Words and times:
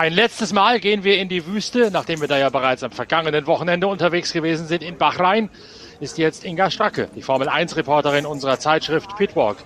Ein 0.00 0.14
letztes 0.14 0.54
Mal 0.54 0.80
gehen 0.80 1.04
wir 1.04 1.18
in 1.18 1.28
die 1.28 1.44
Wüste, 1.44 1.90
nachdem 1.90 2.22
wir 2.22 2.26
da 2.26 2.38
ja 2.38 2.48
bereits 2.48 2.82
am 2.82 2.90
vergangenen 2.90 3.46
Wochenende 3.46 3.86
unterwegs 3.86 4.32
gewesen 4.32 4.66
sind 4.66 4.82
in 4.82 4.96
Bahrain, 4.96 5.50
ist 6.00 6.16
jetzt 6.16 6.42
Inga 6.42 6.70
Stracke, 6.70 7.10
die 7.14 7.20
Formel 7.20 7.50
1 7.50 7.76
Reporterin 7.76 8.24
unserer 8.24 8.58
Zeitschrift 8.58 9.14
Pitwalk, 9.18 9.58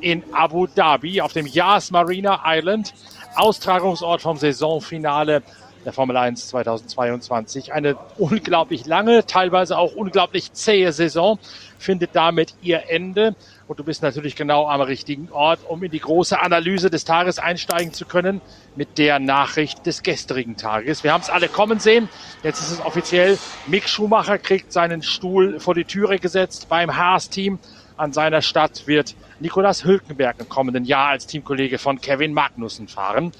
in 0.00 0.22
Abu 0.32 0.66
Dhabi 0.66 1.20
auf 1.20 1.34
dem 1.34 1.46
Yas 1.46 1.90
Marina 1.90 2.40
Island, 2.46 2.94
Austragungsort 3.34 4.22
vom 4.22 4.38
Saisonfinale 4.38 5.42
der 5.84 5.92
Formel 5.92 6.16
1 6.16 6.48
2022. 6.48 7.74
Eine 7.74 7.96
unglaublich 8.16 8.86
lange, 8.86 9.26
teilweise 9.26 9.76
auch 9.76 9.94
unglaublich 9.94 10.54
zähe 10.54 10.92
Saison 10.92 11.38
findet 11.78 12.10
damit 12.14 12.54
ihr 12.62 12.84
Ende. 12.88 13.34
Und 13.68 13.78
du 13.78 13.84
bist 13.84 14.02
natürlich 14.02 14.36
genau 14.36 14.68
am 14.68 14.80
richtigen 14.80 15.30
Ort, 15.30 15.60
um 15.68 15.82
in 15.82 15.90
die 15.90 16.00
große 16.00 16.40
Analyse 16.40 16.90
des 16.90 17.04
Tages 17.04 17.38
einsteigen 17.38 17.92
zu 17.92 18.04
können 18.04 18.40
mit 18.76 18.98
der 18.98 19.18
Nachricht 19.18 19.86
des 19.86 20.02
gestrigen 20.02 20.56
Tages. 20.56 21.04
Wir 21.04 21.12
haben 21.12 21.22
es 21.22 21.30
alle 21.30 21.48
kommen 21.48 21.78
sehen. 21.78 22.08
Jetzt 22.42 22.60
ist 22.60 22.72
es 22.72 22.80
offiziell. 22.80 23.38
Mick 23.66 23.88
Schumacher 23.88 24.38
kriegt 24.38 24.72
seinen 24.72 25.02
Stuhl 25.02 25.60
vor 25.60 25.74
die 25.74 25.84
Türe 25.84 26.18
gesetzt 26.18 26.68
beim 26.68 26.96
Haas-Team. 26.96 27.58
An 27.96 28.12
seiner 28.12 28.42
Stadt 28.42 28.86
wird 28.86 29.14
Nicolas 29.38 29.84
Hülkenberg 29.84 30.36
im 30.40 30.48
kommenden 30.48 30.84
Jahr 30.84 31.08
als 31.08 31.26
Teamkollege 31.26 31.78
von 31.78 32.00
Kevin 32.00 32.32
Magnussen 32.34 32.88
fahren. 32.88 33.32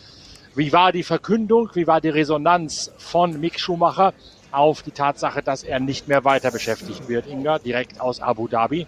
Wie 0.54 0.72
war 0.72 0.92
die 0.92 1.02
Verkündung, 1.02 1.70
wie 1.74 1.86
war 1.86 2.00
die 2.00 2.10
Resonanz 2.10 2.92
von 2.98 3.40
Mick 3.40 3.58
Schumacher 3.58 4.12
auf 4.50 4.82
die 4.82 4.90
Tatsache, 4.90 5.42
dass 5.42 5.62
er 5.62 5.80
nicht 5.80 6.08
mehr 6.08 6.24
weiter 6.24 6.50
beschäftigt 6.50 7.08
wird, 7.08 7.26
Inga, 7.26 7.58
direkt 7.58 8.00
aus 8.00 8.20
Abu 8.20 8.48
Dhabi? 8.48 8.86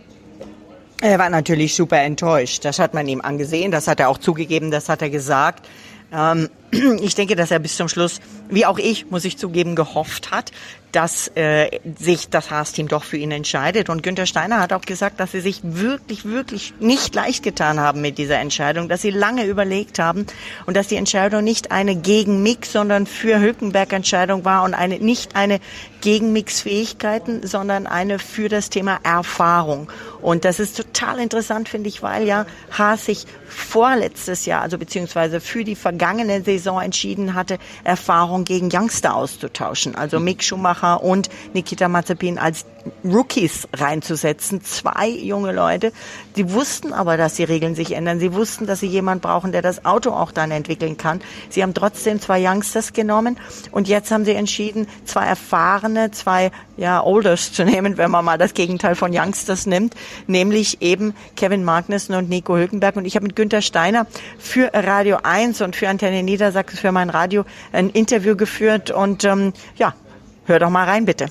Er 1.01 1.19
war 1.19 1.29
natürlich 1.29 1.75
super 1.75 1.99
enttäuscht. 1.99 2.65
Das 2.65 2.79
hat 2.79 2.95
man 2.95 3.07
ihm 3.09 3.21
angesehen, 3.21 3.71
das 3.71 3.89
hat 3.89 4.01
er 4.01 4.09
auch 4.09 4.19
zugegeben, 4.19 4.71
das 4.71 4.89
hat 4.89 5.03
er 5.03 5.11
gesagt. 5.11 5.69
Ähm, 6.13 6.49
ich 7.01 7.15
denke, 7.15 7.37
dass 7.37 7.51
er 7.51 7.59
bis 7.59 7.77
zum 7.77 7.89
Schluss, 7.89 8.21
wie 8.49 8.67
auch 8.67 8.79
ich, 8.79 9.11
muss 9.11 9.25
ich 9.25 9.39
zugeben, 9.39 9.77
gehofft 9.77 10.31
hat, 10.31 10.53
dass 10.95 11.29
äh, 11.35 11.81
sich 11.99 12.29
das 12.29 12.53
Haas-Team 12.53 12.87
doch 12.87 13.03
für 13.03 13.17
ihn 13.17 13.33
entscheidet. 13.33 13.89
Und 13.89 14.05
Günther 14.05 14.27
Steiner 14.27 14.61
hat 14.61 14.73
auch 14.73 14.83
gesagt, 14.83 15.19
dass 15.19 15.33
sie 15.33 15.41
sich 15.41 15.61
wirklich, 15.63 16.25
wirklich 16.25 16.73
nicht 16.79 17.15
leicht 17.17 17.43
getan 17.43 17.81
haben 17.81 18.01
mit 18.01 18.17
dieser 18.17 18.39
Entscheidung, 18.39 18.89
dass 18.89 19.03
sie 19.03 19.11
lange 19.11 19.45
überlegt 19.45 19.99
haben 19.99 20.27
und 20.67 20.77
dass 20.77 20.87
die 20.87 20.97
Entscheidung 20.97 21.43
nicht 21.43 21.73
eine 21.73 21.97
gegen 21.97 22.45
Mix, 22.45 22.71
sondern 22.71 23.07
für 23.07 23.41
Hülkenberg-Entscheidung 23.41 24.45
war 24.45 24.63
und 24.63 24.75
eine 24.75 25.01
nicht 25.01 25.35
eine 25.35 25.59
gegen 26.01 26.33
Mix-Fähigkeiten, 26.33 27.45
sondern 27.45 27.87
eine 27.89 28.21
für 28.21 28.49
das 28.49 28.71
Thema 28.71 29.01
Erfahrung. 29.03 29.91
Und 30.23 30.45
das 30.45 30.61
ist 30.61 30.77
total 30.77 31.19
interessant, 31.19 31.69
finde 31.69 31.89
ich, 31.89 32.03
weil 32.03 32.25
ja 32.27 32.47
Haas 32.71 33.07
sich 33.07 33.27
vorletztes 33.49 34.47
Jahr, 34.47 34.63
also 34.63 34.79
beziehungsweise 34.79 35.41
für 35.41 35.65
die 35.65 35.77
vergangene 35.77 36.43
Saison 36.43 36.64
entschieden 36.83 37.35
hatte, 37.35 37.59
Erfahrung 37.85 38.45
gegen 38.45 38.69
Youngster 38.73 39.15
auszutauschen. 39.15 39.95
Also 39.95 40.21
Mick 40.21 40.43
Schumacher 40.43 40.65
Schumacher 40.65 41.03
und 41.03 41.29
Nikita 41.53 41.89
Mazepin 41.89 42.39
als 42.39 42.65
Rookies 43.05 43.69
reinzusetzen. 43.73 44.63
Zwei 44.63 45.09
junge 45.09 45.53
Leute. 45.53 45.93
Die 46.37 46.53
wussten 46.53 46.93
aber, 46.93 47.17
dass 47.17 47.35
die 47.35 47.45
Regeln 47.45 47.75
sich 47.75 47.93
ändern. 47.93 48.21
Sie 48.21 48.33
wussten, 48.35 48.67
dass 48.67 48.81
sie 48.81 48.87
jemand 48.87 49.23
brauchen, 49.23 49.53
der 49.53 49.63
das 49.63 49.85
Auto 49.85 50.11
auch 50.11 50.33
dann 50.33 50.51
entwickeln 50.51 50.97
kann. 50.97 51.21
Sie 51.49 51.63
haben 51.63 51.75
trotzdem 51.75 52.21
zwei 52.21 52.41
Youngsters 52.47 52.93
genommen 52.93 53.39
und 53.71 53.89
jetzt 53.89 54.11
haben 54.11 54.25
sie 54.25 54.35
entschieden, 54.35 54.87
zwei 55.05 55.27
erfahrene, 55.27 56.11
zwei 56.11 56.51
ja, 56.77 57.03
Olders 57.03 57.53
zu 57.53 57.65
nehmen, 57.65 57.97
wenn 57.97 58.11
man 58.11 58.25
mal 58.25 58.39
das 58.39 58.55
Gegenteil 58.55 58.95
von 58.95 59.13
Youngsters 59.15 59.67
nimmt, 59.67 59.95
nämlich 60.27 60.83
eben 60.83 61.15
Kevin 61.37 61.65
Magnussen 61.65 62.15
und 62.15 62.29
Nico 62.29 62.57
Hülkenberg. 62.57 62.97
Und 62.97 63.05
ich 63.05 63.17
habe 63.17 63.27
mit 63.27 63.37
Günther 63.37 63.63
Steiner 63.63 64.07
für 64.39 64.71
Radio 64.73 65.19
1 65.23 65.61
und 65.61 65.77
für 65.77 65.89
Antenne 65.89 66.23
Niedersachsen, 66.23 66.79
für 66.79 66.93
mein 66.93 67.11
Radio, 67.11 67.45
ein 67.73 67.91
Interview 67.91 68.37
geführt 68.37 68.91
und 68.91 69.25
ähm, 69.25 69.53
ja, 69.77 69.95
Hör 70.47 70.59
doch 70.59 70.69
mal 70.69 70.85
rein, 70.85 71.07
bitte. 71.07 71.29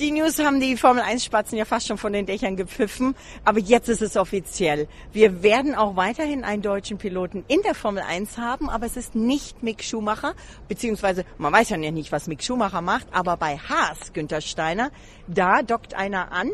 Die 0.00 0.12
News 0.12 0.38
haben 0.38 0.60
die 0.60 0.78
Formel 0.78 1.02
1 1.02 1.26
Spatzen 1.26 1.58
ja 1.58 1.66
fast 1.66 1.86
schon 1.86 1.98
von 1.98 2.14
den 2.14 2.24
Dächern 2.24 2.56
gepfiffen, 2.56 3.14
aber 3.44 3.58
jetzt 3.58 3.90
ist 3.90 4.00
es 4.00 4.16
offiziell. 4.16 4.88
Wir 5.12 5.42
werden 5.42 5.74
auch 5.74 5.94
weiterhin 5.94 6.42
einen 6.42 6.62
deutschen 6.62 6.96
Piloten 6.96 7.44
in 7.48 7.60
der 7.60 7.74
Formel 7.74 8.02
1 8.02 8.38
haben, 8.38 8.70
aber 8.70 8.86
es 8.86 8.96
ist 8.96 9.14
nicht 9.14 9.62
Mick 9.62 9.84
Schumacher, 9.84 10.32
beziehungsweise 10.68 11.26
man 11.36 11.52
weiß 11.52 11.68
ja 11.68 11.76
nicht, 11.76 12.12
was 12.12 12.28
Mick 12.28 12.42
Schumacher 12.42 12.80
macht, 12.80 13.08
aber 13.12 13.36
bei 13.36 13.58
Haas, 13.58 14.14
Günther 14.14 14.40
Steiner, 14.40 14.90
da 15.26 15.60
dockt 15.60 15.92
einer 15.92 16.32
an, 16.32 16.50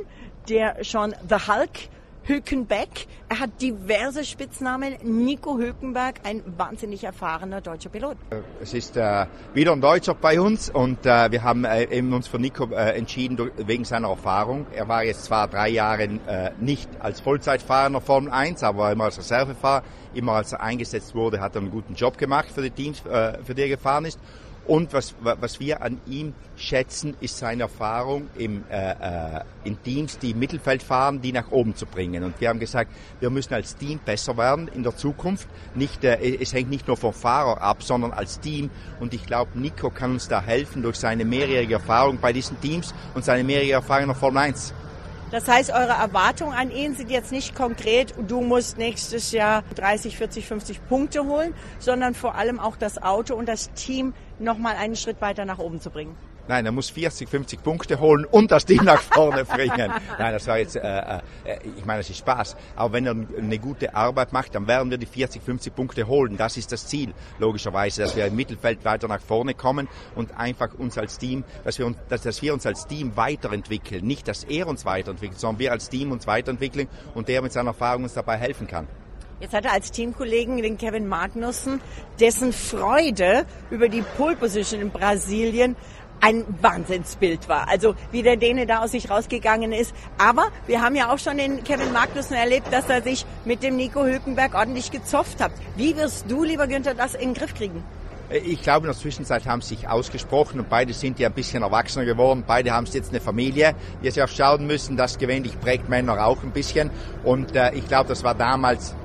der 0.48 0.82
schon 0.82 1.14
The 1.28 1.36
Hulk 1.46 1.88
Hülkenbeck. 2.26 3.06
Er 3.28 3.38
hat 3.38 3.62
diverse 3.62 4.24
Spitznamen. 4.24 4.96
Nico 5.02 5.58
Hülkenberg, 5.58 6.20
ein 6.24 6.42
wahnsinnig 6.58 7.04
erfahrener 7.04 7.60
deutscher 7.60 7.88
Pilot. 7.88 8.16
Es 8.60 8.74
ist 8.74 8.96
äh, 8.96 9.26
wieder 9.54 9.72
ein 9.72 9.80
Deutscher 9.80 10.14
bei 10.14 10.40
uns 10.40 10.68
und 10.68 11.06
äh, 11.06 11.30
wir 11.30 11.44
haben 11.44 11.64
äh, 11.64 11.84
eben 11.84 12.12
uns 12.12 12.26
für 12.26 12.40
Nico 12.40 12.64
äh, 12.72 12.96
entschieden 12.96 13.52
wegen 13.58 13.84
seiner 13.84 14.08
Erfahrung. 14.08 14.66
Er 14.74 14.88
war 14.88 15.04
jetzt 15.04 15.24
zwar 15.24 15.46
drei 15.46 15.68
Jahre 15.68 16.02
äh, 16.02 16.50
nicht 16.58 16.88
als 16.98 17.20
Vollzeitfahrer 17.20 17.86
in 17.86 17.92
der 17.92 18.02
Formel 18.02 18.32
1, 18.32 18.64
aber 18.64 18.90
immer 18.90 19.04
als 19.04 19.18
Reservefahrer, 19.18 19.84
immer 20.12 20.32
als 20.32 20.52
er 20.52 20.62
eingesetzt 20.62 21.14
wurde, 21.14 21.40
hat 21.40 21.54
er 21.54 21.60
einen 21.60 21.70
guten 21.70 21.94
Job 21.94 22.18
gemacht 22.18 22.48
für 22.52 22.62
die 22.62 22.70
Teams, 22.70 23.06
äh, 23.06 23.38
für 23.44 23.54
die 23.54 23.62
er 23.62 23.68
gefahren 23.68 24.04
ist. 24.04 24.18
Und 24.66 24.92
was, 24.92 25.14
was 25.20 25.60
wir 25.60 25.82
an 25.82 26.00
ihm 26.06 26.34
schätzen, 26.56 27.16
ist 27.20 27.38
seine 27.38 27.64
Erfahrung 27.64 28.28
im, 28.36 28.64
äh, 28.68 28.90
äh, 28.90 29.40
in 29.62 29.80
Teams, 29.82 30.18
die 30.18 30.32
im 30.32 30.40
Mittelfeld 30.40 30.82
fahren, 30.82 31.20
die 31.20 31.32
nach 31.32 31.52
oben 31.52 31.76
zu 31.76 31.86
bringen. 31.86 32.24
Und 32.24 32.40
wir 32.40 32.48
haben 32.48 32.58
gesagt, 32.58 32.90
wir 33.20 33.30
müssen 33.30 33.54
als 33.54 33.76
Team 33.76 34.00
besser 34.04 34.36
werden 34.36 34.68
in 34.68 34.82
der 34.82 34.96
Zukunft. 34.96 35.46
Nicht, 35.76 36.02
äh, 36.02 36.38
es 36.40 36.52
hängt 36.52 36.70
nicht 36.70 36.88
nur 36.88 36.96
vom 36.96 37.12
Fahrer 37.12 37.60
ab, 37.60 37.82
sondern 37.82 38.12
als 38.12 38.40
Team. 38.40 38.70
Und 38.98 39.14
ich 39.14 39.24
glaube, 39.24 39.52
Nico 39.54 39.90
kann 39.90 40.12
uns 40.12 40.26
da 40.26 40.42
helfen 40.42 40.82
durch 40.82 40.96
seine 40.96 41.24
mehrjährige 41.24 41.74
Erfahrung 41.74 42.18
bei 42.18 42.32
diesen 42.32 42.60
Teams 42.60 42.92
und 43.14 43.24
seine 43.24 43.44
mehrjährige 43.44 43.74
Erfahrung 43.74 44.02
in 44.02 44.08
der 44.08 44.16
Formel 44.16 44.42
1. 44.42 44.74
Das 45.32 45.48
heißt, 45.48 45.70
eure 45.70 45.92
Erwartungen 45.92 46.52
an 46.52 46.70
ihn 46.70 46.94
sind 46.94 47.10
jetzt 47.10 47.32
nicht 47.32 47.56
konkret, 47.56 48.14
du 48.28 48.40
musst 48.42 48.78
nächstes 48.78 49.32
Jahr 49.32 49.64
30, 49.74 50.16
40, 50.16 50.46
50 50.46 50.86
Punkte 50.86 51.24
holen, 51.24 51.52
sondern 51.80 52.14
vor 52.14 52.36
allem 52.36 52.60
auch 52.60 52.76
das 52.76 53.02
Auto 53.02 53.34
und 53.34 53.48
das 53.48 53.72
Team 53.72 54.14
nochmal 54.38 54.76
einen 54.76 54.96
Schritt 54.96 55.20
weiter 55.20 55.44
nach 55.44 55.58
oben 55.58 55.80
zu 55.80 55.90
bringen. 55.90 56.16
Nein, 56.48 56.64
er 56.64 56.70
muss 56.70 56.90
40, 56.90 57.28
50 57.28 57.62
Punkte 57.62 57.98
holen 57.98 58.24
und 58.24 58.52
das 58.52 58.64
Team 58.64 58.84
nach 58.84 59.00
vorne 59.00 59.44
bringen. 59.44 59.90
Nein, 60.18 60.32
das 60.32 60.46
war 60.46 60.58
jetzt, 60.58 60.76
äh, 60.76 60.80
äh, 60.80 61.20
ich 61.76 61.84
meine, 61.84 62.00
das 62.00 62.10
ist 62.10 62.18
Spaß. 62.18 62.56
Aber 62.76 62.92
wenn 62.92 63.06
er 63.06 63.16
eine 63.36 63.58
gute 63.58 63.96
Arbeit 63.96 64.32
macht, 64.32 64.54
dann 64.54 64.68
werden 64.68 64.90
wir 64.90 64.98
die 64.98 65.06
40, 65.06 65.42
50 65.42 65.74
Punkte 65.74 66.06
holen. 66.06 66.36
Das 66.36 66.56
ist 66.56 66.70
das 66.70 66.86
Ziel, 66.86 67.14
logischerweise, 67.40 68.02
dass 68.02 68.14
wir 68.14 68.26
im 68.26 68.36
Mittelfeld 68.36 68.84
weiter 68.84 69.08
nach 69.08 69.20
vorne 69.20 69.54
kommen 69.54 69.88
und 70.14 70.38
einfach 70.38 70.72
uns 70.74 70.96
als 70.98 71.18
Team, 71.18 71.42
dass 71.64 71.80
wir 71.80 71.86
uns, 71.86 71.96
dass, 72.08 72.22
dass 72.22 72.40
wir 72.42 72.54
uns 72.54 72.64
als 72.64 72.86
Team 72.86 73.16
weiterentwickeln. 73.16 74.06
Nicht, 74.06 74.28
dass 74.28 74.44
er 74.44 74.68
uns 74.68 74.84
weiterentwickelt, 74.84 75.40
sondern 75.40 75.58
wir 75.58 75.72
als 75.72 75.88
Team 75.88 76.12
uns 76.12 76.28
weiterentwickeln 76.28 76.86
und 77.14 77.26
der 77.28 77.42
mit 77.42 77.52
seiner 77.52 77.70
Erfahrung 77.70 78.04
uns 78.04 78.14
dabei 78.14 78.36
helfen 78.36 78.68
kann. 78.68 78.86
Jetzt 79.38 79.52
hat 79.52 79.66
er 79.66 79.72
als 79.72 79.90
Teamkollegen 79.90 80.56
den 80.62 80.78
Kevin 80.78 81.06
Magnussen, 81.08 81.82
dessen 82.18 82.54
Freude 82.54 83.44
über 83.70 83.90
die 83.90 84.02
Pole 84.16 84.34
Position 84.34 84.80
in 84.80 84.90
Brasilien 84.90 85.76
ein 86.22 86.46
Wahnsinnsbild 86.62 87.46
war. 87.46 87.68
Also 87.68 87.94
wie 88.12 88.22
der 88.22 88.38
Däne 88.38 88.66
da 88.66 88.82
aus 88.82 88.92
sich 88.92 89.10
rausgegangen 89.10 89.72
ist. 89.72 89.94
Aber 90.16 90.48
wir 90.66 90.80
haben 90.80 90.96
ja 90.96 91.12
auch 91.12 91.18
schon 91.18 91.36
den 91.36 91.62
Kevin 91.64 91.92
Magnussen 91.92 92.34
erlebt, 92.34 92.72
dass 92.72 92.88
er 92.88 93.02
sich 93.02 93.26
mit 93.44 93.62
dem 93.62 93.76
Nico 93.76 94.04
Hülkenberg 94.04 94.54
ordentlich 94.54 94.90
gezopft 94.90 95.42
hat. 95.42 95.52
Wie 95.76 95.94
wirst 95.98 96.30
du, 96.30 96.42
lieber 96.42 96.66
Günther, 96.66 96.94
das 96.94 97.14
in 97.14 97.20
den 97.20 97.34
Griff 97.34 97.54
kriegen? 97.54 97.84
Ich 98.30 98.62
glaube, 98.62 98.86
in 98.86 98.92
der 98.92 99.00
Zwischenzeit 99.00 99.44
haben 99.44 99.60
sie 99.60 99.76
sich 99.76 99.86
ausgesprochen 99.86 100.60
und 100.60 100.70
beide 100.70 100.94
sind 100.94 101.18
ja 101.18 101.28
ein 101.28 101.34
bisschen 101.34 101.62
erwachsener 101.62 102.06
geworden. 102.06 102.42
Beide 102.44 102.72
haben 102.72 102.86
jetzt 102.86 103.10
eine 103.10 103.20
Familie, 103.20 103.74
die 104.02 104.10
sie 104.10 104.22
auch 104.22 104.28
schauen 104.28 104.66
müssen. 104.66 104.96
Das 104.96 105.18
gewöhnlich 105.18 105.60
prägt 105.60 105.90
Männer 105.90 106.24
auch 106.24 106.42
ein 106.42 106.52
bisschen. 106.52 106.90
Und 107.22 107.54
äh, 107.54 107.74
ich 107.74 107.86
glaube, 107.86 108.08
das 108.08 108.24
war 108.24 108.34
damals 108.34 108.96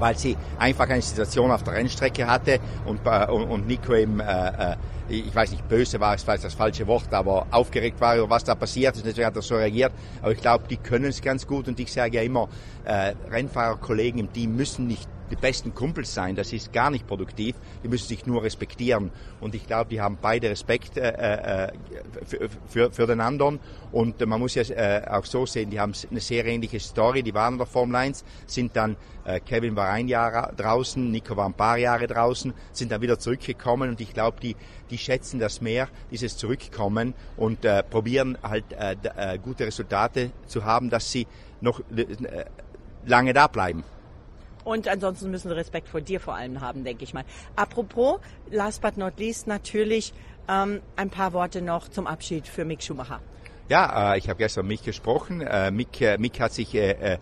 weil 0.00 0.16
sie 0.16 0.36
einfach 0.58 0.88
eine 0.88 1.02
Situation 1.02 1.50
auf 1.50 1.62
der 1.62 1.74
Rennstrecke 1.74 2.26
hatte 2.26 2.58
und, 2.84 3.06
und, 3.06 3.44
und 3.44 3.66
Nico 3.66 3.94
eben 3.94 4.20
äh, 4.20 4.72
äh 4.72 4.76
ich 5.10 5.34
weiß 5.34 5.50
nicht, 5.50 5.68
böse 5.68 5.98
war 5.98 6.14
ist 6.14 6.22
vielleicht 6.22 6.44
das 6.44 6.54
falsche 6.54 6.86
Wort, 6.86 7.12
aber 7.12 7.46
aufgeregt 7.50 8.00
war 8.00 8.16
über 8.16 8.30
was 8.30 8.44
da 8.44 8.54
passiert 8.54 8.94
ist, 8.94 9.04
deswegen 9.04 9.26
hat 9.26 9.34
er 9.34 9.42
so 9.42 9.56
reagiert. 9.56 9.92
Aber 10.22 10.30
ich 10.30 10.40
glaube, 10.40 10.68
die 10.68 10.76
können 10.76 11.06
es 11.06 11.20
ganz 11.20 11.46
gut 11.46 11.66
und 11.66 11.80
ich 11.80 11.92
sage 11.92 12.16
ja 12.16 12.22
immer, 12.22 12.48
äh, 12.84 13.14
Rennfahrerkollegen 13.28 14.20
im 14.20 14.32
Team 14.32 14.54
müssen 14.54 14.86
nicht 14.86 15.08
die 15.30 15.36
besten 15.36 15.74
Kumpels 15.74 16.12
sein, 16.12 16.34
das 16.34 16.52
ist 16.52 16.72
gar 16.72 16.90
nicht 16.90 17.06
produktiv, 17.06 17.56
die 17.82 17.88
müssen 17.88 18.08
sich 18.08 18.26
nur 18.26 18.42
respektieren. 18.42 19.10
Und 19.40 19.54
ich 19.54 19.66
glaube, 19.66 19.90
die 19.90 20.00
haben 20.00 20.18
beide 20.20 20.50
Respekt 20.50 20.96
äh, 20.96 21.66
äh, 21.66 21.72
für, 22.26 22.48
für, 22.66 22.92
für 22.92 23.06
den 23.06 23.20
anderen. 23.20 23.60
Und 23.92 24.24
man 24.26 24.40
muss 24.40 24.54
ja 24.54 24.62
äh, 24.62 25.06
auch 25.08 25.24
so 25.24 25.46
sehen, 25.46 25.70
die 25.70 25.80
haben 25.80 25.92
eine 26.10 26.20
sehr 26.20 26.44
ähnliche 26.44 26.80
Story, 26.80 27.22
die 27.22 27.34
waren 27.34 27.54
in 27.54 27.58
der 27.58 27.66
Formel 27.66 27.96
1, 27.96 28.24
sind 28.46 28.76
dann, 28.76 28.96
äh, 29.24 29.40
Kevin 29.40 29.76
war 29.76 29.88
ein 29.88 30.08
Jahr 30.08 30.52
draußen, 30.52 31.10
Nico 31.10 31.36
war 31.36 31.46
ein 31.46 31.54
paar 31.54 31.78
Jahre 31.78 32.06
draußen, 32.06 32.52
sind 32.72 32.92
dann 32.92 33.00
wieder 33.00 33.18
zurückgekommen 33.18 33.90
und 33.90 34.00
ich 34.00 34.12
glaube, 34.12 34.40
die, 34.40 34.56
die 34.90 34.98
schätzen 34.98 35.40
das 35.40 35.60
mehr, 35.60 35.88
dieses 36.10 36.36
Zurückkommen 36.36 37.14
und 37.36 37.64
äh, 37.64 37.82
probieren 37.82 38.38
halt 38.42 38.64
äh, 38.72 38.96
äh, 39.16 39.38
gute 39.38 39.66
Resultate 39.66 40.30
zu 40.46 40.64
haben, 40.64 40.90
dass 40.90 41.10
sie 41.10 41.26
noch 41.60 41.80
lange 43.06 43.32
da 43.32 43.46
bleiben. 43.46 43.84
Und 44.64 44.88
ansonsten 44.88 45.30
müssen 45.30 45.48
sie 45.48 45.56
Respekt 45.56 45.88
vor 45.88 46.00
dir 46.00 46.20
vor 46.20 46.34
allem 46.34 46.60
haben, 46.60 46.84
denke 46.84 47.04
ich 47.04 47.14
mal. 47.14 47.24
Apropos, 47.56 48.20
last 48.50 48.82
but 48.82 48.96
not 48.96 49.18
least 49.18 49.46
natürlich 49.46 50.12
ähm, 50.48 50.80
ein 50.96 51.10
paar 51.10 51.32
Worte 51.32 51.62
noch 51.62 51.88
zum 51.88 52.06
Abschied 52.06 52.46
für 52.46 52.64
Mick 52.64 52.82
Schumacher. 52.82 53.20
Ja, 53.68 54.14
äh, 54.14 54.18
ich 54.18 54.28
habe 54.28 54.38
gestern 54.38 54.66
mit 54.66 54.80
Mick 54.80 54.84
gesprochen. 54.84 55.40
Äh, 55.42 55.70
Mick, 55.70 56.00
äh, 56.00 56.18
Mick 56.18 56.40
hat 56.40 56.52
sich 56.52 56.74
äh, 56.74 56.90
äh, 56.90 57.18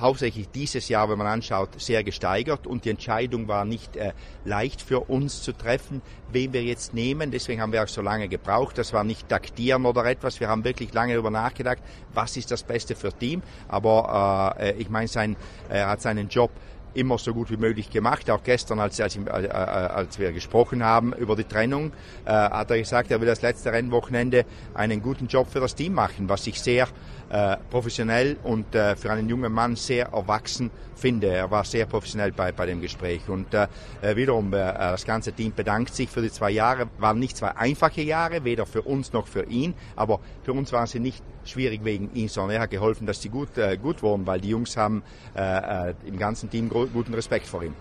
hauptsächlich 0.00 0.48
dieses 0.48 0.88
Jahr, 0.88 1.10
wenn 1.10 1.18
man 1.18 1.26
anschaut, 1.26 1.80
sehr 1.80 2.02
gesteigert 2.02 2.66
und 2.66 2.84
die 2.84 2.90
Entscheidung 2.90 3.48
war 3.48 3.64
nicht 3.64 3.96
äh, 3.96 4.12
leicht 4.44 4.80
für 4.80 5.00
uns 5.00 5.42
zu 5.42 5.52
treffen, 5.52 6.00
wen 6.32 6.52
wir 6.52 6.62
jetzt 6.62 6.94
nehmen. 6.94 7.30
Deswegen 7.30 7.60
haben 7.60 7.72
wir 7.72 7.82
auch 7.82 7.88
so 7.88 8.00
lange 8.00 8.28
gebraucht. 8.28 8.78
Das 8.78 8.92
war 8.92 9.04
nicht 9.04 9.28
taktieren 9.28 9.84
oder 9.84 10.04
etwas. 10.06 10.40
Wir 10.40 10.48
haben 10.48 10.64
wirklich 10.64 10.92
lange 10.94 11.12
darüber 11.12 11.30
nachgedacht, 11.30 11.82
was 12.14 12.36
ist 12.36 12.50
das 12.50 12.62
Beste 12.62 12.94
für 12.96 13.12
Team. 13.12 13.42
Aber 13.68 14.56
äh, 14.58 14.72
ich 14.78 14.88
meine, 14.88 15.08
sein, 15.08 15.36
er 15.68 15.88
hat 15.88 16.00
seinen 16.00 16.28
Job 16.28 16.50
immer 16.94 17.18
so 17.18 17.32
gut 17.32 17.50
wie 17.50 17.56
möglich 17.56 17.90
gemacht. 17.90 18.30
Auch 18.30 18.42
gestern, 18.42 18.80
als, 18.80 19.00
als, 19.00 19.16
äh, 19.16 19.48
als 19.48 20.18
wir 20.18 20.32
gesprochen 20.32 20.84
haben 20.84 21.12
über 21.12 21.36
die 21.36 21.44
Trennung, 21.44 21.92
äh, 22.24 22.30
hat 22.30 22.70
er 22.70 22.78
gesagt, 22.78 23.10
er 23.10 23.20
will 23.20 23.26
das 23.26 23.42
letzte 23.42 23.72
Rennwochenende 23.72 24.44
einen 24.74 25.02
guten 25.02 25.26
Job 25.26 25.48
für 25.50 25.60
das 25.60 25.74
Team 25.74 25.94
machen, 25.94 26.28
was 26.28 26.46
ich 26.46 26.60
sehr 26.60 26.88
äh, 27.30 27.56
professionell 27.70 28.36
und 28.42 28.74
äh, 28.74 28.96
für 28.96 29.10
einen 29.10 29.28
jungen 29.28 29.52
Mann 29.52 29.76
sehr 29.76 30.08
erwachsen 30.08 30.70
finde. 30.96 31.28
Er 31.28 31.50
war 31.50 31.64
sehr 31.64 31.86
professionell 31.86 32.32
bei, 32.32 32.52
bei 32.52 32.66
dem 32.66 32.80
Gespräch. 32.80 33.28
Und 33.28 33.54
äh, 33.54 33.68
äh 34.02 34.16
wiederum, 34.16 34.52
äh, 34.52 34.56
das 34.56 35.04
ganze 35.04 35.32
Team 35.32 35.52
bedankt 35.54 35.94
sich 35.94 36.10
für 36.10 36.22
die 36.22 36.30
zwei 36.30 36.50
Jahre. 36.50 36.88
Waren 36.98 37.18
nicht 37.18 37.36
zwei 37.36 37.56
einfache 37.56 38.02
Jahre, 38.02 38.44
weder 38.44 38.66
für 38.66 38.82
uns 38.82 39.12
noch 39.12 39.26
für 39.26 39.44
ihn, 39.44 39.74
aber 39.96 40.20
für 40.42 40.52
uns 40.52 40.72
waren 40.72 40.86
sie 40.86 41.00
nicht 41.00 41.22
schwierig 41.44 41.84
wegen 41.84 42.10
ihm, 42.14 42.28
sondern 42.28 42.56
er 42.56 42.62
hat 42.62 42.70
geholfen, 42.70 43.06
dass 43.06 43.22
sie 43.22 43.28
gut, 43.28 43.56
äh, 43.58 43.76
gut 43.76 44.02
wurden, 44.02 44.26
weil 44.26 44.40
die 44.40 44.50
Jungs 44.50 44.76
haben 44.76 45.02
äh, 45.36 45.90
äh, 45.90 45.94
im 46.06 46.18
ganzen 46.18 46.50
Team 46.50 46.68
guten 46.68 47.14
Respekt 47.14 47.46
vor 47.46 47.62
ihm. 47.62 47.74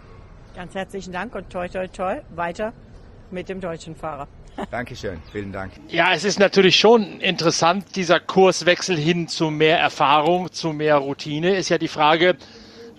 Ganz 0.55 0.75
herzlichen 0.75 1.13
Dank 1.13 1.35
und 1.35 1.49
toi 1.49 1.67
toi 1.67 1.87
toi 1.87 2.21
weiter 2.35 2.73
mit 3.31 3.49
dem 3.49 3.61
deutschen 3.61 3.95
Fahrer. 3.95 4.27
Dankeschön, 4.71 5.19
vielen 5.31 5.51
Dank. 5.51 5.73
Ja, 5.87 6.13
es 6.13 6.23
ist 6.23 6.39
natürlich 6.39 6.77
schon 6.77 7.21
interessant, 7.21 7.95
dieser 7.95 8.19
Kurswechsel 8.19 8.97
hin 8.97 9.27
zu 9.27 9.49
mehr 9.49 9.79
Erfahrung, 9.79 10.51
zu 10.51 10.73
mehr 10.73 10.97
Routine. 10.97 11.55
Ist 11.55 11.69
ja 11.69 11.77
die 11.77 11.87
Frage, 11.87 12.35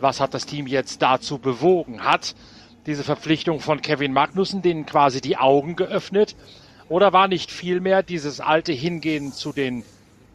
was 0.00 0.20
hat 0.20 0.34
das 0.34 0.46
Team 0.46 0.66
jetzt 0.66 1.02
dazu 1.02 1.38
bewogen? 1.38 2.04
Hat 2.04 2.34
diese 2.86 3.04
Verpflichtung 3.04 3.60
von 3.60 3.82
Kevin 3.82 4.12
Magnussen 4.12 4.62
denen 4.62 4.86
quasi 4.86 5.20
die 5.20 5.36
Augen 5.36 5.76
geöffnet? 5.76 6.34
Oder 6.88 7.12
war 7.12 7.28
nicht 7.28 7.50
vielmehr 7.50 8.02
dieses 8.02 8.40
alte 8.40 8.72
Hingehen 8.72 9.32
zu 9.32 9.52
den 9.52 9.84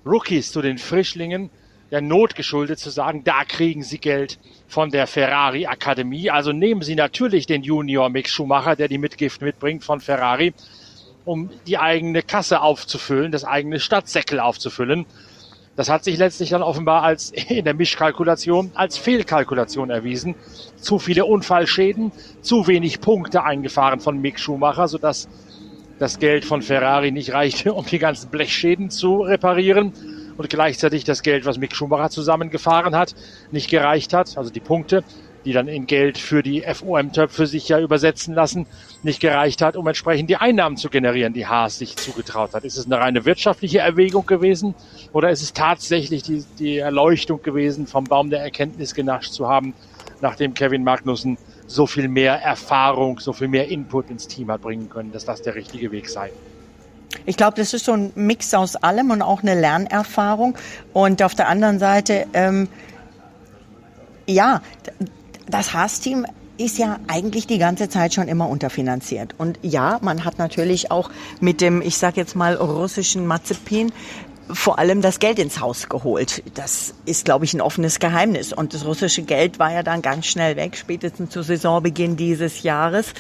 Rookies, 0.06 0.52
zu 0.52 0.62
den 0.62 0.78
Frischlingen, 0.78 1.50
der 1.96 2.02
Not 2.02 2.36
geschuldet 2.36 2.78
zu 2.78 2.90
sagen, 2.90 3.24
da 3.24 3.46
kriegen 3.46 3.82
sie 3.82 4.00
Geld 4.00 4.38
von 4.68 4.90
der 4.90 5.08
Ferrari 5.08 5.66
Akademie. 5.66 6.30
Also 6.30 6.52
nehmen 6.52 6.82
sie 6.82 6.96
natürlich 6.96 7.48
den 7.48 7.64
Junior 7.64 8.10
Mick 8.10 8.28
Schumacher, 8.28 8.76
der 8.76 8.90
die 8.90 8.98
Mitgift 8.98 9.42
mitbringt 9.42 9.86
von 9.86 10.02
Ferrari 10.02 10.54
um 11.24 11.50
die 11.66 11.78
eigene 11.78 12.22
Kasse 12.22 12.60
aufzufüllen, 12.60 13.32
das 13.32 13.46
eigene 13.46 13.80
Stadtsäckel 13.80 14.42
aufzufüllen. 14.42 15.06
Das 15.78 15.88
hat 15.88 16.04
sich 16.04 16.18
letztlich 16.18 16.50
dann 16.50 16.64
offenbar 16.64 17.02
als 17.02 17.32
in 17.32 17.64
der 17.64 17.74
Mischkalkulation 17.74 18.74
als 18.76 18.98
Fehlkalkulation 18.98 19.90
erwiesen. 19.90 20.36
Zu 20.76 21.00
viele 21.00 21.24
Unfallschäden, 21.24 22.12
zu 22.42 22.68
wenig 22.68 23.00
Punkte 23.00 23.46
eingefahren 23.46 24.02
von 24.02 24.20
Mick 24.20 24.38
Schumacher, 24.38 24.90
sodass 24.90 25.30
das 25.98 26.20
Geld 26.20 26.44
von 26.44 26.62
Ferrari 26.62 27.14
nicht 27.14 27.32
reichte, 27.32 27.74
um 27.74 27.86
die 27.86 28.00
ganzen 28.00 28.30
Blechschäden 28.32 28.90
zu 28.90 29.22
reparieren 29.22 29.94
und 30.38 30.50
gleichzeitig 30.50 31.04
das 31.04 31.22
Geld, 31.22 31.46
was 31.46 31.58
Mick 31.58 31.76
Schumacher 31.76 32.10
zusammengefahren 32.10 32.96
hat, 32.96 33.14
nicht 33.52 33.70
gereicht 33.70 34.14
hat, 34.14 34.38
also 34.38 34.50
die 34.50 34.60
Punkte, 34.60 35.04
die 35.46 35.54
dann 35.54 35.68
in 35.68 35.86
Geld 35.86 36.18
für 36.18 36.42
die 36.42 36.62
FOM-Töpfe 36.62 37.46
sich 37.46 37.70
ja 37.70 37.80
übersetzen 37.80 38.34
lassen, 38.34 38.66
nicht 39.04 39.20
gereicht 39.20 39.62
hat, 39.62 39.78
um 39.78 39.86
entsprechend 39.88 40.30
die 40.30 40.38
Einnahmen 40.38 40.76
zu 40.76 40.90
generieren, 40.90 41.34
die 41.34 41.46
Haas 41.46 41.78
sich 41.78 41.96
zugetraut 41.96 42.54
hat. 42.54 42.64
Ist 42.64 42.78
es 42.78 42.88
eine 42.88 42.98
reine 42.98 43.26
wirtschaftliche 43.26 43.80
Erwägung 43.80 44.26
gewesen 44.26 44.76
oder 45.14 45.30
ist 45.30 45.44
es 45.44 45.54
tatsächlich 45.54 46.24
die, 46.24 46.44
die 46.58 46.78
Erleuchtung 46.78 47.42
gewesen, 47.44 47.86
vom 47.86 48.06
Baum 48.06 48.32
der 48.32 48.42
Erkenntnis 48.42 48.96
genascht 48.96 49.34
zu 49.34 49.48
haben, 49.48 49.76
nachdem 50.20 50.56
Kevin 50.56 50.84
Magnussen 50.84 51.38
so 51.68 51.86
viel 51.86 52.08
mehr 52.08 52.42
Erfahrung, 52.42 53.20
so 53.20 53.32
viel 53.32 53.48
mehr 53.48 53.68
Input 53.68 54.10
ins 54.10 54.28
Team 54.28 54.50
hat 54.50 54.62
bringen 54.62 54.90
können, 54.90 55.12
dass 55.12 55.26
das 55.26 55.44
der 55.44 55.54
richtige 55.54 55.92
Weg 55.92 56.10
sei? 56.10 56.32
Ich 57.26 57.38
glaube, 57.38 57.56
das 57.58 57.74
ist 57.74 57.86
so 57.86 57.94
ein 57.94 58.12
Mix 58.16 58.54
aus 58.54 58.76
allem 58.76 59.12
und 59.12 59.22
auch 59.22 59.42
eine 59.42 59.60
Lernerfahrung. 59.60 60.58
Und 60.94 61.22
auf 61.22 61.36
der 61.36 61.48
anderen 61.48 61.80
Seite, 61.80 62.28
ähm, 62.34 62.68
ja, 64.28 64.62
das 65.48 65.74
Haas-Team 65.74 66.26
ist 66.58 66.78
ja 66.78 66.98
eigentlich 67.08 67.48
die 67.48 67.58
ganze 67.58 67.90
Zeit 67.90 68.14
schon 68.14 68.28
immer 68.28 68.50
unterfinanziert. 68.50 69.36
Und 69.38 69.60
ja, 69.62 70.00
man 70.02 70.24
hat 70.24 70.40
natürlich 70.40 70.92
auch 70.92 71.10
mit 71.40 71.62
dem, 71.62 71.82
ich 71.82 71.98
sag 71.98 72.18
jetzt 72.18 72.36
mal, 72.36 72.56
russischen 72.56 73.28
Mazepin 73.28 73.92
vor 74.52 74.78
allem 74.78 75.02
das 75.02 75.20
Geld 75.20 75.40
ins 75.40 75.60
Haus 75.60 75.90
geholt. 75.90 76.44
Das 76.54 76.94
ist, 77.06 77.26
glaube 77.26 77.46
ich, 77.46 77.54
ein 77.54 77.62
offenes 77.62 78.00
Geheimnis. 78.00 78.54
Und 78.54 78.74
das 78.74 78.86
russische 78.86 79.24
Geld 79.24 79.60
war 79.60 79.72
ja 79.72 79.84
dann 79.84 80.02
ganz 80.02 80.28
schnell 80.28 80.56
weg, 80.56 80.78
spätestens 80.78 81.32
zu 81.32 81.42
Saisonbeginn 81.42 82.16
dieses 82.16 82.64
Jahres, 82.64 83.14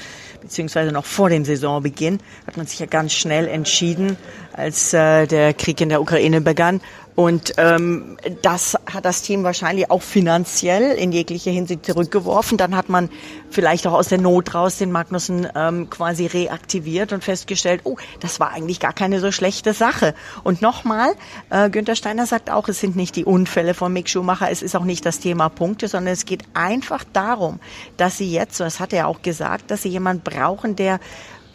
beziehungsweise 0.45 0.91
noch 0.91 1.05
vor 1.05 1.29
dem 1.29 1.43
Saisonbeginn, 1.43 2.19
hat 2.45 2.55
man 2.55 2.67
sich 2.67 2.79
ja 2.79 2.85
ganz 2.85 3.13
schnell 3.13 3.47
entschieden, 3.47 4.15
als 4.53 4.93
äh, 4.93 5.25
der 5.25 5.55
Krieg 5.55 5.81
in 5.81 5.89
der 5.89 6.01
Ukraine 6.01 6.39
begann, 6.39 6.81
und 7.15 7.53
ähm, 7.57 8.17
das 8.41 8.77
hat 8.91 9.05
das 9.05 9.21
Team 9.21 9.43
wahrscheinlich 9.43 9.89
auch 9.89 10.01
finanziell 10.01 10.91
in 10.97 11.13
jeglicher 11.13 11.51
Hinsicht 11.51 11.85
zurückgeworfen. 11.85 12.57
Dann 12.57 12.75
hat 12.75 12.89
man 12.89 13.09
vielleicht 13.49 13.87
auch 13.87 13.93
aus 13.93 14.09
der 14.09 14.17
Not 14.17 14.53
raus 14.53 14.77
den 14.77 14.91
Magnussen 14.91 15.47
ähm, 15.55 15.89
quasi 15.89 16.25
reaktiviert 16.25 17.13
und 17.13 17.23
festgestellt, 17.23 17.81
oh, 17.85 17.95
das 18.19 18.41
war 18.41 18.51
eigentlich 18.51 18.81
gar 18.81 18.91
keine 18.91 19.21
so 19.21 19.31
schlechte 19.31 19.71
Sache. 19.71 20.13
Und 20.43 20.61
nochmal, 20.61 21.13
äh, 21.49 21.69
Günther 21.69 21.95
Steiner 21.95 22.25
sagt 22.25 22.51
auch, 22.51 22.67
es 22.67 22.81
sind 22.81 22.97
nicht 22.97 23.15
die 23.15 23.23
Unfälle 23.23 23.73
von 23.73 23.93
Mick 23.93 24.09
Schumacher, 24.09 24.51
es 24.51 24.61
ist 24.61 24.75
auch 24.75 24.83
nicht 24.83 25.05
das 25.05 25.19
Thema 25.19 25.47
Punkte, 25.47 25.87
sondern 25.87 26.13
es 26.13 26.25
geht 26.25 26.43
einfach 26.53 27.05
darum, 27.13 27.61
dass 27.95 28.17
sie 28.17 28.29
jetzt, 28.29 28.59
das 28.59 28.81
hat 28.81 28.91
er 28.91 29.07
auch 29.07 29.21
gesagt, 29.21 29.71
dass 29.71 29.83
sie 29.83 29.89
jemand 29.89 30.25
brauchen, 30.25 30.75
der 30.75 30.99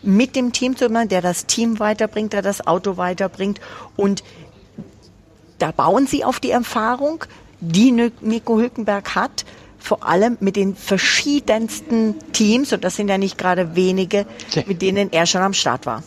mit 0.02 0.36
dem 0.36 0.52
Team 0.52 0.76
zu 0.76 0.88
machen, 0.88 1.10
der 1.10 1.20
das 1.20 1.44
Team 1.44 1.78
weiterbringt, 1.78 2.32
der 2.32 2.40
das 2.40 2.66
Auto 2.66 2.96
weiterbringt 2.96 3.60
und 3.96 4.22
da 5.60 5.70
bauen 5.72 6.06
sie 6.06 6.24
auf 6.24 6.40
die 6.40 6.50
Erfahrung, 6.50 7.24
die 7.60 7.92
Nico 8.20 8.58
Hülkenberg 8.58 9.14
hat, 9.14 9.44
vor 9.78 10.06
allem 10.06 10.36
mit 10.40 10.56
den 10.56 10.74
verschiedensten 10.74 12.14
Teams, 12.32 12.72
und 12.72 12.84
das 12.84 12.96
sind 12.96 13.08
ja 13.08 13.18
nicht 13.18 13.38
gerade 13.38 13.76
wenige, 13.76 14.26
mit 14.66 14.82
denen 14.82 15.12
er 15.12 15.26
schon 15.26 15.42
am 15.42 15.54
Start 15.54 15.86
war. 15.86 16.02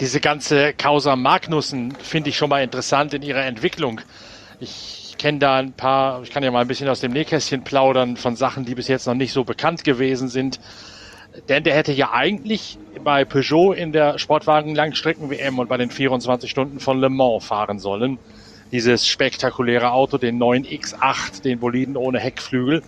Diese 0.00 0.20
ganze 0.20 0.72
Causa 0.72 1.14
Magnussen 1.14 1.94
finde 2.00 2.30
ich 2.30 2.36
schon 2.36 2.48
mal 2.48 2.62
interessant 2.62 3.14
in 3.14 3.22
ihrer 3.22 3.44
Entwicklung. 3.44 4.00
Ich 4.58 5.14
kenne 5.18 5.38
da 5.38 5.58
ein 5.58 5.72
paar, 5.72 6.22
ich 6.22 6.30
kann 6.30 6.42
ja 6.42 6.50
mal 6.50 6.60
ein 6.60 6.66
bisschen 6.66 6.88
aus 6.88 7.00
dem 7.00 7.12
Nähkästchen 7.12 7.62
plaudern 7.62 8.16
von 8.16 8.34
Sachen, 8.34 8.64
die 8.64 8.74
bis 8.74 8.88
jetzt 8.88 9.06
noch 9.06 9.14
nicht 9.14 9.32
so 9.32 9.44
bekannt 9.44 9.84
gewesen 9.84 10.28
sind. 10.28 10.58
Denn 11.48 11.64
der 11.64 11.74
hätte 11.74 11.92
ja 11.92 12.12
eigentlich 12.12 12.78
bei 13.02 13.24
Peugeot 13.24 13.72
in 13.72 13.92
der 13.92 14.18
Sportwagen-Langstrecken-WM 14.18 15.58
und 15.58 15.68
bei 15.68 15.76
den 15.76 15.90
24 15.90 16.50
Stunden 16.50 16.78
von 16.78 17.00
Le 17.00 17.08
Mans 17.08 17.44
fahren 17.44 17.78
sollen. 17.78 18.18
Dieses 18.70 19.06
spektakuläre 19.06 19.92
Auto, 19.92 20.18
den 20.18 20.38
9X8, 20.42 21.42
den 21.42 21.58
Boliden 21.58 21.96
ohne 21.96 22.18
Heckflügel, 22.18 22.82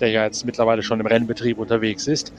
der 0.00 0.10
ja 0.10 0.24
jetzt 0.24 0.44
mittlerweile 0.44 0.82
schon 0.82 1.00
im 1.00 1.06
Rennbetrieb 1.06 1.58
unterwegs 1.58 2.06
ist. 2.06 2.32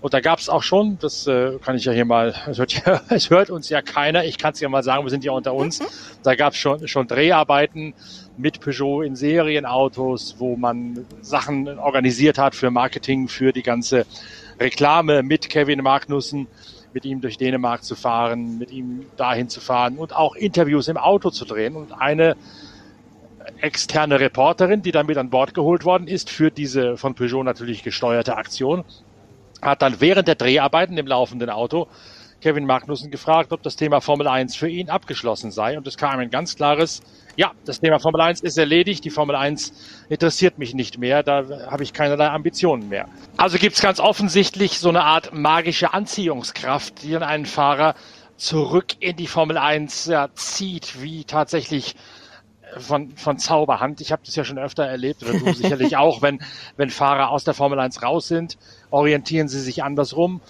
Und 0.00 0.14
da 0.14 0.20
gab 0.20 0.38
es 0.38 0.48
auch 0.48 0.62
schon, 0.62 0.98
das 1.00 1.26
äh, 1.26 1.58
kann 1.60 1.76
ich 1.76 1.84
ja 1.84 1.92
hier 1.92 2.04
mal, 2.04 2.34
es 2.46 2.58
hört, 2.58 2.72
ja, 2.86 3.00
es 3.08 3.30
hört 3.30 3.50
uns 3.50 3.68
ja 3.68 3.82
keiner, 3.82 4.24
ich 4.24 4.38
kann 4.38 4.52
es 4.52 4.60
ja 4.60 4.68
mal 4.68 4.82
sagen, 4.82 5.04
wir 5.04 5.10
sind 5.10 5.24
ja 5.24 5.32
unter 5.32 5.54
uns. 5.54 5.80
Da 6.22 6.34
gab 6.34 6.52
es 6.52 6.58
schon, 6.58 6.86
schon 6.86 7.08
Dreharbeiten 7.08 7.94
mit 8.36 8.60
Peugeot 8.60 9.02
in 9.02 9.16
Serienautos, 9.16 10.36
wo 10.38 10.56
man 10.56 11.04
Sachen 11.20 11.78
organisiert 11.78 12.38
hat 12.38 12.54
für 12.54 12.70
Marketing, 12.70 13.26
für 13.26 13.52
die 13.52 13.62
ganze 13.62 14.06
Reklame 14.60 15.22
mit 15.22 15.48
Kevin 15.48 15.82
Magnussen, 15.82 16.48
mit 16.92 17.04
ihm 17.04 17.20
durch 17.20 17.36
Dänemark 17.38 17.84
zu 17.84 17.94
fahren, 17.94 18.58
mit 18.58 18.70
ihm 18.70 19.06
dahin 19.16 19.48
zu 19.48 19.60
fahren 19.60 19.98
und 19.98 20.14
auch 20.14 20.34
Interviews 20.34 20.88
im 20.88 20.96
Auto 20.96 21.30
zu 21.30 21.44
drehen. 21.44 21.76
Und 21.76 21.92
eine 21.92 22.36
externe 23.60 24.20
Reporterin, 24.20 24.82
die 24.82 24.92
dann 24.92 25.06
mit 25.06 25.18
an 25.18 25.30
Bord 25.30 25.54
geholt 25.54 25.84
worden 25.84 26.08
ist 26.08 26.30
für 26.30 26.50
diese 26.50 26.96
von 26.96 27.14
Peugeot 27.14 27.42
natürlich 27.42 27.82
gesteuerte 27.82 28.36
Aktion, 28.36 28.84
hat 29.62 29.82
dann 29.82 30.00
während 30.00 30.28
der 30.28 30.34
Dreharbeiten 30.34 30.96
im 30.98 31.06
laufenden 31.06 31.50
Auto 31.50 31.88
Kevin 32.40 32.66
Magnussen 32.66 33.10
gefragt, 33.10 33.52
ob 33.52 33.62
das 33.62 33.76
Thema 33.76 34.00
Formel 34.00 34.28
1 34.28 34.54
für 34.54 34.68
ihn 34.68 34.90
abgeschlossen 34.90 35.50
sei. 35.50 35.76
Und 35.76 35.86
es 35.86 35.96
kam 35.96 36.20
ein 36.20 36.30
ganz 36.30 36.54
klares, 36.54 37.02
ja, 37.36 37.52
das 37.64 37.80
Thema 37.80 37.98
Formel 37.98 38.20
1 38.20 38.40
ist 38.40 38.56
erledigt, 38.58 39.04
die 39.04 39.10
Formel 39.10 39.34
1 39.34 39.72
interessiert 40.08 40.58
mich 40.58 40.74
nicht 40.74 40.98
mehr, 40.98 41.22
da 41.22 41.44
habe 41.70 41.82
ich 41.82 41.92
keinerlei 41.92 42.28
Ambitionen 42.28 42.88
mehr. 42.88 43.08
Also 43.36 43.58
gibt 43.58 43.74
es 43.74 43.82
ganz 43.82 43.98
offensichtlich 43.98 44.78
so 44.78 44.88
eine 44.88 45.02
Art 45.02 45.34
magische 45.34 45.92
Anziehungskraft, 45.92 47.02
die 47.02 47.12
dann 47.12 47.24
einen 47.24 47.46
Fahrer 47.46 47.94
zurück 48.36 48.94
in 49.00 49.16
die 49.16 49.26
Formel 49.26 49.58
1 49.58 50.06
ja, 50.06 50.28
zieht, 50.34 51.02
wie 51.02 51.24
tatsächlich 51.24 51.96
von, 52.76 53.16
von 53.16 53.38
Zauberhand. 53.38 54.00
Ich 54.00 54.12
habe 54.12 54.22
das 54.24 54.36
ja 54.36 54.44
schon 54.44 54.58
öfter 54.58 54.84
erlebt, 54.84 55.24
oder 55.24 55.38
du 55.38 55.52
sicherlich 55.54 55.96
auch, 55.96 56.22
wenn, 56.22 56.40
wenn 56.76 56.90
Fahrer 56.90 57.30
aus 57.30 57.42
der 57.42 57.54
Formel 57.54 57.80
1 57.80 58.02
raus 58.02 58.28
sind, 58.28 58.58
orientieren 58.90 59.48
sie 59.48 59.60
sich 59.60 59.82
andersrum 59.82 60.40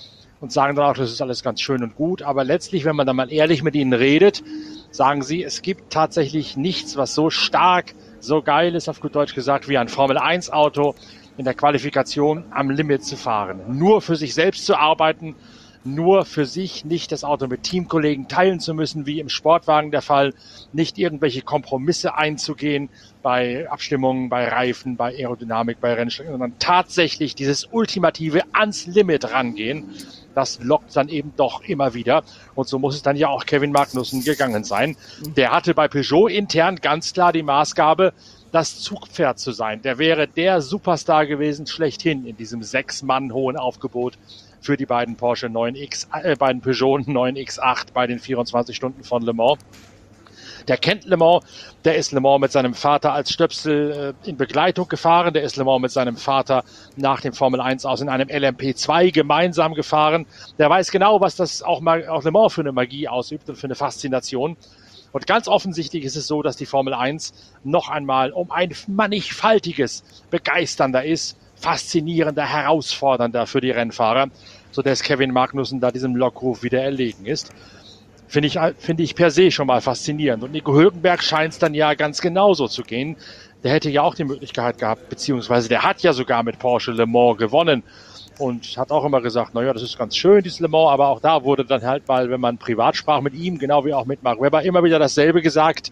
und 0.40 0.52
sagen 0.52 0.76
dann 0.76 0.86
auch, 0.86 0.94
das 0.94 1.10
ist 1.10 1.20
alles 1.20 1.42
ganz 1.42 1.60
schön 1.60 1.82
und 1.82 1.96
gut. 1.96 2.22
Aber 2.22 2.44
letztlich, 2.44 2.84
wenn 2.84 2.96
man 2.96 3.06
dann 3.06 3.16
mal 3.16 3.32
ehrlich 3.32 3.62
mit 3.62 3.74
ihnen 3.74 3.92
redet, 3.92 4.42
sagen 4.90 5.22
sie, 5.22 5.42
es 5.42 5.62
gibt 5.62 5.92
tatsächlich 5.92 6.56
nichts, 6.56 6.96
was 6.96 7.14
so 7.14 7.30
stark, 7.30 7.94
so 8.20 8.42
geil 8.42 8.74
ist, 8.74 8.88
auf 8.88 9.00
gut 9.00 9.14
Deutsch 9.14 9.34
gesagt, 9.34 9.68
wie 9.68 9.78
ein 9.78 9.88
Formel 9.88 10.18
1 10.18 10.50
Auto 10.50 10.94
in 11.36 11.44
der 11.44 11.54
Qualifikation 11.54 12.44
am 12.50 12.70
Limit 12.70 13.04
zu 13.04 13.16
fahren. 13.16 13.60
Nur 13.68 14.02
für 14.02 14.16
sich 14.16 14.34
selbst 14.34 14.66
zu 14.66 14.76
arbeiten, 14.76 15.36
nur 15.84 16.24
für 16.24 16.46
sich 16.46 16.84
nicht 16.84 17.12
das 17.12 17.24
Auto 17.24 17.46
mit 17.46 17.62
Teamkollegen 17.62 18.28
teilen 18.28 18.60
zu 18.60 18.74
müssen, 18.74 19.06
wie 19.06 19.20
im 19.20 19.28
Sportwagen 19.28 19.90
der 19.90 20.02
Fall, 20.02 20.34
nicht 20.72 20.98
irgendwelche 20.98 21.42
Kompromisse 21.42 22.14
einzugehen 22.14 22.88
bei 23.22 23.68
Abstimmungen, 23.70 24.28
bei 24.28 24.48
Reifen, 24.48 24.96
bei 24.96 25.14
Aerodynamik, 25.14 25.80
bei 25.80 25.94
Rennstrecken, 25.94 26.32
sondern 26.32 26.58
tatsächlich 26.58 27.34
dieses 27.34 27.68
ultimative 27.70 28.42
ans 28.52 28.86
Limit 28.86 29.32
rangehen. 29.32 29.84
Das 30.34 30.60
lockt 30.62 30.94
dann 30.94 31.08
eben 31.08 31.32
doch 31.36 31.62
immer 31.62 31.94
wieder. 31.94 32.22
Und 32.54 32.68
so 32.68 32.78
muss 32.78 32.94
es 32.94 33.02
dann 33.02 33.16
ja 33.16 33.28
auch 33.28 33.44
Kevin 33.44 33.72
Magnussen 33.72 34.22
gegangen 34.22 34.62
sein. 34.64 34.96
Der 35.36 35.50
hatte 35.50 35.74
bei 35.74 35.88
Peugeot 35.88 36.28
intern 36.28 36.76
ganz 36.76 37.12
klar 37.12 37.32
die 37.32 37.42
Maßgabe, 37.42 38.12
das 38.52 38.78
Zugpferd 38.80 39.38
zu 39.38 39.52
sein. 39.52 39.82
Der 39.82 39.98
wäre 39.98 40.28
der 40.28 40.60
Superstar 40.60 41.26
gewesen, 41.26 41.66
schlechthin 41.66 42.24
in 42.24 42.36
diesem 42.36 42.62
sechs 42.62 43.02
Mann 43.02 43.32
hohen 43.32 43.56
Aufgebot 43.56 44.16
für 44.60 44.76
die 44.76 44.86
beiden 44.86 45.16
Porsche 45.16 45.46
9X, 45.46 46.08
äh, 46.22 46.36
beiden 46.36 46.60
Peugeot 46.60 47.00
9X8 47.00 47.92
bei 47.92 48.06
den 48.06 48.18
24 48.18 48.74
Stunden 48.74 49.04
von 49.04 49.22
Le 49.22 49.32
Mans. 49.32 49.58
Der 50.66 50.76
kennt 50.76 51.04
Le 51.06 51.16
Mans, 51.16 51.44
der 51.84 51.96
ist 51.96 52.12
Le 52.12 52.20
Mans 52.20 52.40
mit 52.40 52.52
seinem 52.52 52.74
Vater 52.74 53.12
als 53.12 53.32
Stöpsel 53.32 54.14
äh, 54.24 54.28
in 54.28 54.36
Begleitung 54.36 54.88
gefahren, 54.88 55.32
der 55.32 55.42
ist 55.42 55.56
Le 55.56 55.64
Mans 55.64 55.80
mit 55.80 55.90
seinem 55.90 56.16
Vater 56.16 56.64
nach 56.96 57.20
dem 57.20 57.32
Formel 57.32 57.60
1 57.60 57.86
aus 57.86 58.00
in 58.00 58.08
einem 58.08 58.28
LMP2 58.28 59.12
gemeinsam 59.12 59.74
gefahren. 59.74 60.26
Der 60.58 60.68
weiß 60.68 60.90
genau, 60.90 61.20
was 61.20 61.36
das 61.36 61.62
auch, 61.62 61.80
mal, 61.80 62.06
auch 62.08 62.24
Le 62.24 62.30
Mans 62.30 62.52
für 62.52 62.60
eine 62.60 62.72
Magie 62.72 63.08
ausübt 63.08 63.48
und 63.48 63.56
für 63.56 63.66
eine 63.66 63.74
Faszination. 63.74 64.56
Und 65.12 65.26
ganz 65.26 65.48
offensichtlich 65.48 66.04
ist 66.04 66.16
es 66.16 66.26
so, 66.26 66.42
dass 66.42 66.56
die 66.56 66.66
Formel 66.66 66.92
1 66.92 67.32
noch 67.64 67.88
einmal 67.88 68.32
um 68.32 68.50
ein 68.50 68.74
mannigfaltiges 68.88 70.04
begeisternder 70.30 71.04
ist 71.04 71.38
faszinierender, 71.60 72.44
herausfordernder 72.44 73.46
für 73.46 73.60
die 73.60 73.70
Rennfahrer, 73.70 74.28
so 74.70 74.82
dass 74.82 75.02
Kevin 75.02 75.32
Magnussen 75.32 75.80
da 75.80 75.90
diesem 75.90 76.16
Lockruf 76.16 76.62
wieder 76.62 76.82
erlegen 76.82 77.26
ist. 77.26 77.50
Finde 78.28 78.46
ich, 78.46 78.58
finde 78.78 79.02
ich 79.02 79.14
per 79.14 79.30
se 79.30 79.50
schon 79.50 79.66
mal 79.66 79.80
faszinierend. 79.80 80.44
Und 80.44 80.52
Nico 80.52 80.74
Hülkenberg 80.74 81.22
scheint 81.22 81.54
es 81.54 81.58
dann 81.58 81.72
ja 81.72 81.94
ganz 81.94 82.20
genauso 82.20 82.68
zu 82.68 82.82
gehen. 82.82 83.16
Der 83.64 83.72
hätte 83.72 83.90
ja 83.90 84.02
auch 84.02 84.14
die 84.14 84.24
Möglichkeit 84.24 84.78
gehabt, 84.78 85.08
beziehungsweise 85.08 85.68
der 85.68 85.82
hat 85.82 86.02
ja 86.02 86.12
sogar 86.12 86.42
mit 86.42 86.58
Porsche 86.58 86.92
Le 86.92 87.06
Mans 87.06 87.38
gewonnen 87.38 87.82
und 88.38 88.76
hat 88.76 88.90
auch 88.92 89.04
immer 89.04 89.20
gesagt, 89.20 89.54
naja, 89.54 89.72
das 89.72 89.82
ist 89.82 89.98
ganz 89.98 90.14
schön, 90.14 90.42
dieses 90.42 90.60
Le 90.60 90.68
Mans, 90.68 90.90
aber 90.90 91.08
auch 91.08 91.20
da 91.20 91.42
wurde 91.42 91.64
dann 91.64 91.82
halt 91.82 92.06
mal, 92.06 92.30
wenn 92.30 92.40
man 92.40 92.58
privat 92.58 92.96
sprach 92.96 93.20
mit 93.20 93.34
ihm, 93.34 93.58
genau 93.58 93.84
wie 93.84 93.94
auch 93.94 94.04
mit 94.04 94.22
Mark 94.22 94.40
Webber, 94.40 94.62
immer 94.62 94.84
wieder 94.84 94.98
dasselbe 94.98 95.42
gesagt. 95.42 95.90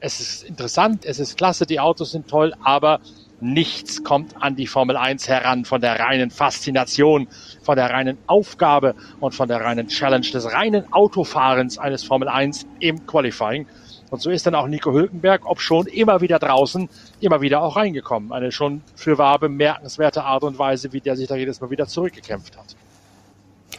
Es 0.00 0.20
ist 0.20 0.44
interessant, 0.44 1.04
es 1.04 1.18
ist 1.18 1.36
klasse, 1.36 1.66
die 1.66 1.80
Autos 1.80 2.12
sind 2.12 2.28
toll, 2.28 2.52
aber 2.62 3.00
Nichts 3.46 4.02
kommt 4.02 4.42
an 4.42 4.56
die 4.56 4.66
Formel 4.66 4.96
1 4.96 5.28
heran 5.28 5.66
von 5.66 5.82
der 5.82 6.00
reinen 6.00 6.30
Faszination, 6.30 7.28
von 7.62 7.76
der 7.76 7.90
reinen 7.90 8.16
Aufgabe 8.26 8.94
und 9.20 9.34
von 9.34 9.48
der 9.48 9.60
reinen 9.60 9.88
Challenge 9.88 10.26
des 10.26 10.50
reinen 10.50 10.90
Autofahrens 10.94 11.76
eines 11.76 12.04
Formel 12.04 12.28
1 12.28 12.64
im 12.80 13.06
Qualifying. 13.06 13.66
Und 14.08 14.22
so 14.22 14.30
ist 14.30 14.46
dann 14.46 14.54
auch 14.54 14.66
Nico 14.66 14.92
Hülkenberg, 14.92 15.44
ob 15.44 15.60
schon 15.60 15.86
immer 15.88 16.22
wieder 16.22 16.38
draußen, 16.38 16.88
immer 17.20 17.42
wieder 17.42 17.60
auch 17.60 17.76
reingekommen. 17.76 18.32
Eine 18.32 18.50
schon 18.50 18.80
für 18.96 19.18
wahr 19.18 19.38
bemerkenswerte 19.38 20.24
Art 20.24 20.42
und 20.42 20.58
Weise, 20.58 20.94
wie 20.94 21.02
der 21.02 21.14
sich 21.14 21.28
da 21.28 21.36
jedes 21.36 21.60
Mal 21.60 21.68
wieder 21.68 21.86
zurückgekämpft 21.86 22.56
hat. 22.56 22.76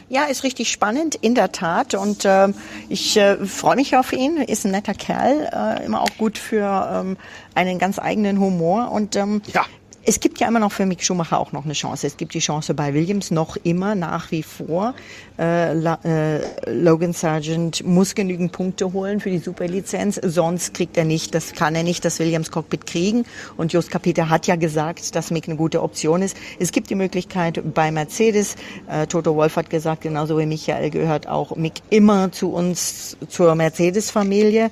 Ja, 0.08 0.24
ist 0.24 0.44
richtig 0.44 0.70
spannend, 0.70 1.16
in 1.16 1.34
der 1.34 1.50
Tat. 1.50 1.94
Und 1.94 2.24
äh, 2.24 2.48
ich 2.88 3.16
äh, 3.16 3.44
freue 3.44 3.76
mich 3.76 3.96
auf 3.96 4.12
ihn. 4.12 4.36
Ist 4.36 4.64
ein 4.64 4.70
netter 4.70 4.94
Kerl, 4.94 5.50
äh, 5.52 5.84
immer 5.84 6.00
auch 6.00 6.16
gut 6.16 6.38
für 6.38 6.90
ähm, 6.92 7.16
einen 7.54 7.78
ganz 7.78 7.98
eigenen 7.98 8.38
Humor. 8.38 8.92
Und 8.92 9.16
ähm, 9.16 9.42
ja 9.52 9.64
es 10.08 10.20
gibt 10.20 10.38
ja 10.38 10.46
immer 10.46 10.60
noch 10.60 10.70
für 10.70 10.86
Mick 10.86 11.02
Schumacher 11.02 11.40
auch 11.40 11.50
noch 11.50 11.64
eine 11.64 11.72
Chance. 11.72 12.06
Es 12.06 12.16
gibt 12.16 12.32
die 12.34 12.38
Chance 12.38 12.74
bei 12.74 12.94
Williams 12.94 13.32
noch 13.32 13.56
immer 13.64 13.96
nach 13.96 14.30
wie 14.30 14.44
vor. 14.44 14.94
Äh, 15.36 15.72
äh, 15.72 16.40
Logan 16.70 17.12
Sargent 17.12 17.84
muss 17.84 18.14
genügend 18.14 18.52
Punkte 18.52 18.92
holen 18.92 19.18
für 19.18 19.30
die 19.30 19.38
Superlizenz, 19.38 20.20
sonst 20.22 20.74
kriegt 20.74 20.96
er 20.96 21.04
nicht, 21.04 21.34
das 21.34 21.54
kann 21.54 21.74
er 21.74 21.82
nicht, 21.82 22.04
das 22.04 22.20
Williams 22.20 22.52
Cockpit 22.52 22.86
kriegen. 22.86 23.24
Und 23.56 23.72
Just 23.72 23.90
Capita 23.90 24.28
hat 24.28 24.46
ja 24.46 24.54
gesagt, 24.54 25.16
dass 25.16 25.32
Mick 25.32 25.48
eine 25.48 25.56
gute 25.56 25.82
Option 25.82 26.22
ist. 26.22 26.36
Es 26.60 26.70
gibt 26.70 26.88
die 26.88 26.94
Möglichkeit 26.94 27.60
bei 27.74 27.90
Mercedes. 27.90 28.54
Äh, 28.88 29.08
Toto 29.08 29.34
Wolf 29.34 29.56
hat 29.56 29.70
gesagt, 29.70 30.02
genauso 30.02 30.38
wie 30.38 30.46
Michael 30.46 30.90
gehört 30.90 31.26
auch 31.26 31.56
Mick 31.56 31.82
immer 31.90 32.30
zu 32.30 32.52
uns, 32.52 33.16
zur 33.28 33.56
Mercedes-Familie. 33.56 34.70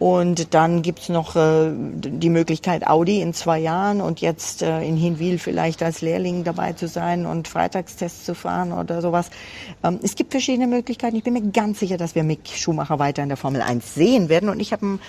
Und 0.00 0.54
dann 0.54 0.80
gibt's 0.80 1.10
noch 1.10 1.36
äh, 1.36 1.70
die 1.74 2.30
Möglichkeit, 2.30 2.86
Audi 2.86 3.20
in 3.20 3.34
zwei 3.34 3.58
Jahren 3.58 4.00
und 4.00 4.22
jetzt 4.22 4.62
äh, 4.62 4.80
in 4.80 4.96
Hinwil 4.96 5.38
vielleicht 5.38 5.82
als 5.82 6.00
Lehrling 6.00 6.42
dabei 6.42 6.72
zu 6.72 6.88
sein 6.88 7.26
und 7.26 7.48
Freitagstests 7.48 8.24
zu 8.24 8.34
fahren 8.34 8.72
oder 8.72 9.02
sowas. 9.02 9.30
Ähm, 9.84 10.00
es 10.02 10.14
gibt 10.14 10.30
verschiedene 10.30 10.68
Möglichkeiten. 10.68 11.16
Ich 11.16 11.22
bin 11.22 11.34
mir 11.34 11.42
ganz 11.42 11.80
sicher, 11.80 11.98
dass 11.98 12.14
wir 12.14 12.24
Mick 12.24 12.48
Schumacher 12.48 12.98
weiter 12.98 13.22
in 13.22 13.28
der 13.28 13.36
Formel 13.36 13.60
1 13.60 13.94
sehen 13.94 14.30
werden. 14.30 14.48
Und 14.48 14.60
ich 14.60 14.72
habe 14.72 14.86
ein 14.86 15.00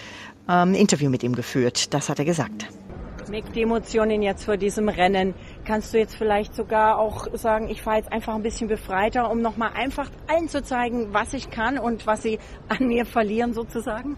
ähm, 0.50 0.74
Interview 0.74 1.10
mit 1.10 1.24
ihm 1.24 1.36
geführt. 1.36 1.94
Das 1.94 2.10
hat 2.10 2.20
er 2.20 2.26
gesagt. 2.26 2.68
Mick, 3.30 3.54
die 3.54 3.62
Emotionen 3.62 4.22
jetzt 4.22 4.44
vor 4.44 4.58
diesem 4.58 4.90
Rennen. 4.90 5.34
Kannst 5.64 5.94
du 5.94 6.00
jetzt 6.00 6.16
vielleicht 6.16 6.54
sogar 6.54 7.00
auch 7.00 7.28
sagen, 7.34 7.70
ich 7.70 7.82
fahre 7.82 8.00
jetzt 8.00 8.12
einfach 8.12 8.36
ein 8.36 8.44
bisschen 8.44 8.68
befreiter, 8.68 9.32
um 9.32 9.42
nochmal 9.42 9.72
einfach 9.74 10.12
allen 10.28 10.50
zu 10.50 10.62
zeigen, 10.62 11.14
was 11.14 11.34
ich 11.34 11.50
kann 11.50 11.80
und 11.80 12.06
was 12.06 12.24
sie 12.24 12.40
an 12.68 12.90
mir 12.90 13.06
verlieren 13.06 13.54
sozusagen? 13.54 14.18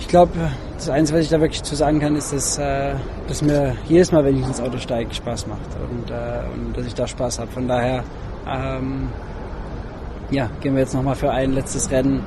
Ich 0.00 0.08
glaube, 0.08 0.32
das 0.76 0.88
Einzige, 0.88 1.18
was 1.18 1.24
ich 1.24 1.30
da 1.30 1.40
wirklich 1.40 1.62
zu 1.62 1.74
sagen 1.74 2.00
kann, 2.00 2.16
ist, 2.16 2.32
dass, 2.32 2.58
äh, 2.58 2.94
dass 3.28 3.40
mir 3.40 3.76
jedes 3.88 4.12
Mal, 4.12 4.24
wenn 4.24 4.36
ich 4.36 4.44
ins 4.44 4.60
Auto 4.60 4.78
steige, 4.78 5.14
Spaß 5.14 5.46
macht 5.46 5.60
und, 5.90 6.10
äh, 6.10 6.42
und 6.54 6.76
dass 6.76 6.86
ich 6.86 6.94
da 6.94 7.06
Spaß 7.06 7.38
habe. 7.38 7.50
Von 7.50 7.68
daher 7.68 8.04
ähm, 8.46 9.08
ja, 10.30 10.50
gehen 10.60 10.74
wir 10.74 10.82
jetzt 10.82 10.94
nochmal 10.94 11.14
für 11.14 11.30
ein 11.30 11.52
letztes 11.52 11.90
Rennen 11.90 12.22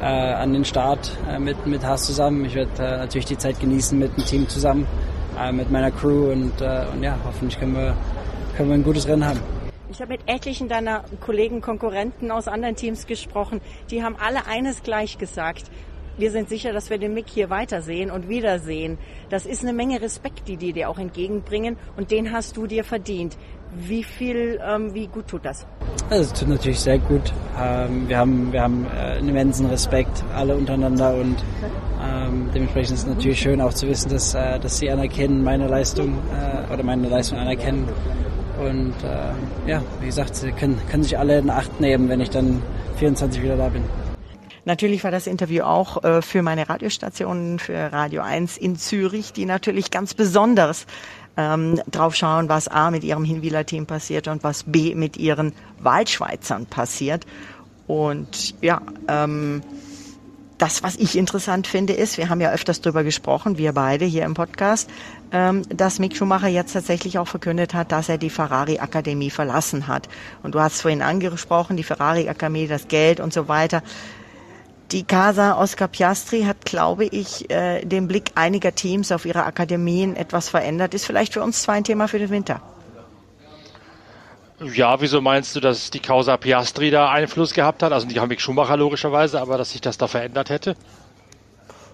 äh, 0.00 0.04
an 0.04 0.52
den 0.52 0.64
Start 0.64 1.10
äh, 1.28 1.38
mit, 1.38 1.66
mit 1.66 1.84
Haas 1.84 2.04
zusammen. 2.04 2.44
Ich 2.44 2.54
werde 2.54 2.70
äh, 2.78 2.98
natürlich 2.98 3.26
die 3.26 3.38
Zeit 3.38 3.58
genießen 3.58 3.98
mit 3.98 4.16
dem 4.16 4.24
Team 4.24 4.48
zusammen, 4.48 4.86
äh, 5.38 5.50
mit 5.50 5.70
meiner 5.70 5.90
Crew 5.90 6.30
und, 6.30 6.60
äh, 6.60 6.84
und 6.92 7.02
ja, 7.02 7.16
hoffentlich 7.24 7.58
können 7.58 7.74
wir, 7.74 7.96
können 8.56 8.68
wir 8.68 8.74
ein 8.74 8.84
gutes 8.84 9.08
Rennen 9.08 9.26
haben. 9.26 9.40
Ich 9.90 10.00
habe 10.00 10.12
mit 10.12 10.20
etlichen 10.26 10.68
deiner 10.68 11.02
Kollegen, 11.20 11.60
Konkurrenten 11.62 12.30
aus 12.30 12.46
anderen 12.46 12.76
Teams 12.76 13.06
gesprochen. 13.06 13.60
Die 13.90 14.04
haben 14.04 14.16
alle 14.16 14.46
eines 14.46 14.82
gleich 14.82 15.18
gesagt 15.18 15.64
wir 16.18 16.30
sind 16.30 16.48
sicher, 16.48 16.72
dass 16.72 16.90
wir 16.90 16.98
den 16.98 17.14
Mick 17.14 17.26
hier 17.28 17.48
weitersehen 17.48 18.10
und 18.10 18.28
wiedersehen. 18.28 18.98
Das 19.30 19.46
ist 19.46 19.62
eine 19.62 19.72
Menge 19.72 20.00
Respekt, 20.02 20.48
die 20.48 20.56
die 20.56 20.72
dir 20.72 20.90
auch 20.90 20.98
entgegenbringen 20.98 21.76
und 21.96 22.10
den 22.10 22.32
hast 22.32 22.56
du 22.56 22.66
dir 22.66 22.84
verdient. 22.84 23.36
Wie 23.74 24.02
viel, 24.02 24.58
ähm, 24.66 24.94
wie 24.94 25.06
gut 25.06 25.28
tut 25.28 25.44
das? 25.44 25.66
Also, 26.10 26.22
es 26.22 26.32
tut 26.32 26.48
natürlich 26.48 26.80
sehr 26.80 26.98
gut. 26.98 27.32
Ähm, 27.60 28.08
wir 28.08 28.16
haben, 28.16 28.52
wir 28.52 28.62
haben 28.62 28.86
äh, 28.86 29.18
einen 29.18 29.28
immensen 29.28 29.66
Respekt 29.66 30.24
alle 30.34 30.56
untereinander 30.56 31.14
und 31.14 31.36
ähm, 32.02 32.48
dementsprechend 32.54 32.94
ist 32.94 33.02
es 33.02 33.06
natürlich 33.06 33.38
schön 33.38 33.60
auch 33.60 33.74
zu 33.74 33.86
wissen, 33.86 34.08
dass, 34.08 34.34
äh, 34.34 34.58
dass 34.58 34.78
sie 34.78 34.90
anerkennen, 34.90 35.44
meine 35.44 35.68
Leistung 35.68 36.16
äh, 36.32 36.72
oder 36.72 36.82
meine 36.82 37.08
Leistung 37.08 37.38
anerkennen. 37.38 37.86
Und 38.58 38.94
äh, 39.04 39.70
ja, 39.70 39.82
wie 40.00 40.06
gesagt, 40.06 40.34
sie 40.34 40.50
können, 40.50 40.80
können 40.90 41.02
sich 41.02 41.18
alle 41.18 41.38
in 41.38 41.50
Acht 41.50 41.80
nehmen, 41.80 42.08
wenn 42.08 42.20
ich 42.20 42.30
dann 42.30 42.62
24 42.96 43.42
wieder 43.42 43.56
da 43.56 43.68
bin. 43.68 43.84
Natürlich 44.68 45.02
war 45.02 45.10
das 45.10 45.26
Interview 45.26 45.62
auch 45.62 46.04
äh, 46.04 46.20
für 46.20 46.42
meine 46.42 46.68
Radiostationen, 46.68 47.58
für 47.58 47.90
Radio 47.90 48.20
1 48.20 48.58
in 48.58 48.76
Zürich, 48.76 49.32
die 49.32 49.46
natürlich 49.46 49.90
ganz 49.90 50.12
besonders 50.12 50.84
ähm, 51.38 51.80
drauf 51.90 52.14
schauen, 52.14 52.50
was 52.50 52.68
A 52.68 52.90
mit 52.90 53.02
ihrem 53.02 53.24
Hinwieler 53.24 53.64
Team 53.64 53.86
passiert 53.86 54.28
und 54.28 54.44
was 54.44 54.64
B 54.64 54.94
mit 54.94 55.16
ihren 55.16 55.54
Waldschweizern 55.78 56.66
passiert. 56.66 57.24
Und 57.86 58.60
ja, 58.60 58.82
ähm, 59.08 59.62
das, 60.58 60.82
was 60.82 60.96
ich 60.96 61.16
interessant 61.16 61.66
finde, 61.66 61.94
ist, 61.94 62.18
wir 62.18 62.28
haben 62.28 62.42
ja 62.42 62.50
öfters 62.50 62.82
drüber 62.82 63.04
gesprochen, 63.04 63.56
wir 63.56 63.72
beide 63.72 64.04
hier 64.04 64.26
im 64.26 64.34
Podcast, 64.34 64.90
ähm, 65.32 65.62
dass 65.70 65.98
Mick 65.98 66.14
Schumacher 66.14 66.48
jetzt 66.48 66.74
tatsächlich 66.74 67.18
auch 67.18 67.28
verkündet 67.28 67.72
hat, 67.72 67.90
dass 67.90 68.10
er 68.10 68.18
die 68.18 68.28
Ferrari 68.28 68.80
Akademie 68.80 69.30
verlassen 69.30 69.86
hat. 69.86 70.10
Und 70.42 70.54
du 70.54 70.60
hast 70.60 70.82
vorhin 70.82 71.00
angesprochen, 71.00 71.78
die 71.78 71.84
Ferrari 71.84 72.28
Akademie, 72.28 72.66
das 72.66 72.88
Geld 72.88 73.18
und 73.18 73.32
so 73.32 73.48
weiter. 73.48 73.82
Die 74.90 75.04
Casa 75.04 75.60
Oscar 75.60 75.86
Piastri 75.88 76.44
hat, 76.44 76.64
glaube 76.64 77.04
ich, 77.04 77.50
äh, 77.50 77.84
den 77.84 78.08
Blick 78.08 78.32
einiger 78.36 78.74
Teams 78.74 79.12
auf 79.12 79.26
ihre 79.26 79.44
Akademien 79.44 80.16
etwas 80.16 80.48
verändert. 80.48 80.94
Ist 80.94 81.04
vielleicht 81.04 81.34
für 81.34 81.42
uns 81.42 81.62
zwei 81.62 81.74
ein 81.74 81.84
Thema 81.84 82.08
für 82.08 82.18
den 82.18 82.30
Winter. 82.30 82.62
Ja, 84.60 85.00
wieso 85.00 85.20
meinst 85.20 85.54
du, 85.54 85.60
dass 85.60 85.90
die 85.90 86.00
Causa 86.00 86.36
Piastri 86.36 86.90
da 86.90 87.10
Einfluss 87.10 87.52
gehabt 87.52 87.82
hat? 87.82 87.92
Also 87.92 88.06
nicht 88.06 88.26
Mick 88.26 88.40
Schumacher 88.40 88.76
logischerweise, 88.76 89.40
aber 89.40 89.58
dass 89.58 89.70
sich 89.70 89.80
das 89.80 89.98
da 89.98 90.08
verändert 90.08 90.50
hätte? 90.50 90.74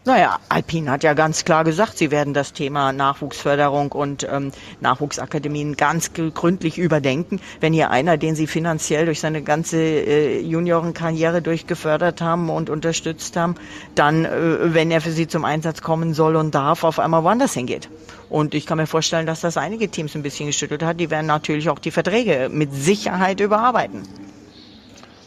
Naja, 0.06 0.38
Alpine 0.50 0.90
hat 0.90 1.02
ja 1.02 1.14
ganz 1.14 1.46
klar 1.46 1.64
gesagt, 1.64 1.96
sie 1.96 2.10
werden 2.10 2.34
das 2.34 2.52
Thema 2.52 2.92
Nachwuchsförderung 2.92 3.90
und 3.92 4.28
ähm, 4.30 4.52
Nachwuchsakademien 4.82 5.76
ganz 5.76 6.10
gründlich 6.12 6.76
überdenken. 6.76 7.40
Wenn 7.60 7.72
hier 7.72 7.90
einer, 7.90 8.18
den 8.18 8.36
sie 8.36 8.46
finanziell 8.46 9.06
durch 9.06 9.20
seine 9.20 9.40
ganze 9.40 9.78
äh, 9.78 10.40
Juniorenkarriere 10.42 11.40
durchgefördert 11.40 12.20
haben 12.20 12.50
und 12.50 12.68
unterstützt 12.68 13.34
haben, 13.38 13.54
dann, 13.94 14.26
äh, 14.26 14.74
wenn 14.74 14.90
er 14.90 15.00
für 15.00 15.10
sie 15.10 15.26
zum 15.26 15.46
Einsatz 15.46 15.80
kommen 15.80 16.12
soll 16.12 16.36
und 16.36 16.54
darf, 16.54 16.84
auf 16.84 16.98
einmal 16.98 17.24
woanders 17.24 17.54
hingeht. 17.54 17.88
Und 18.28 18.52
ich 18.52 18.66
kann 18.66 18.76
mir 18.76 18.86
vorstellen, 18.86 19.24
dass 19.24 19.40
das 19.40 19.56
einige 19.56 19.88
Teams 19.88 20.14
ein 20.14 20.22
bisschen 20.22 20.48
geschüttelt 20.48 20.82
hat. 20.82 21.00
Die 21.00 21.10
werden 21.10 21.26
natürlich 21.26 21.70
auch 21.70 21.78
die 21.78 21.90
Verträge 21.90 22.50
mit 22.52 22.74
Sicherheit 22.74 23.40
überarbeiten 23.40 24.02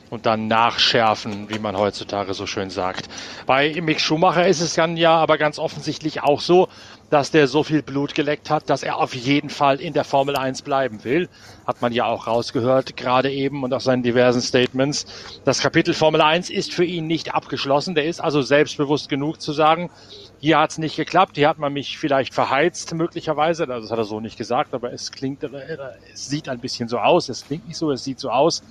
und 0.09 0.25
dann 0.25 0.47
nachschärfen, 0.47 1.49
wie 1.49 1.59
man 1.59 1.77
heutzutage 1.77 2.33
so 2.33 2.45
schön 2.45 2.69
sagt. 2.69 3.07
Bei 3.45 3.79
Mick 3.81 3.99
Schumacher 3.99 4.47
ist 4.47 4.61
es 4.61 4.75
dann 4.75 4.97
ja 4.97 5.15
aber 5.15 5.37
ganz 5.37 5.59
offensichtlich 5.59 6.23
auch 6.23 6.41
so, 6.41 6.67
dass 7.09 7.31
der 7.31 7.47
so 7.47 7.63
viel 7.63 7.81
Blut 7.81 8.15
geleckt 8.15 8.49
hat, 8.49 8.69
dass 8.69 8.83
er 8.83 8.97
auf 8.97 9.15
jeden 9.15 9.49
Fall 9.49 9.79
in 9.79 9.93
der 9.93 10.03
Formel 10.03 10.35
1 10.35 10.61
bleiben 10.61 11.03
will. 11.03 11.29
Hat 11.65 11.81
man 11.81 11.93
ja 11.93 12.05
auch 12.05 12.27
rausgehört, 12.27 12.97
gerade 12.97 13.31
eben 13.31 13.63
und 13.63 13.73
aus 13.73 13.85
seinen 13.85 14.03
diversen 14.03 14.41
Statements. 14.41 15.05
Das 15.45 15.61
Kapitel 15.61 15.93
Formel 15.93 16.21
1 16.21 16.49
ist 16.49 16.73
für 16.73 16.83
ihn 16.83 17.07
nicht 17.07 17.33
abgeschlossen. 17.33 17.95
Der 17.95 18.05
ist 18.05 18.19
also 18.19 18.41
selbstbewusst 18.41 19.07
genug 19.09 19.41
zu 19.41 19.53
sagen, 19.53 19.89
hier 20.39 20.59
hat 20.59 20.71
es 20.71 20.77
nicht 20.77 20.95
geklappt, 20.95 21.35
hier 21.35 21.49
hat 21.49 21.57
man 21.57 21.73
mich 21.73 21.97
vielleicht 21.97 22.33
verheizt, 22.33 22.93
möglicherweise. 22.93 23.63
Also 23.63 23.81
das 23.81 23.91
hat 23.91 23.97
er 23.97 24.05
so 24.05 24.19
nicht 24.19 24.37
gesagt, 24.37 24.73
aber 24.73 24.93
es 24.93 25.11
klingt, 25.11 25.43
es 25.43 26.29
sieht 26.29 26.47
ein 26.47 26.59
bisschen 26.59 26.87
so 26.89 26.99
aus. 26.99 27.29
Es 27.29 27.45
klingt 27.45 27.67
nicht 27.67 27.77
so, 27.77 27.91
es 27.91 28.03
sieht 28.03 28.19
so 28.19 28.29
aus, 28.29 28.63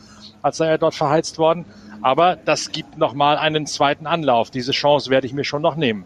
als 0.43 0.59
sei 0.59 0.69
er 0.69 0.79
dort 0.79 0.95
verheizt 0.95 1.39
worden. 1.39 1.65
Aber 2.03 2.37
das 2.37 2.71
gibt 2.71 2.99
nochmal 2.99 3.37
einen 3.37 3.67
zweiten 3.67 4.07
Anlauf. 4.07 4.51
Diese 4.51 4.73
Chance 4.73 5.11
werde 5.11 5.27
ich 5.27 5.33
mir 5.33 5.45
schon 5.45 5.63
noch 5.63 5.77
nehmen. 5.77 6.05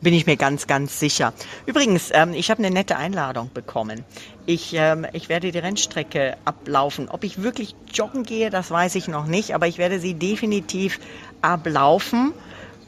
Bin 0.00 0.14
ich 0.14 0.26
mir 0.26 0.36
ganz, 0.36 0.66
ganz 0.66 0.98
sicher. 0.98 1.32
Übrigens, 1.64 2.10
ähm, 2.12 2.32
ich 2.34 2.50
habe 2.50 2.58
eine 2.58 2.74
nette 2.74 2.96
Einladung 2.96 3.50
bekommen. 3.54 4.04
Ich, 4.46 4.74
ähm, 4.74 5.06
ich 5.12 5.28
werde 5.28 5.52
die 5.52 5.58
Rennstrecke 5.60 6.36
ablaufen. 6.44 7.08
Ob 7.08 7.22
ich 7.22 7.44
wirklich 7.44 7.76
joggen 7.94 8.24
gehe, 8.24 8.50
das 8.50 8.72
weiß 8.72 8.96
ich 8.96 9.06
noch 9.06 9.26
nicht, 9.26 9.54
aber 9.54 9.68
ich 9.68 9.78
werde 9.78 10.00
sie 10.00 10.14
definitiv 10.14 10.98
ablaufen. 11.40 12.32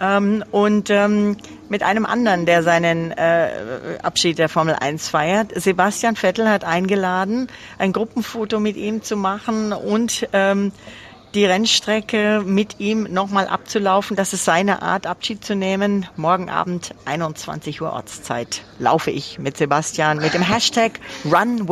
Ähm, 0.01 0.45
und 0.51 0.91
ähm, 0.91 1.37
mit 1.69 1.83
einem 1.83 2.07
anderen, 2.07 2.47
der 2.47 2.63
seinen 2.63 3.13
äh, 3.13 3.99
Abschied 4.03 4.39
der 4.39 4.49
Formel 4.49 4.75
1 4.75 5.09
feiert. 5.09 5.53
Sebastian 5.55 6.17
Vettel 6.17 6.49
hat 6.49 6.65
eingeladen, 6.65 7.49
ein 7.79 7.93
Gruppenfoto 7.93 8.61
mit 8.61 8.77
ihm 8.77 9.03
zu 9.03 9.17
machen 9.17 9.73
und 9.73 10.29
ähm, 10.33 10.73
die 11.35 11.45
Rennstrecke 11.45 12.43
mit 12.45 12.79
ihm 12.79 13.05
nochmal 13.11 13.49
abzulaufen. 13.49 14.17
Das 14.17 14.33
ist 14.33 14.45
seine 14.45 14.83
Art, 14.83 15.07
Abschied 15.07 15.45
zu 15.45 15.57
nehmen. 15.57 16.07
Morgen 16.17 16.49
Abend 16.49 16.95
21 17.07 17.83
Uhr 17.83 17.93
Ortszeit 17.93 18.63
laufe 18.79 19.11
ich 19.11 19.39
mit 19.39 19.57
Sebastian 19.57 20.19
mit 20.19 20.35
dem 20.35 20.43
Hashtag 20.43 21.01
Run 21.25 21.69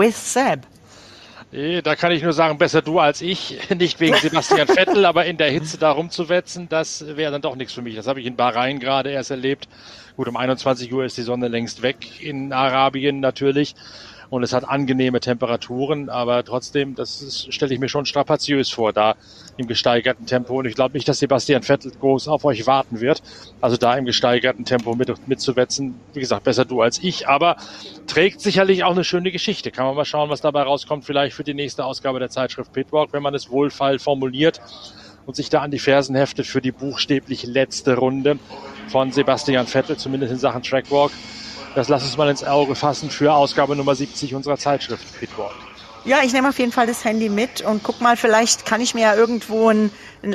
with 1.53 1.61
Seb. 1.61 1.85
Da 1.85 1.97
kann 1.97 2.13
ich 2.13 2.23
nur 2.23 2.33
sagen, 2.33 2.59
besser 2.59 2.83
du 2.83 2.99
als 2.99 3.21
ich. 3.21 3.59
Nicht 3.77 4.01
wegen 4.01 4.17
Sebastian 4.17 4.69
Vettel, 4.69 5.05
aber 5.05 5.27
in 5.27 5.37
der 5.37 5.51
Hitze 5.51 5.79
da 5.79 5.91
rumzuwetzen, 5.93 6.69
das 6.69 7.17
wäre 7.17 7.33
dann 7.33 7.43
doch 7.43 7.57
nichts 7.57 7.73
für 7.75 7.83
mich. 7.83 7.95
Das 7.95 8.07
habe 8.07 8.21
ich 8.21 8.27
in 8.27 8.37
Bahrain 8.37 8.81
gerade 8.81 9.11
erst 9.11 9.31
erlebt. 9.31 9.69
Gut, 10.17 10.29
um 10.29 10.37
21 10.37 10.93
Uhr 10.93 11.05
ist 11.05 11.17
die 11.17 11.23
Sonne 11.23 11.49
längst 11.49 11.83
weg 11.83 12.21
in 12.21 12.53
Arabien 12.53 13.21
natürlich 13.21 13.75
und 14.33 14.43
es 14.43 14.55
hat 14.55 14.67
angenehme 14.67 15.21
Temperaturen, 15.21 16.09
aber 16.09 16.43
trotzdem, 16.43 16.95
das 16.95 17.47
stelle 17.51 17.75
ich 17.75 17.79
mir 17.79 17.91
schon 17.91 18.07
strapaziös 18.07 18.71
vor, 18.71 18.95
da 18.95 19.15
im 19.59 19.67
gesteigerten 19.67 20.25
Tempo. 20.25 20.59
Und 20.59 20.65
ich 20.65 20.75
glaube 20.75 20.95
nicht, 20.95 21.07
dass 21.07 21.19
Sebastian 21.19 21.63
Vettel 21.63 21.93
groß 22.01 22.29
auf 22.29 22.47
euch 22.47 22.67
warten 22.67 23.03
wird. 23.03 23.23
Also 23.61 23.77
da 23.77 23.95
im 23.95 24.07
gesteigerten 24.07 24.65
Tempo 24.65 24.95
mit, 24.95 25.29
mitzuwetzen, 25.29 26.01
wie 26.15 26.21
gesagt, 26.21 26.45
besser 26.45 26.65
du 26.65 26.81
als 26.81 26.99
ich, 27.03 27.29
aber 27.29 27.57
trägt 28.07 28.41
sicherlich 28.41 28.85
auch 28.85 28.93
eine 28.93 29.05
schöne 29.05 29.33
Geschichte. 29.33 29.71
Kann 29.71 29.85
man 29.85 29.97
mal 29.97 30.07
schauen, 30.07 30.31
was 30.31 30.41
dabei 30.41 30.63
rauskommt, 30.63 31.05
vielleicht 31.05 31.37
für 31.37 31.45
die 31.45 31.53
nächste 31.53 31.85
Ausgabe 31.85 32.19
der 32.19 32.31
Zeitschrift 32.31 32.73
Pitwalk, 32.73 33.13
wenn 33.13 33.23
man 33.23 33.35
es 33.35 33.51
wohlfeil 33.51 33.99
formuliert 33.99 34.63
und 35.27 35.37
sich 35.37 35.51
da 35.51 35.61
an 35.61 35.71
die 35.71 35.79
Fersen 35.79 36.17
heftet 36.17 36.47
für 36.47 36.63
die 36.63 36.73
buchstäblich 36.73 37.45
letzte 37.45 37.99
Runde 37.99 38.39
von 38.89 39.13
Sebastian 39.13 39.67
Vettel, 39.67 39.99
zumindest 39.99 40.33
in 40.33 40.39
Sachen 40.39 40.63
Trackwalk. 40.63 41.13
Das 41.75 41.89
lass 41.89 42.03
uns 42.03 42.17
mal 42.17 42.29
ins 42.29 42.45
Auge 42.45 42.75
fassen 42.75 43.11
für 43.11 43.33
Ausgabe 43.33 43.75
Nummer 43.75 43.95
70 43.95 44.35
unserer 44.35 44.59
Zeitschrift 44.59 45.19
Pitwalk. 45.19 45.55
Ja, 46.05 46.19
ich 46.25 46.33
nehme 46.33 46.49
auf 46.49 46.59
jeden 46.59 46.73
Fall 46.73 46.89
das 46.89 47.05
Handy 47.05 47.29
mit 47.29 47.61
und 47.61 47.85
guck 47.85 48.01
mal, 48.01 48.17
vielleicht 48.17 48.67
kann 48.67 48.81
ich 48.81 48.93
mir 48.93 49.03
ja 49.03 49.15
irgendwo 49.15 49.69
einen 49.69 49.93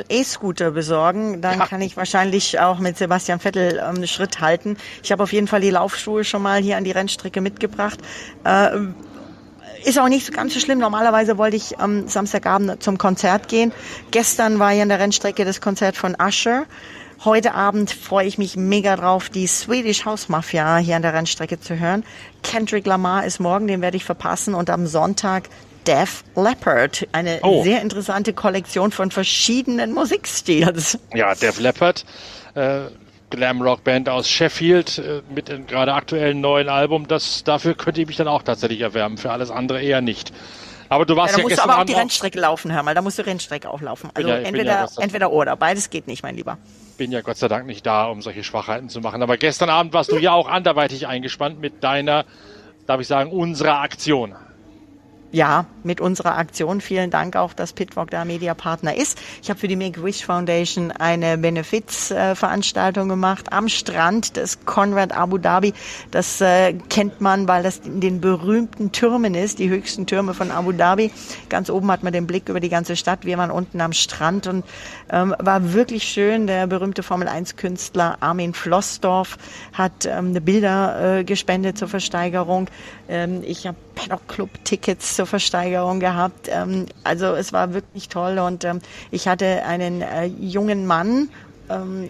E-Scooter 0.08 0.70
besorgen. 0.70 1.42
Dann 1.42 1.58
ja. 1.58 1.66
kann 1.66 1.82
ich 1.82 1.96
wahrscheinlich 1.96 2.58
auch 2.58 2.78
mit 2.78 2.96
Sebastian 2.96 3.38
Vettel 3.38 3.78
ähm, 3.86 4.06
Schritt 4.06 4.40
halten. 4.40 4.78
Ich 5.02 5.12
habe 5.12 5.22
auf 5.22 5.32
jeden 5.32 5.46
Fall 5.46 5.60
die 5.60 5.70
Laufschuhe 5.70 6.24
schon 6.24 6.40
mal 6.40 6.62
hier 6.62 6.78
an 6.78 6.84
die 6.84 6.90
Rennstrecke 6.90 7.42
mitgebracht. 7.42 7.98
Äh, 8.44 8.78
ist 9.84 9.98
auch 9.98 10.08
nicht 10.08 10.32
ganz 10.32 10.54
so 10.54 10.60
schlimm. 10.60 10.78
Normalerweise 10.78 11.36
wollte 11.36 11.56
ich 11.56 11.78
am 11.78 12.08
Samstagabend 12.08 12.82
zum 12.82 12.96
Konzert 12.96 13.48
gehen. 13.48 13.72
Gestern 14.10 14.58
war 14.58 14.72
ja 14.72 14.82
an 14.82 14.88
der 14.88 15.00
Rennstrecke 15.00 15.44
das 15.44 15.60
Konzert 15.60 15.96
von 15.96 16.16
Usher. 16.18 16.64
Heute 17.24 17.54
Abend 17.54 17.90
freue 17.90 18.26
ich 18.26 18.38
mich 18.38 18.56
mega 18.56 18.94
drauf, 18.94 19.28
die 19.28 19.48
Swedish 19.48 20.04
House 20.04 20.28
Mafia 20.28 20.76
hier 20.76 20.94
an 20.94 21.02
der 21.02 21.14
Rennstrecke 21.14 21.58
zu 21.58 21.78
hören. 21.78 22.04
Kendrick 22.44 22.86
Lamar 22.86 23.24
ist 23.24 23.40
morgen, 23.40 23.66
den 23.66 23.80
werde 23.80 23.96
ich 23.96 24.04
verpassen. 24.04 24.54
Und 24.54 24.70
am 24.70 24.86
Sonntag 24.86 25.48
Def 25.84 26.22
Leppard. 26.36 27.08
Eine 27.10 27.40
oh. 27.42 27.64
sehr 27.64 27.82
interessante 27.82 28.32
Kollektion 28.34 28.92
von 28.92 29.10
verschiedenen 29.10 29.92
Musikstils. 29.92 30.96
Ja, 31.12 31.34
Def 31.34 31.58
Leppard. 31.58 32.04
Äh 32.54 32.82
Glam-Rock-Band 33.30 34.08
aus 34.08 34.30
Sheffield 34.30 34.96
äh, 34.96 35.20
mit 35.28 35.48
dem 35.48 35.66
gerade 35.66 35.92
aktuellen 35.92 36.40
neuen 36.40 36.70
Album. 36.70 37.08
Das, 37.08 37.44
dafür 37.44 37.74
könnte 37.74 38.00
ich 38.00 38.06
mich 38.06 38.16
dann 38.16 38.26
auch 38.26 38.42
tatsächlich 38.42 38.80
erwärmen, 38.80 39.18
für 39.18 39.30
alles 39.30 39.50
andere 39.50 39.82
eher 39.82 40.00
nicht. 40.00 40.32
Aber 40.88 41.04
du 41.04 41.14
warst 41.14 41.34
ja, 41.34 41.38
ja 41.40 41.42
musst 41.42 41.58
du 41.58 41.62
aber 41.62 41.78
auch 41.78 41.84
die 41.84 41.92
Rennstrecke 41.92 42.40
laufen, 42.40 42.72
hör 42.72 42.82
mal. 42.82 42.94
Da 42.94 43.02
musst 43.02 43.18
du 43.18 43.26
Rennstrecke 43.26 43.68
auch 43.68 43.82
laufen. 43.82 44.08
Also 44.14 44.30
ja, 44.30 44.36
entweder, 44.36 44.72
ja 44.72 44.88
entweder 44.98 45.30
oder. 45.30 45.56
Beides 45.56 45.90
geht 45.90 46.06
nicht, 46.06 46.22
mein 46.22 46.36
Lieber 46.36 46.56
bin 46.98 47.10
ja 47.12 47.22
Gott 47.22 47.38
sei 47.38 47.48
Dank 47.48 47.66
nicht 47.66 47.86
da, 47.86 48.06
um 48.06 48.20
solche 48.20 48.44
Schwachheiten 48.44 48.90
zu 48.90 49.00
machen. 49.00 49.22
Aber 49.22 49.38
gestern 49.38 49.70
Abend 49.70 49.94
warst 49.94 50.12
du 50.12 50.18
ja 50.18 50.32
auch 50.32 50.48
anderweitig 50.48 51.06
eingespannt 51.06 51.58
mit 51.58 51.82
deiner, 51.82 52.26
darf 52.86 53.00
ich 53.00 53.06
sagen, 53.06 53.30
unserer 53.30 53.80
Aktion 53.80 54.34
ja, 55.30 55.66
mit 55.82 56.00
unserer 56.00 56.36
Aktion. 56.36 56.80
Vielen 56.80 57.10
Dank 57.10 57.36
auch, 57.36 57.52
dass 57.52 57.72
Pitwalk 57.72 58.10
da 58.10 58.24
Mediapartner 58.24 58.96
ist. 58.96 59.18
Ich 59.42 59.50
habe 59.50 59.60
für 59.60 59.68
die 59.68 59.76
Make-A-Wish 59.76 60.24
Foundation 60.24 60.90
eine 60.90 61.36
Benefizveranstaltung 61.36 63.08
gemacht 63.08 63.52
am 63.52 63.68
Strand 63.68 64.36
des 64.36 64.64
Conrad 64.64 65.12
Abu 65.12 65.38
Dhabi. 65.38 65.74
Das 66.10 66.40
äh, 66.40 66.72
kennt 66.88 67.20
man, 67.20 67.46
weil 67.46 67.62
das 67.62 67.78
in 67.78 68.00
den 68.00 68.20
berühmten 68.20 68.92
Türmen 68.92 69.34
ist, 69.34 69.58
die 69.58 69.68
höchsten 69.68 70.06
Türme 70.06 70.34
von 70.34 70.50
Abu 70.50 70.72
Dhabi. 70.72 71.10
Ganz 71.48 71.68
oben 71.68 71.90
hat 71.90 72.02
man 72.02 72.12
den 72.12 72.26
Blick 72.26 72.48
über 72.48 72.60
die 72.60 72.70
ganze 72.70 72.96
Stadt. 72.96 73.24
Wir 73.24 73.36
waren 73.38 73.50
unten 73.50 73.80
am 73.80 73.92
Strand 73.92 74.46
und 74.46 74.64
ähm, 75.10 75.34
war 75.38 75.72
wirklich 75.74 76.04
schön. 76.04 76.46
Der 76.46 76.66
berühmte 76.66 77.02
Formel-1-Künstler 77.02 78.16
Armin 78.20 78.54
Flossdorf 78.54 79.36
hat 79.72 80.06
ähm, 80.06 80.32
Bilder 80.32 81.18
äh, 81.18 81.24
gespendet 81.24 81.76
zur 81.76 81.88
Versteigerung. 81.88 82.68
Ähm, 83.08 83.42
ich 83.44 83.66
habe 83.66 83.76
Paddock 83.98 84.28
Club 84.28 84.50
Tickets 84.64 85.16
zur 85.16 85.26
Versteigerung 85.26 85.98
gehabt. 85.98 86.48
Ähm, 86.48 86.86
also 87.02 87.34
es 87.34 87.52
war 87.52 87.74
wirklich 87.74 88.08
toll 88.08 88.38
und 88.38 88.64
ähm, 88.64 88.80
ich 89.10 89.26
hatte 89.26 89.64
einen 89.64 90.02
äh, 90.02 90.26
jungen 90.26 90.86
Mann, 90.86 91.30
ähm, 91.68 92.08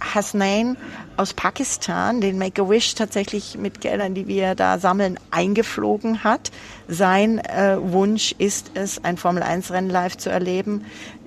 Hasnain 0.00 0.76
aus 1.16 1.32
Pakistan, 1.32 2.20
den 2.20 2.36
Make-A-Wish 2.36 2.94
tatsächlich 2.94 3.56
mit 3.56 3.80
Geldern, 3.80 4.14
die 4.14 4.28
wir 4.28 4.54
da 4.54 4.78
sammeln, 4.78 5.18
eingeflogen 5.30 6.24
hat. 6.24 6.50
Sein 6.88 7.38
äh, 7.38 7.76
Wunsch 7.80 8.34
ist 8.38 8.72
es, 8.74 9.02
ein 9.02 9.16
Formel-1-Rennen 9.16 9.90
live 9.90 10.18
zu 10.18 10.28
erleben. 10.28 10.84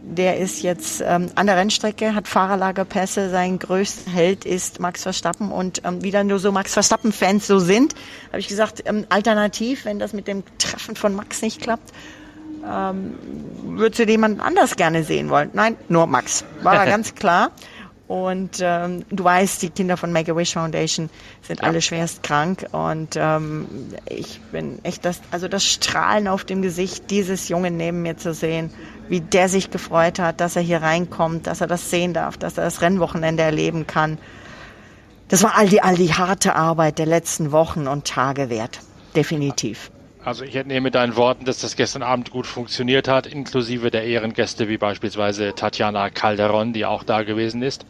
Der 0.09 0.37
ist 0.37 0.63
jetzt 0.63 1.03
ähm, 1.05 1.29
an 1.35 1.47
der 1.47 1.57
Rennstrecke, 1.57 2.15
hat 2.15 2.27
Fahrerlagerpässe. 2.27 3.29
Sein 3.29 3.59
größter 3.59 4.09
Held 4.09 4.45
ist 4.45 4.79
Max 4.79 5.03
Verstappen. 5.03 5.51
Und 5.51 5.81
ähm, 5.83 6.01
wie 6.01 6.11
dann 6.11 6.27
nur 6.27 6.39
so 6.39 6.51
Max 6.51 6.73
Verstappen-Fans 6.73 7.45
so 7.45 7.59
sind, 7.59 7.93
habe 8.29 8.39
ich 8.39 8.47
gesagt, 8.47 8.83
ähm, 8.85 9.05
alternativ, 9.09 9.85
wenn 9.85 9.99
das 9.99 10.13
mit 10.13 10.27
dem 10.27 10.43
Treffen 10.59 10.95
von 10.95 11.13
Max 11.13 11.41
nicht 11.41 11.61
klappt, 11.61 11.91
ähm, 12.65 13.15
würdest 13.63 13.99
du 13.99 14.05
jemanden 14.05 14.39
anders 14.39 14.75
gerne 14.75 15.03
sehen 15.03 15.29
wollen? 15.29 15.49
Nein, 15.53 15.75
nur 15.89 16.07
Max. 16.07 16.45
War 16.63 16.75
da 16.75 16.85
ganz 16.89 17.13
klar. 17.15 17.51
Und 18.07 18.59
ähm, 18.61 19.03
du 19.09 19.23
weißt, 19.23 19.61
die 19.61 19.69
Kinder 19.69 19.97
von 19.97 20.13
Make-A-Wish 20.13 20.53
Foundation 20.53 21.09
sind 21.41 21.61
ja. 21.61 21.67
alle 21.67 21.81
schwerst 21.81 22.23
krank. 22.23 22.65
Und 22.71 23.17
ähm, 23.17 23.67
ich 24.09 24.39
bin 24.51 24.79
echt 24.83 25.03
das, 25.03 25.19
also 25.31 25.49
das 25.49 25.65
Strahlen 25.65 26.29
auf 26.29 26.45
dem 26.45 26.61
Gesicht 26.61 27.11
dieses 27.11 27.49
Jungen 27.49 27.75
neben 27.75 28.01
mir 28.01 28.15
zu 28.15 28.33
sehen, 28.33 28.71
wie 29.09 29.19
der 29.19 29.49
sich 29.49 29.71
gefreut 29.71 30.19
hat, 30.19 30.39
dass 30.39 30.55
er 30.55 30.61
hier 30.61 30.81
reinkommt, 30.81 31.47
dass 31.47 31.59
er 31.59 31.67
das 31.67 31.89
sehen 31.89 32.13
darf, 32.13 32.37
dass 32.37 32.57
er 32.57 32.63
das 32.63 32.81
Rennwochenende 32.81 33.43
erleben 33.43 33.87
kann. 33.87 34.17
Das 35.27 35.43
war 35.43 35.57
all 35.57 35.67
die, 35.67 35.81
all 35.81 35.95
die 35.95 36.13
harte 36.13 36.55
Arbeit 36.55 36.99
der 36.99 37.05
letzten 37.05 37.51
Wochen 37.51 37.87
und 37.87 38.05
Tage 38.05 38.49
wert. 38.49 38.79
Definitiv. 39.17 39.91
Also 40.23 40.45
ich 40.45 40.55
entnehme 40.55 40.91
deinen 40.91 41.15
Worten, 41.17 41.43
dass 41.43 41.59
das 41.59 41.75
gestern 41.75 42.03
Abend 42.03 42.31
gut 42.31 42.47
funktioniert 42.47 43.07
hat, 43.07 43.27
inklusive 43.27 43.91
der 43.91 44.03
Ehrengäste 44.03 44.69
wie 44.69 44.77
beispielsweise 44.77 45.53
Tatjana 45.55 46.09
Calderon, 46.09 46.71
die 46.71 46.85
auch 46.85 47.03
da 47.03 47.23
gewesen 47.23 47.61
ist. 47.61 47.85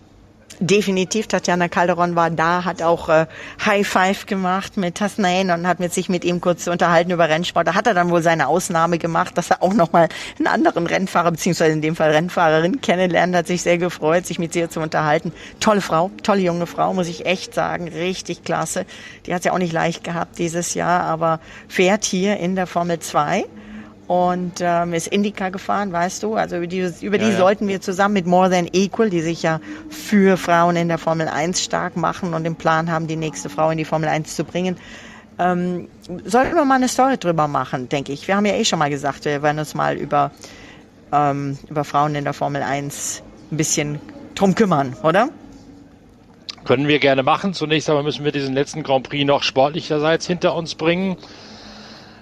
Definitiv, 0.60 1.28
Tatjana 1.28 1.68
Calderon 1.68 2.16
war 2.16 2.32
da, 2.32 2.66
hat 2.66 2.82
auch 2.82 3.10
äh, 3.10 3.28
High 3.64 3.88
Five 3.88 4.26
gemacht 4.26 4.76
mit 4.76 4.96
Tasnain 4.96 5.52
und 5.52 5.68
hat 5.68 5.80
mit 5.80 5.94
sich 5.94 6.10
mit 6.10 6.26
ihm 6.26 6.42
kurz 6.42 6.66
unterhalten 6.66 7.12
über 7.12 7.30
Rennsport. 7.30 7.68
Da 7.68 7.76
hat 7.76 7.86
er 7.86 7.94
dann 7.94 8.10
wohl 8.10 8.24
seine 8.24 8.48
Ausnahme 8.48 8.98
gemacht, 8.98 9.38
dass 9.38 9.52
er 9.52 9.62
auch 9.62 9.76
nochmal 9.76 10.10
einen 10.40 10.48
anderen 10.48 10.88
Rennfahrer, 10.88 11.30
beziehungsweise 11.30 11.74
in 11.74 11.84
dem 11.84 11.96
Fall 11.96 12.10
Rennfahrerin 12.10 12.82
kennenlernt, 12.82 13.36
hat 13.36 13.46
sich 13.46 13.62
sehr 13.62 13.78
gefreut, 13.78 14.26
sich 14.26 14.40
mit 14.40 14.56
ihr 14.56 14.68
zu 14.68 14.80
unterhalten. 14.80 15.32
Tolle 15.60 15.82
Frau, 15.82 16.10
tolle 16.24 16.42
junge 16.42 16.66
Frau, 16.66 16.92
muss 16.92 17.08
ich 17.08 17.28
echt 17.28 17.54
sagen, 17.54 17.88
richtig 17.90 18.44
klasse. 18.44 18.88
Die 19.28 19.34
hat 19.36 19.42
es 19.42 19.46
ja 19.46 19.54
auch 19.54 19.60
nicht 19.60 19.74
leicht 19.74 20.04
gehabt 20.04 20.40
dieses 20.40 20.74
Jahr, 20.74 21.04
aber 21.04 21.40
fährt 21.68 22.04
hier 22.04 22.38
in 22.38 22.56
der 22.56 22.66
Formel 22.66 22.98
2 22.98 23.46
und 24.08 24.54
ähm, 24.62 24.94
ist 24.94 25.08
Indica 25.08 25.50
gefahren, 25.50 25.92
weißt 25.92 26.24
du. 26.24 26.36
Also 26.36 26.58
über 26.58 26.68
die, 26.68 26.90
über 27.02 27.18
die 27.18 27.26
ja, 27.26 27.32
ja. 27.32 27.38
sollten 27.38 27.68
wir 27.68 27.82
zusammen 27.82 28.14
mit 28.14 28.26
More 28.26 28.50
Than 28.50 28.70
Equal, 28.72 29.10
die 29.10 29.22
sich 29.22 29.44
ja 29.44 29.60
für 29.90 30.38
Frauen 30.38 30.78
in 30.78 30.88
der 30.88 30.98
Formel 30.98 31.28
1 31.28 31.62
stark 31.62 31.98
machen 31.98 32.34
und 32.34 32.46
den 32.46 32.56
Plan 32.56 32.90
haben, 32.90 33.08
die 33.08 33.18
nächste 33.18 33.50
Frau 33.50 33.70
in 33.70 33.78
die 33.78 33.86
Formel 33.86 34.08
1 34.08 34.36
zu 34.36 34.46
bringen, 34.46 34.78
ähm, 35.40 35.90
sollten 36.26 36.56
wir 36.56 36.66
mal 36.66 36.76
eine 36.76 36.88
Story 36.88 37.18
drüber 37.18 37.48
machen, 37.48 37.90
denke 37.90 38.14
ich. 38.14 38.28
Wir 38.28 38.38
haben 38.38 38.46
ja 38.46 38.54
eh 38.54 38.64
schon 38.64 38.80
mal 38.80 38.90
gesagt, 38.90 39.26
wir 39.26 39.44
werden 39.44 39.60
uns 39.60 39.76
mal 39.76 39.98
über, 39.98 40.32
ähm, 41.12 41.58
über 41.70 41.84
Frauen 41.84 42.16
in 42.16 42.24
der 42.24 42.34
Formel 42.34 42.64
1 42.64 43.22
ein 43.52 43.58
bisschen 43.58 44.00
drum 44.36 44.56
kümmern, 44.56 44.96
oder? 45.04 45.30
Können 46.64 46.88
wir 46.88 47.00
gerne 47.00 47.24
machen. 47.24 47.54
Zunächst 47.54 47.90
aber 47.90 48.04
müssen 48.04 48.26
wir 48.26 48.32
diesen 48.32 48.54
letzten 48.54 48.84
Grand 48.84 49.08
Prix 49.08 49.26
noch 49.26 49.44
sportlicherseits 49.44 50.28
hinter 50.28 50.56
uns 50.56 50.76
bringen. 50.76 51.18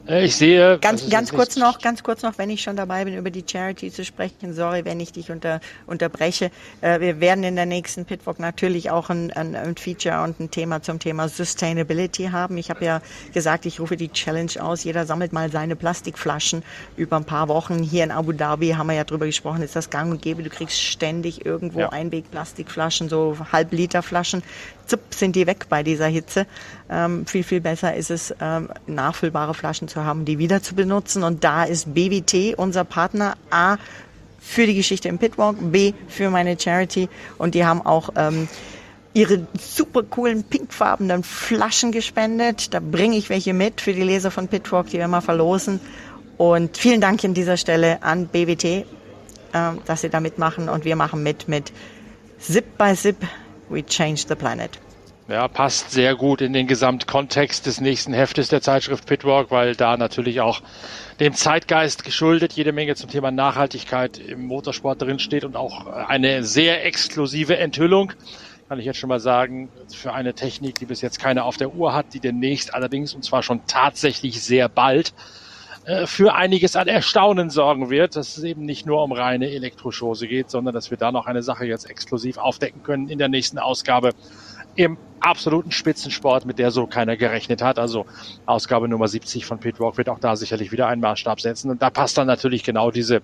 Äh, 0.07 0.25
ich 0.25 0.35
sehe. 0.35 0.77
Ganz, 0.79 1.09
ganz 1.09 1.31
kurz 1.31 1.55
noch, 1.55 1.79
ganz 1.79 2.03
kurz 2.03 2.21
noch, 2.21 2.37
wenn 2.37 2.49
ich 2.49 2.61
schon 2.61 2.75
dabei 2.75 3.05
bin, 3.05 3.15
über 3.15 3.31
die 3.31 3.43
Charity 3.49 3.91
zu 3.91 4.05
sprechen. 4.05 4.53
Sorry, 4.53 4.85
wenn 4.85 4.99
ich 4.99 5.11
dich 5.11 5.31
unter, 5.31 5.59
unterbreche. 5.87 6.51
Äh, 6.81 6.99
wir 6.99 7.19
werden 7.19 7.43
in 7.43 7.55
der 7.55 7.65
nächsten 7.65 8.05
Pitwalk 8.05 8.39
natürlich 8.39 8.91
auch 8.91 9.09
ein, 9.09 9.31
ein, 9.31 9.55
ein 9.55 9.75
Feature 9.75 10.23
und 10.23 10.39
ein 10.39 10.51
Thema 10.51 10.81
zum 10.81 10.99
Thema 10.99 11.27
Sustainability 11.27 12.25
haben. 12.25 12.57
Ich 12.57 12.69
habe 12.69 12.85
ja 12.85 13.01
gesagt, 13.33 13.65
ich 13.65 13.79
rufe 13.79 13.97
die 13.97 14.09
Challenge 14.09 14.51
aus. 14.59 14.83
Jeder 14.83 15.05
sammelt 15.05 15.33
mal 15.33 15.51
seine 15.51 15.75
Plastikflaschen 15.75 16.63
über 16.97 17.17
ein 17.17 17.25
paar 17.25 17.47
Wochen. 17.47 17.81
Hier 17.81 18.03
in 18.03 18.11
Abu 18.11 18.31
Dhabi 18.31 18.71
haben 18.71 18.87
wir 18.87 18.95
ja 18.95 19.03
drüber 19.03 19.25
gesprochen, 19.25 19.61
ist 19.61 19.75
das 19.75 19.89
gang 19.89 20.11
und 20.11 20.21
gäbe. 20.21 20.43
Du 20.43 20.49
kriegst 20.49 20.79
ständig 20.81 21.45
irgendwo 21.45 21.79
ja. 21.79 21.89
Einwegplastikflaschen, 21.89 23.09
so 23.09 23.37
Halbliterflaschen 23.51 24.43
zupp, 24.87 25.13
sind 25.13 25.35
die 25.35 25.47
weg 25.47 25.65
bei 25.69 25.83
dieser 25.83 26.07
Hitze. 26.07 26.45
Ähm, 26.89 27.25
viel, 27.25 27.43
viel 27.43 27.61
besser 27.61 27.95
ist 27.95 28.11
es, 28.11 28.33
ähm, 28.39 28.69
nachfüllbare 28.87 29.53
Flaschen 29.53 29.87
zu 29.87 29.94
haben, 30.03 30.25
die 30.25 30.39
wieder 30.39 30.61
zu 30.61 30.75
benutzen. 30.75 31.23
Und 31.23 31.43
da 31.43 31.63
ist 31.63 31.93
BWT 31.93 32.55
unser 32.57 32.83
Partner 32.83 33.35
A 33.49 33.77
für 34.39 34.67
die 34.67 34.75
Geschichte 34.75 35.07
im 35.09 35.17
Pitwalk, 35.17 35.57
B 35.71 35.93
für 36.07 36.29
meine 36.29 36.59
Charity. 36.59 37.09
Und 37.37 37.55
die 37.55 37.65
haben 37.65 37.81
auch 37.81 38.09
ähm, 38.15 38.47
ihre 39.13 39.47
super 39.57 40.03
coolen 40.03 40.43
pinkfarbenen 40.43 41.23
Flaschen 41.23 41.91
gespendet. 41.91 42.73
Da 42.73 42.79
bringe 42.79 43.17
ich 43.17 43.29
welche 43.29 43.53
mit 43.53 43.81
für 43.81 43.93
die 43.93 44.03
Leser 44.03 44.29
von 44.29 44.47
Pitwalk, 44.47 44.87
die 44.87 44.97
wir 44.97 45.07
mal 45.07 45.21
verlosen. 45.21 45.79
Und 46.37 46.77
vielen 46.77 47.01
Dank 47.01 47.23
an 47.23 47.33
dieser 47.33 47.57
Stelle 47.57 48.03
an 48.03 48.27
BWT, 48.27 48.63
äh, 48.65 48.83
dass 49.85 50.01
sie 50.01 50.09
da 50.09 50.19
mitmachen. 50.19 50.69
Und 50.69 50.85
wir 50.85 50.95
machen 50.95 51.23
mit 51.23 51.47
mit 51.47 51.71
Zip 52.39 52.77
by 52.77 52.93
Zip 52.93 53.17
We 53.69 53.85
Change 53.85 54.25
the 54.27 54.35
Planet. 54.35 54.84
Ja, 55.27 55.47
passt 55.47 55.89
sehr 55.89 56.15
gut 56.15 56.41
in 56.41 56.53
den 56.53 56.67
Gesamtkontext 56.67 57.65
des 57.65 57.81
nächsten 57.81 58.13
Heftes 58.13 58.49
der 58.49 58.61
Zeitschrift 58.61 59.07
Pitwalk, 59.07 59.49
weil 59.49 59.75
da 59.75 59.97
natürlich 59.97 60.39
auch 60.39 60.61
dem 61.19 61.33
Zeitgeist 61.33 62.03
geschuldet 62.03 62.53
jede 62.53 62.71
Menge 62.71 62.93
zum 62.93 63.09
Thema 63.09 63.31
Nachhaltigkeit 63.31 64.19
im 64.19 64.45
Motorsport 64.45 65.01
drin 65.01 65.17
steht 65.17 65.43
und 65.43 65.55
auch 65.55 65.87
eine 65.87 66.43
sehr 66.43 66.85
exklusive 66.85 67.57
Enthüllung, 67.57 68.13
kann 68.69 68.77
ich 68.77 68.85
jetzt 68.85 68.99
schon 68.99 69.09
mal 69.09 69.19
sagen, 69.19 69.71
für 69.91 70.13
eine 70.13 70.35
Technik, 70.35 70.77
die 70.77 70.85
bis 70.85 71.01
jetzt 71.01 71.19
keiner 71.19 71.45
auf 71.45 71.57
der 71.57 71.73
Uhr 71.73 71.95
hat, 71.95 72.13
die 72.13 72.19
demnächst 72.19 72.75
allerdings 72.75 73.15
und 73.15 73.25
zwar 73.25 73.41
schon 73.41 73.61
tatsächlich 73.65 74.43
sehr 74.43 74.69
bald 74.69 75.15
äh, 75.85 76.05
für 76.05 76.35
einiges 76.35 76.75
an 76.75 76.87
Erstaunen 76.87 77.49
sorgen 77.49 77.89
wird, 77.89 78.15
dass 78.15 78.37
es 78.37 78.43
eben 78.43 78.61
nicht 78.61 78.85
nur 78.85 79.01
um 79.01 79.11
reine 79.11 79.49
Elektroschose 79.49 80.27
geht, 80.27 80.51
sondern 80.51 80.75
dass 80.75 80.91
wir 80.91 80.99
da 80.99 81.11
noch 81.11 81.25
eine 81.25 81.41
Sache 81.41 81.65
jetzt 81.65 81.89
exklusiv 81.89 82.37
aufdecken 82.37 82.83
können 82.83 83.09
in 83.09 83.17
der 83.17 83.29
nächsten 83.29 83.57
Ausgabe 83.57 84.11
im 84.75 84.97
absoluten 85.19 85.71
Spitzensport, 85.71 86.45
mit 86.45 86.59
der 86.59 86.71
so 86.71 86.85
keiner 86.85 87.17
gerechnet 87.17 87.61
hat. 87.61 87.79
Also 87.79 88.05
Ausgabe 88.45 88.87
Nummer 88.87 89.07
70 89.07 89.45
von 89.45 89.59
Pitwalk 89.59 89.97
wird 89.97 90.09
auch 90.09 90.19
da 90.19 90.35
sicherlich 90.35 90.71
wieder 90.71 90.87
einen 90.87 91.01
Maßstab 91.01 91.41
setzen. 91.41 91.71
Und 91.71 91.81
da 91.81 91.89
passt 91.89 92.17
dann 92.17 92.27
natürlich 92.27 92.63
genau 92.63 92.91
diese 92.91 93.21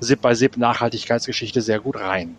Zip-by-Zip 0.00 0.56
Nachhaltigkeitsgeschichte 0.56 1.60
sehr 1.60 1.80
gut 1.80 1.96
rein. 1.96 2.36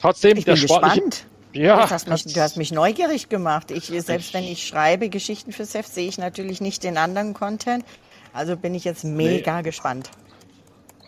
Trotzdem, 0.00 0.36
ich 0.36 0.44
bin 0.44 0.54
gespannt. 0.56 1.26
Ja, 1.54 1.86
du 1.86 1.90
hast, 1.90 2.08
mich, 2.08 2.24
du 2.24 2.40
hast 2.40 2.56
mich 2.56 2.72
neugierig 2.72 3.28
gemacht. 3.28 3.70
Ich, 3.70 3.86
selbst 3.86 4.28
ich, 4.28 4.34
wenn 4.34 4.44
ich 4.44 4.66
schreibe 4.66 5.08
Geschichten 5.08 5.52
für 5.52 5.64
SEF, 5.64 5.86
sehe 5.86 6.08
ich 6.08 6.18
natürlich 6.18 6.60
nicht 6.60 6.82
den 6.82 6.98
anderen 6.98 7.32
Content. 7.32 7.84
Also 8.32 8.56
bin 8.56 8.74
ich 8.74 8.82
jetzt 8.82 9.04
mega 9.04 9.58
nee. 9.58 9.62
gespannt. 9.62 10.10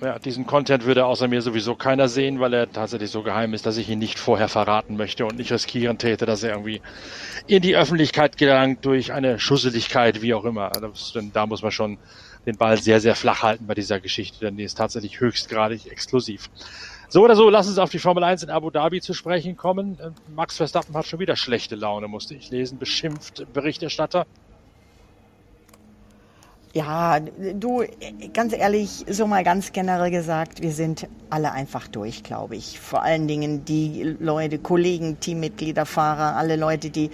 Ja, 0.02 0.18
diesen 0.18 0.44
Content 0.44 0.84
würde 0.84 1.06
außer 1.06 1.26
mir 1.26 1.40
sowieso 1.40 1.74
keiner 1.74 2.08
sehen, 2.08 2.38
weil 2.38 2.52
er 2.52 2.70
tatsächlich 2.70 3.10
so 3.10 3.22
geheim 3.22 3.54
ist, 3.54 3.64
dass 3.64 3.78
ich 3.78 3.88
ihn 3.88 3.98
nicht 3.98 4.18
vorher 4.18 4.48
verraten 4.48 4.96
möchte 4.96 5.24
und 5.24 5.38
nicht 5.38 5.50
riskieren 5.50 5.96
täte, 5.96 6.26
dass 6.26 6.42
er 6.42 6.50
irgendwie 6.50 6.82
in 7.46 7.62
die 7.62 7.76
Öffentlichkeit 7.76 8.36
gelangt 8.36 8.84
durch 8.84 9.14
eine 9.14 9.38
Schusseligkeit, 9.38 10.20
wie 10.20 10.34
auch 10.34 10.44
immer. 10.44 10.70
Das, 10.70 11.12
denn 11.14 11.32
da 11.32 11.46
muss 11.46 11.62
man 11.62 11.70
schon 11.72 11.98
den 12.44 12.58
Ball 12.58 12.76
sehr, 12.76 13.00
sehr 13.00 13.14
flach 13.14 13.42
halten 13.42 13.66
bei 13.66 13.72
dieser 13.72 13.98
Geschichte, 13.98 14.44
denn 14.44 14.58
die 14.58 14.64
ist 14.64 14.76
tatsächlich 14.76 15.18
höchstgradig 15.18 15.86
exklusiv. 15.90 16.50
So 17.08 17.24
oder 17.24 17.34
so, 17.34 17.48
lass 17.48 17.66
uns 17.66 17.78
auf 17.78 17.90
die 17.90 17.98
Formel 17.98 18.22
1 18.22 18.42
in 18.42 18.50
Abu 18.50 18.70
Dhabi 18.70 19.00
zu 19.00 19.14
sprechen 19.14 19.56
kommen. 19.56 19.98
Max 20.26 20.58
Verstappen 20.58 20.94
hat 20.94 21.06
schon 21.06 21.20
wieder 21.20 21.36
schlechte 21.36 21.74
Laune, 21.74 22.06
musste 22.06 22.34
ich 22.34 22.50
lesen, 22.50 22.78
beschimpft 22.78 23.46
Berichterstatter. 23.50 24.26
Ja, 26.76 27.20
du, 27.20 27.84
ganz 28.34 28.52
ehrlich, 28.52 29.06
so 29.08 29.26
mal 29.26 29.42
ganz 29.44 29.72
generell 29.72 30.10
gesagt, 30.10 30.60
wir 30.60 30.72
sind 30.72 31.08
alle 31.30 31.52
einfach 31.52 31.88
durch, 31.88 32.22
glaube 32.22 32.56
ich. 32.56 32.78
Vor 32.78 33.02
allen 33.02 33.26
Dingen 33.26 33.64
die 33.64 34.02
Leute, 34.20 34.58
Kollegen, 34.58 35.18
Teammitglieder, 35.18 35.86
Fahrer, 35.86 36.36
alle 36.36 36.56
Leute, 36.56 36.90
die 36.90 37.10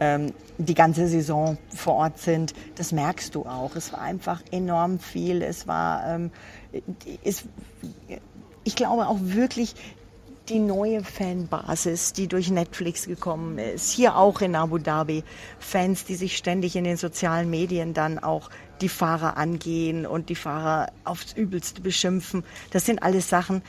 ähm, 0.00 0.32
die 0.58 0.74
ganze 0.74 1.06
Saison 1.06 1.58
vor 1.68 1.94
Ort 1.94 2.18
sind. 2.18 2.54
Das 2.74 2.90
merkst 2.90 3.36
du 3.36 3.46
auch. 3.46 3.76
Es 3.76 3.92
war 3.92 4.00
einfach 4.00 4.42
enorm 4.50 4.98
viel. 4.98 5.42
Es 5.42 5.68
war, 5.68 6.12
ähm, 6.12 6.32
es, 7.22 7.44
ich 8.64 8.74
glaube 8.74 9.06
auch 9.06 9.18
wirklich, 9.20 9.76
die 10.48 10.58
neue 10.58 11.02
Fanbasis, 11.02 12.12
die 12.12 12.28
durch 12.28 12.50
Netflix 12.50 13.06
gekommen 13.06 13.58
ist, 13.58 13.90
hier 13.90 14.16
auch 14.16 14.40
in 14.40 14.54
Abu 14.54 14.78
Dhabi, 14.78 15.24
Fans, 15.58 16.04
die 16.04 16.16
sich 16.16 16.36
ständig 16.36 16.76
in 16.76 16.84
den 16.84 16.96
sozialen 16.96 17.48
Medien 17.48 17.94
dann 17.94 18.18
auch 18.18 18.50
die 18.80 18.90
Fahrer 18.90 19.36
angehen 19.36 20.04
und 20.04 20.28
die 20.28 20.34
Fahrer 20.34 20.92
aufs 21.04 21.32
Übelste 21.32 21.80
beschimpfen. 21.80 22.44
Das 22.70 22.84
sind 22.84 23.02
alles 23.02 23.28
Sachen, 23.28 23.62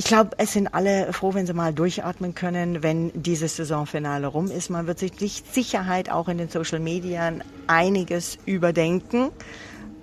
ich 0.00 0.04
glaube, 0.04 0.30
es 0.38 0.52
sind 0.52 0.72
alle 0.74 1.12
froh, 1.12 1.34
wenn 1.34 1.44
sie 1.44 1.54
mal 1.54 1.74
durchatmen 1.74 2.32
können, 2.32 2.84
wenn 2.84 3.10
dieses 3.20 3.56
Saisonfinale 3.56 4.28
rum 4.28 4.48
ist. 4.48 4.70
Man 4.70 4.86
wird 4.86 5.00
sich 5.00 5.20
mit 5.20 5.52
Sicherheit 5.52 6.08
auch 6.08 6.28
in 6.28 6.38
den 6.38 6.48
Social 6.48 6.78
Medien 6.78 7.42
einiges 7.66 8.38
überdenken. 8.46 9.30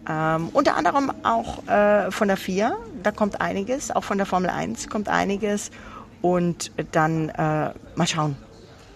Ähm, 0.08 0.50
unter 0.54 0.76
anderem 0.76 1.12
auch 1.24 1.68
äh, 1.68 2.12
von 2.12 2.28
der 2.28 2.38
FIA, 2.38 2.76
da 3.02 3.12
kommt 3.12 3.41
einiges, 3.41 3.91
auch 3.91 4.04
von 4.04 4.18
der 4.18 4.26
Formel 4.26 4.50
1 4.50 4.89
kommt 4.89 5.10
einiges. 5.10 5.72
Und 6.22 6.72
dann 6.91 7.30
äh, 7.30 7.72
mal 7.96 8.08
schauen, 8.08 8.36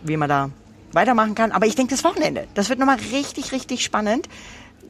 wie 0.02 0.18
man 0.18 0.30
da 0.30 0.50
weitermachen 0.94 1.36
kann. 1.36 1.52
Aber 1.52 1.66
ich 1.68 1.76
denke, 1.76 1.94
das 1.94 2.04
Wochenende, 2.04 2.48
das 2.56 2.70
wird 2.70 2.80
nochmal 2.80 2.98
richtig, 3.12 3.52
richtig 3.52 3.84
spannend. 3.84 4.28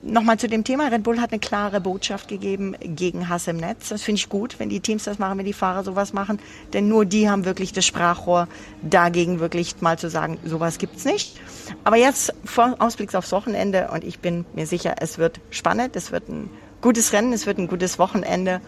Nochmal 0.02 0.40
zu 0.40 0.48
dem 0.48 0.64
Thema. 0.64 0.88
Red 0.88 1.04
Bull 1.04 1.20
hat 1.20 1.32
eine 1.32 1.40
klare 1.40 1.82
Botschaft 1.82 2.30
gegeben 2.30 2.74
gegen 2.80 3.28
Hass 3.28 3.48
im 3.48 3.58
Netz. 3.58 3.90
Das 3.90 4.02
finde 4.02 4.20
ich 4.20 4.30
gut, 4.30 4.58
wenn 4.58 4.70
die 4.70 4.80
Teams 4.80 5.04
das 5.04 5.20
machen, 5.20 5.38
wenn 5.38 5.46
die 5.46 5.52
Fahrer 5.52 5.84
sowas 5.84 6.14
machen. 6.14 6.40
Denn 6.72 6.88
nur 6.88 7.04
die 7.06 7.30
haben 7.30 7.44
wirklich 7.44 7.74
das 7.74 7.86
Sprachrohr 7.86 8.48
dagegen 8.82 9.42
wirklich 9.42 9.82
mal 9.82 10.00
zu 10.00 10.10
sagen, 10.10 10.38
sowas 10.46 10.78
gibt's 10.78 11.04
nicht. 11.04 11.38
Aber 11.84 11.98
jetzt 11.98 12.34
Ausblick 12.56 13.14
aufs 13.14 13.34
Wochenende 13.34 13.90
und 13.92 14.06
ich 14.06 14.20
bin 14.20 14.46
mir 14.54 14.68
sicher, 14.68 14.96
es 15.02 15.18
wird 15.18 15.42
spannend, 15.50 15.98
es 15.98 16.14
wird 16.14 16.30
ein 16.30 16.50
gutes 16.80 17.12
Rennen, 17.12 17.34
es 17.34 17.46
wird 17.46 17.58
ein 17.58 17.68
gutes 17.68 18.00
Wochenende. 18.00 18.62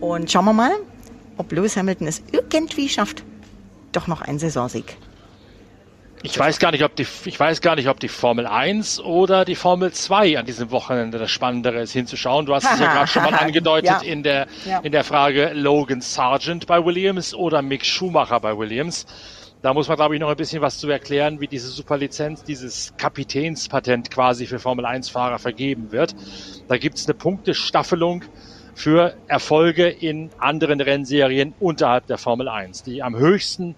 Und 0.00 0.30
schauen 0.30 0.44
wir 0.44 0.52
mal, 0.52 0.72
ob 1.38 1.50
Lewis 1.50 1.78
Hamilton 1.78 2.08
es 2.08 2.22
irgendwie 2.30 2.90
schafft, 2.90 3.24
doch 3.92 4.06
noch 4.06 4.20
einen 4.20 4.38
Saisonsieg 4.38 4.98
ich 6.22 6.38
weiß 6.38 6.58
gar 6.58 6.72
nicht, 6.72 6.84
ob 6.84 6.96
die, 6.96 7.06
ich 7.24 7.38
weiß 7.38 7.60
gar 7.60 7.76
nicht, 7.76 7.88
ob 7.88 8.00
die 8.00 8.08
Formel 8.08 8.46
1 8.46 9.00
oder 9.00 9.44
die 9.44 9.54
Formel 9.54 9.92
2 9.92 10.38
an 10.38 10.46
diesem 10.46 10.70
Wochenende 10.70 11.18
das 11.18 11.30
Spannendere 11.30 11.80
ist 11.80 11.92
hinzuschauen. 11.92 12.46
Du 12.46 12.54
hast 12.54 12.64
es 12.64 12.80
ja 12.80 12.92
gerade 12.92 13.06
schon 13.06 13.22
mal 13.22 13.34
angedeutet 13.34 13.90
ja. 13.90 14.00
in 14.00 14.22
der, 14.22 14.46
ja. 14.64 14.80
in 14.80 14.92
der 14.92 15.04
Frage 15.04 15.52
Logan 15.54 16.00
Sargent 16.00 16.66
bei 16.66 16.84
Williams 16.84 17.34
oder 17.34 17.62
Mick 17.62 17.84
Schumacher 17.84 18.40
bei 18.40 18.56
Williams. 18.56 19.06
Da 19.62 19.74
muss 19.74 19.88
man, 19.88 19.96
glaube 19.96 20.14
ich, 20.14 20.20
noch 20.20 20.28
ein 20.28 20.36
bisschen 20.36 20.62
was 20.62 20.78
zu 20.78 20.88
erklären, 20.88 21.40
wie 21.40 21.48
diese 21.48 21.68
Superlizenz, 21.68 22.44
dieses 22.44 22.94
Kapitänspatent 22.96 24.10
quasi 24.10 24.46
für 24.46 24.60
Formel 24.60 24.86
1 24.86 25.10
Fahrer 25.10 25.38
vergeben 25.38 25.90
wird. 25.90 26.14
Da 26.68 26.78
gibt 26.78 26.98
es 26.98 27.06
eine 27.06 27.14
Punktestaffelung 27.14 28.22
für 28.74 29.14
Erfolge 29.26 29.88
in 29.88 30.30
anderen 30.38 30.80
Rennserien 30.80 31.54
unterhalb 31.58 32.06
der 32.06 32.18
Formel 32.18 32.48
1. 32.48 32.84
Die 32.84 33.02
am 33.02 33.16
höchsten 33.16 33.74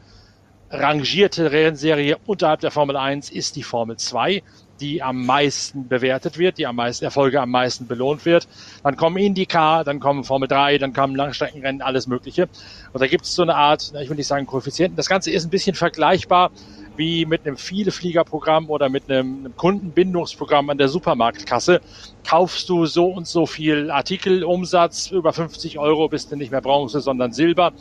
rangierte 0.70 1.52
Rennserie 1.52 2.16
unterhalb 2.26 2.61
der 2.61 2.70
Formel 2.70 2.96
1 2.96 3.30
ist 3.30 3.56
die 3.56 3.62
Formel 3.62 3.96
2 3.96 4.42
die 4.80 5.02
am 5.02 5.24
meisten 5.26 5.88
bewertet 5.88 6.38
wird, 6.38 6.59
die 6.59 6.66
am 6.66 6.76
meisten 6.76 7.04
Erfolge 7.04 7.40
am 7.40 7.50
meisten 7.50 7.87
belohnt 7.87 8.24
wird. 8.24 8.48
Dann 8.83 8.96
kommen 8.96 9.18
IndyCar, 9.18 9.85
dann 9.85 10.00
kommen 10.00 10.24
Formel 10.24 10.48
3, 10.48 10.78
dann 10.78 10.92
kommen 10.92 11.14
Langstreckenrennen, 11.14 11.83
alles 11.83 12.06
Mögliche. 12.06 12.48
Und 12.92 13.00
da 13.00 13.06
gibt 13.06 13.24
es 13.24 13.35
so 13.35 13.42
eine 13.42 13.54
Art, 13.54 13.92
ich 14.00 14.09
will 14.09 14.16
nicht 14.16 14.26
sagen 14.26 14.46
Koeffizienten. 14.46 14.96
Das 14.96 15.09
Ganze 15.09 15.30
ist 15.30 15.44
ein 15.44 15.50
bisschen 15.50 15.76
vergleichbar 15.76 16.50
wie 16.96 17.24
mit 17.24 17.46
einem 17.46 17.56
Vielfliegerprogramm 17.56 18.68
oder 18.68 18.88
mit 18.88 19.11
einem 19.11 19.54
Kundenbindungsprogramm 19.56 20.70
an 20.70 20.78
der 20.78 20.88
Supermarktkasse. 20.88 21.80
Kaufst 22.28 22.68
du 22.68 22.85
so 22.87 23.06
und 23.06 23.26
so 23.26 23.46
viel 23.46 23.90
Artikelumsatz, 23.90 25.11
über 25.11 25.33
50 25.33 25.78
Euro 25.78 26.09
bist 26.09 26.33
du 26.33 26.37
nicht 26.37 26.50
mehr 26.50 26.61
Bronze, 26.61 27.00
sondern 27.00 27.33
Silber 27.33 27.72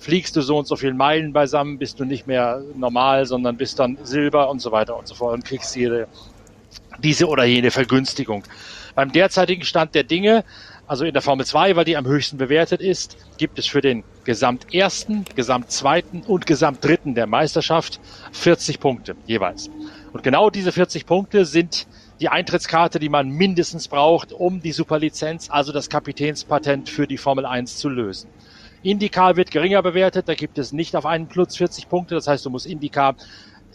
fliegst 0.00 0.34
du 0.34 0.40
so 0.40 0.58
und 0.58 0.66
so 0.66 0.76
viel 0.76 0.94
Meilen 0.94 1.32
beisammen, 1.32 1.78
bist 1.78 2.00
du 2.00 2.04
nicht 2.04 2.26
mehr 2.26 2.62
normal, 2.74 3.26
sondern 3.26 3.56
bist 3.56 3.78
dann 3.78 3.98
Silber 4.02 4.50
und 4.50 4.60
so 4.60 4.72
weiter 4.72 4.96
und 4.96 5.06
so 5.06 5.14
fort 5.14 5.34
und 5.34 5.44
kriegst 5.44 5.76
jede 5.76 6.08
diese 6.98 7.28
oder 7.28 7.44
jene 7.44 7.70
Vergünstigung. 7.70 8.42
Beim 8.94 9.12
derzeitigen 9.12 9.62
Stand 9.64 9.94
der 9.94 10.04
Dinge, 10.04 10.44
also 10.86 11.04
in 11.04 11.12
der 11.12 11.22
Formel 11.22 11.46
2, 11.46 11.76
weil 11.76 11.84
die 11.84 11.96
am 11.96 12.06
höchsten 12.06 12.38
bewertet 12.38 12.80
ist, 12.80 13.16
gibt 13.36 13.58
es 13.58 13.66
für 13.66 13.80
den 13.80 14.02
Gesamtersten, 14.24 15.24
Gesamtzweiten 15.36 16.22
und 16.22 16.46
Gesamtdritten 16.46 17.14
der 17.14 17.26
Meisterschaft 17.26 18.00
40 18.32 18.80
Punkte 18.80 19.16
jeweils. 19.26 19.70
Und 20.12 20.22
genau 20.22 20.50
diese 20.50 20.72
40 20.72 21.06
Punkte 21.06 21.44
sind 21.44 21.86
die 22.20 22.28
Eintrittskarte, 22.28 22.98
die 22.98 23.08
man 23.08 23.28
mindestens 23.30 23.88
braucht, 23.88 24.32
um 24.32 24.60
die 24.60 24.72
Superlizenz, 24.72 25.48
also 25.50 25.72
das 25.72 25.88
Kapitänspatent 25.88 26.88
für 26.88 27.06
die 27.06 27.18
Formel 27.18 27.46
1 27.46 27.78
zu 27.78 27.88
lösen. 27.88 28.28
IndyCar 28.82 29.36
wird 29.36 29.50
geringer 29.50 29.82
bewertet, 29.82 30.28
da 30.28 30.34
gibt 30.34 30.58
es 30.58 30.72
nicht 30.72 30.96
auf 30.96 31.06
einen 31.06 31.28
Plus 31.28 31.56
40 31.56 31.88
Punkte, 31.88 32.14
das 32.14 32.26
heißt, 32.26 32.44
du 32.44 32.50
musst 32.50 32.66
IndyCar 32.66 33.16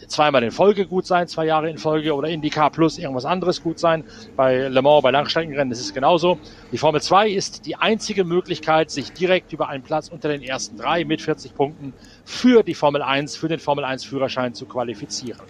zweimal 0.08 0.42
in 0.42 0.50
Folge 0.50 0.86
gut 0.86 1.06
sein, 1.06 1.28
zwei 1.28 1.46
Jahre 1.46 1.70
in 1.70 1.78
Folge 1.78 2.14
oder 2.14 2.28
IndyCar 2.28 2.70
plus 2.70 2.98
irgendwas 2.98 3.24
anderes 3.24 3.62
gut 3.62 3.78
sein. 3.78 4.04
Bei 4.34 4.68
Le 4.68 4.82
Mans, 4.82 5.02
bei 5.02 5.10
Langstreckenrennen 5.10 5.72
ist 5.72 5.80
es 5.80 5.92
genauso. 5.92 6.38
Die 6.70 6.78
Formel 6.78 7.00
2 7.00 7.30
ist 7.30 7.64
die 7.64 7.76
einzige 7.76 8.24
Möglichkeit, 8.24 8.90
sich 8.90 9.12
direkt 9.12 9.52
über 9.52 9.68
einen 9.68 9.82
Platz 9.82 10.08
unter 10.08 10.28
den 10.28 10.42
ersten 10.42 10.76
drei 10.76 11.04
mit 11.04 11.22
40 11.22 11.54
Punkten 11.54 11.94
für 12.24 12.62
die 12.62 12.74
Formel 12.74 13.02
1, 13.02 13.36
für 13.36 13.48
den 13.48 13.60
Formel 13.60 13.84
1 13.84 14.04
Führerschein 14.04 14.54
zu 14.54 14.66
qualifizieren. 14.66 15.46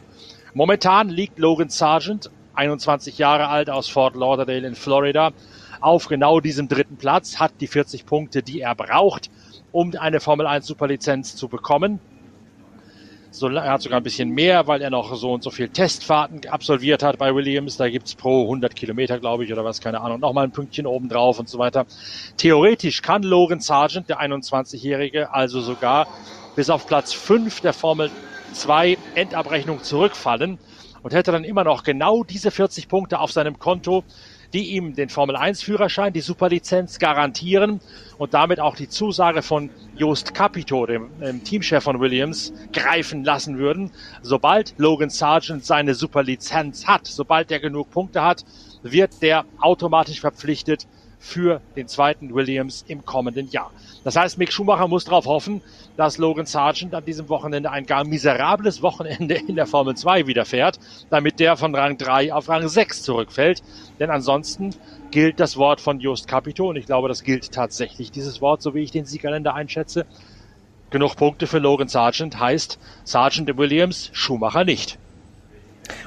Momentan 0.54 1.08
liegt 1.08 1.38
Logan 1.38 1.68
Sargent, 1.68 2.30
21 2.54 3.18
Jahre 3.18 3.48
alt 3.48 3.68
aus 3.68 3.88
Fort 3.88 4.14
Lauderdale 4.16 4.66
in 4.66 4.74
Florida, 4.74 5.32
auf 5.80 6.08
genau 6.08 6.40
diesem 6.40 6.68
dritten 6.68 6.96
Platz, 6.96 7.38
hat 7.38 7.52
die 7.60 7.66
40 7.66 8.06
Punkte, 8.06 8.42
die 8.42 8.60
er 8.60 8.74
braucht, 8.74 9.30
um 9.72 9.92
eine 9.98 10.20
Formel 10.20 10.46
1 10.46 10.66
Superlizenz 10.66 11.36
zu 11.36 11.48
bekommen. 11.48 12.00
So, 13.30 13.48
er 13.48 13.70
hat 13.70 13.82
sogar 13.82 14.00
ein 14.00 14.02
bisschen 14.02 14.30
mehr, 14.30 14.66
weil 14.66 14.80
er 14.80 14.88
noch 14.88 15.14
so 15.14 15.32
und 15.32 15.42
so 15.42 15.50
viel 15.50 15.68
Testfahrten 15.68 16.48
absolviert 16.48 17.02
hat 17.02 17.18
bei 17.18 17.34
Williams. 17.34 17.76
Da 17.76 17.90
gibt's 17.90 18.14
pro 18.14 18.44
100 18.44 18.74
Kilometer, 18.74 19.18
glaube 19.18 19.44
ich, 19.44 19.52
oder 19.52 19.62
was, 19.62 19.82
keine 19.82 20.00
Ahnung, 20.00 20.20
nochmal 20.20 20.44
ein 20.44 20.52
Pünktchen 20.52 20.86
oben 20.86 21.10
drauf 21.10 21.38
und 21.38 21.46
so 21.46 21.58
weiter. 21.58 21.84
Theoretisch 22.38 23.02
kann 23.02 23.22
Logan 23.22 23.60
Sargent, 23.60 24.08
der 24.08 24.22
21-Jährige, 24.22 25.34
also 25.34 25.60
sogar 25.60 26.06
bis 26.54 26.70
auf 26.70 26.86
Platz 26.86 27.12
5 27.12 27.60
der 27.60 27.74
Formel 27.74 28.10
2 28.54 28.96
Endabrechnung 29.14 29.82
zurückfallen 29.82 30.58
und 31.02 31.12
hätte 31.12 31.30
dann 31.30 31.44
immer 31.44 31.62
noch 31.62 31.82
genau 31.84 32.24
diese 32.24 32.50
40 32.50 32.88
Punkte 32.88 33.20
auf 33.20 33.32
seinem 33.32 33.58
Konto, 33.58 34.02
die 34.52 34.70
ihm 34.70 34.94
den 34.94 35.08
Formel 35.08 35.36
1 35.36 35.62
Führerschein, 35.62 36.12
die 36.12 36.20
Superlizenz 36.20 36.98
garantieren 36.98 37.80
und 38.18 38.34
damit 38.34 38.60
auch 38.60 38.76
die 38.76 38.88
Zusage 38.88 39.42
von 39.42 39.70
Jost 39.94 40.34
Capito, 40.34 40.86
dem, 40.86 41.10
dem 41.18 41.42
Teamchef 41.42 41.82
von 41.82 42.00
Williams, 42.00 42.52
greifen 42.72 43.24
lassen 43.24 43.58
würden. 43.58 43.90
Sobald 44.22 44.74
Logan 44.76 45.10
Sargent 45.10 45.64
seine 45.64 45.94
Superlizenz 45.94 46.86
hat, 46.86 47.06
sobald 47.06 47.50
er 47.50 47.60
genug 47.60 47.90
Punkte 47.90 48.22
hat, 48.22 48.44
wird 48.82 49.22
der 49.22 49.46
automatisch 49.58 50.20
verpflichtet, 50.20 50.86
für 51.18 51.62
den 51.76 51.88
zweiten 51.88 52.34
Williams 52.34 52.84
im 52.86 53.04
kommenden 53.04 53.48
Jahr. 53.48 53.72
Das 54.04 54.16
heißt, 54.16 54.38
Mick 54.38 54.52
Schumacher 54.52 54.88
muss 54.88 55.04
darauf 55.04 55.26
hoffen, 55.26 55.62
dass 55.96 56.18
Logan 56.18 56.46
Sargent 56.46 56.94
an 56.94 57.04
diesem 57.04 57.28
Wochenende 57.28 57.70
ein 57.70 57.86
gar 57.86 58.04
miserables 58.04 58.82
Wochenende 58.82 59.34
in 59.34 59.56
der 59.56 59.66
Formel 59.66 59.96
2 59.96 60.26
widerfährt, 60.26 60.78
damit 61.10 61.40
der 61.40 61.56
von 61.56 61.74
Rang 61.74 61.98
3 61.98 62.32
auf 62.32 62.48
Rang 62.48 62.68
6 62.68 63.02
zurückfällt. 63.02 63.62
Denn 63.98 64.10
ansonsten 64.10 64.74
gilt 65.10 65.40
das 65.40 65.56
Wort 65.56 65.80
von 65.80 66.00
Just 66.00 66.28
Capito 66.28 66.68
und 66.68 66.76
ich 66.76 66.86
glaube, 66.86 67.08
das 67.08 67.22
gilt 67.22 67.50
tatsächlich, 67.52 68.10
dieses 68.10 68.40
Wort, 68.40 68.62
so 68.62 68.74
wie 68.74 68.82
ich 68.82 68.90
den 68.90 69.06
Siegerländer 69.06 69.54
einschätze. 69.54 70.06
Genug 70.90 71.16
Punkte 71.16 71.46
für 71.46 71.58
Logan 71.58 71.88
Sargent 71.88 72.38
heißt 72.38 72.78
Sargent 73.04 73.56
Williams, 73.56 74.10
Schumacher 74.12 74.64
nicht. 74.64 74.98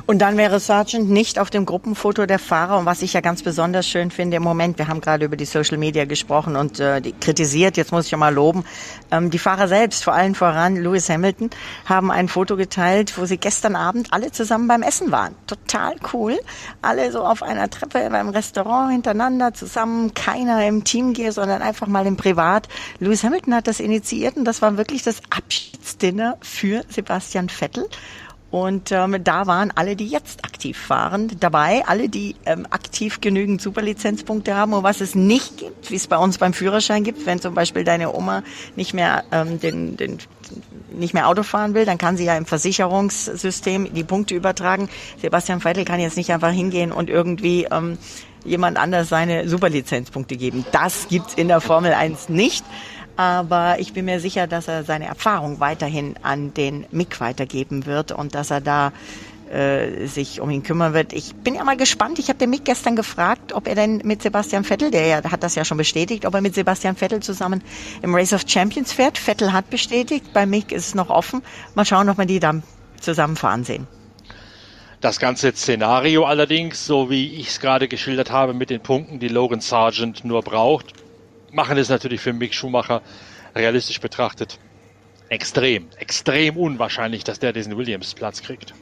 Und 0.06 0.20
dann 0.20 0.38
wäre 0.38 0.60
Sargent 0.60 1.10
nicht 1.10 1.40
auf 1.40 1.50
dem 1.50 1.66
Gruppenfoto 1.66 2.26
der 2.26 2.40
Fahrer. 2.40 2.78
Und 2.78 2.86
was 2.86 3.02
ich 3.02 3.14
ja 3.14 3.22
ganz 3.22 3.44
besonders 3.44 3.88
schön 3.88 4.12
finde 4.12 4.38
im 4.38 4.44
Moment, 4.44 4.78
wir 4.78 4.88
haben 4.88 5.02
gerade 5.02 5.26
über 5.26 5.36
die 5.36 5.46
Social 5.46 5.78
Media 5.78 6.06
gesprochen 6.06 6.56
und 6.56 6.80
äh, 6.80 7.02
die 7.02 7.12
kritisiert, 7.14 7.78
jetzt 7.78 7.92
muss 7.92 8.06
ich 8.06 8.12
ja 8.12 8.18
mal 8.18 8.34
loben, 8.34 8.64
ähm, 9.12 9.30
die 9.30 9.40
Fahrer 9.40 9.68
selbst, 9.68 10.04
vor 10.04 10.14
allen 10.14 10.36
voran 10.36 10.76
Lewis 10.76 11.10
Hamilton, 11.10 11.50
haben 11.86 12.12
ein 12.12 12.28
Foto 12.28 12.56
geteilt, 12.56 13.18
wo 13.18 13.26
sie 13.26 13.38
gestern 13.38 13.76
Abend 13.76 14.12
alle 14.12 14.32
zusammen 14.32 14.68
beim 14.68 14.82
Essen 14.82 15.12
waren. 15.12 15.36
Total 15.48 15.96
cool. 16.14 16.40
Alle 16.82 17.12
so 17.12 17.24
auf 17.24 17.44
einer 17.44 17.70
Treppe 17.70 18.10
beim 18.10 18.30
Restaurant 18.30 18.92
hintereinander 18.92 19.54
zusammen, 19.54 20.14
keiner 20.14 20.66
im 20.68 20.84
Team 20.84 21.14
gehe, 21.14 21.32
sondern 21.32 21.62
einfach 21.62 21.88
mal 21.88 22.06
im 22.06 22.18
Privat. 22.18 22.68
Lewis 23.00 23.24
Hamilton 23.24 23.56
hat 23.56 23.68
das 23.68 23.80
initiiert 23.80 24.38
und 24.38 24.46
das 24.46 24.62
war 24.62 24.78
wirklich 24.78 25.04
das 25.04 25.22
Abschiedsdinner 25.30 26.38
für 26.42 26.84
Sebastian 26.90 27.50
Vettel. 27.50 27.88
Und 28.52 28.92
ähm, 28.92 29.24
da 29.24 29.46
waren 29.46 29.72
alle, 29.76 29.96
die 29.96 30.08
jetzt 30.08 30.44
aktiv 30.44 30.78
fahren, 30.78 31.32
dabei, 31.40 31.84
alle, 31.86 32.10
die 32.10 32.36
ähm, 32.46 32.66
aktiv 32.70 33.22
genügend 33.22 33.62
Superlizenzpunkte 33.62 34.56
haben. 34.56 34.74
Und 34.74 34.84
was 34.84 35.02
es 35.02 35.14
nicht 35.14 35.58
gibt, 35.58 35.92
wie 35.92 35.96
es 35.96 36.08
bei 36.08 36.18
uns 36.18 36.40
beim 36.40 36.54
Führerschein 36.54 37.04
gibt, 37.04 37.26
wenn 37.28 37.40
zum 37.40 37.54
Beispiel 37.54 37.84
deine 37.84 38.14
Oma 38.14 38.44
nicht 38.76 38.94
mehr 38.94 39.24
ähm, 39.32 39.60
den, 39.60 39.98
den 39.98 40.18
nicht 40.92 41.14
mehr 41.14 41.28
Auto 41.28 41.44
fahren 41.44 41.76
will, 41.76 41.86
dann 41.86 42.00
kann 42.00 42.18
sie 42.18 42.26
ja 42.26 42.36
im 42.36 42.48
Versicherungssystem 42.48 43.94
die 43.94 44.04
Punkte 44.04 44.34
übertragen. 44.34 44.90
Sebastian 45.22 45.62
Vettel 45.62 45.86
kann 45.86 46.00
jetzt 46.00 46.18
nicht 46.18 46.32
einfach 46.32 46.52
hingehen 46.52 46.92
und 46.92 47.10
irgendwie 47.10 47.68
ähm, 47.72 48.00
jemand 48.46 48.78
anders 48.78 49.10
seine 49.10 49.48
Superlizenzpunkte 49.48 50.38
geben. 50.38 50.66
Das 50.72 51.08
gibt's 51.08 51.34
in 51.36 51.48
der 51.48 51.62
Formel 51.62 51.94
1 51.94 52.30
nicht. 52.30 52.66
Aber 53.20 53.82
ich 53.82 53.92
bin 53.92 54.06
mir 54.06 54.22
sicher, 54.22 54.48
dass 54.48 54.70
er 54.70 54.86
seine 54.86 55.04
Erfahrung 55.04 55.60
weiterhin 55.60 56.16
an 56.22 56.54
den 56.54 56.86
Mick 56.92 57.20
weitergeben 57.20 57.86
wird 57.86 58.14
und 58.14 58.34
dass 58.34 58.50
er 58.50 58.62
da 58.62 58.94
äh, 59.52 60.06
sich 60.06 60.40
um 60.40 60.50
ihn 60.50 60.64
kümmern 60.64 60.94
wird. 60.94 61.12
Ich 61.12 61.36
bin 61.36 61.56
ja 61.56 61.66
mal 61.66 61.76
gespannt. 61.76 62.18
Ich 62.20 62.30
habe 62.30 62.40
den 62.40 62.50
Mick 62.50 62.64
gestern 62.64 62.96
gefragt, 62.96 63.52
ob 63.52 63.68
er 63.68 63.76
denn 63.76 63.98
mit 64.06 64.22
Sebastian 64.22 64.64
Vettel, 64.64 64.90
der 64.90 65.06
ja, 65.06 65.24
hat 65.30 65.44
das 65.44 65.56
ja 65.56 65.66
schon 65.66 65.78
bestätigt, 65.78 66.26
ob 66.26 66.34
er 66.34 66.40
mit 66.40 66.56
Sebastian 66.56 66.96
Vettel 66.96 67.20
zusammen 67.20 67.62
im 68.02 68.16
Race 68.16 68.32
of 68.32 68.44
Champions 68.48 68.94
fährt. 68.94 69.18
Vettel 69.18 69.52
hat 69.52 69.70
bestätigt, 69.70 70.32
bei 70.32 70.46
Mick 70.46 70.72
ist 70.72 70.88
es 70.88 70.96
noch 70.96 71.10
offen. 71.10 71.42
Mal 71.76 71.84
schauen, 71.84 72.08
ob 72.08 72.20
wir 72.20 72.26
die 72.26 72.40
dann 72.40 72.64
zusammen 73.02 73.36
fahren 73.36 73.66
sehen. 73.66 73.86
Das 75.02 75.20
ganze 75.20 75.52
Szenario 75.52 76.24
allerdings, 76.24 76.86
so 76.86 77.10
wie 77.10 77.34
ich 77.34 77.50
es 77.50 77.60
gerade 77.60 77.90
geschildert 77.90 78.32
habe, 78.32 78.54
mit 78.54 78.70
den 78.70 78.80
Punkten, 78.80 79.20
die 79.20 79.28
Logan 79.28 79.60
Sargent 79.60 80.24
nur 80.24 80.42
braucht, 80.42 80.94
machen 81.52 81.78
es 81.78 81.90
natürlich 81.90 82.22
für 82.22 82.34
Mick 82.34 82.54
Schumacher 82.54 83.02
realistisch 83.56 84.00
betrachtet 84.00 84.60
extrem, 85.30 85.88
extrem 85.98 86.58
unwahrscheinlich, 86.58 87.24
dass 87.24 87.40
der 87.40 87.54
diesen 87.54 87.78
Williams-Platz 87.78 88.42
kriegt. 88.42 88.74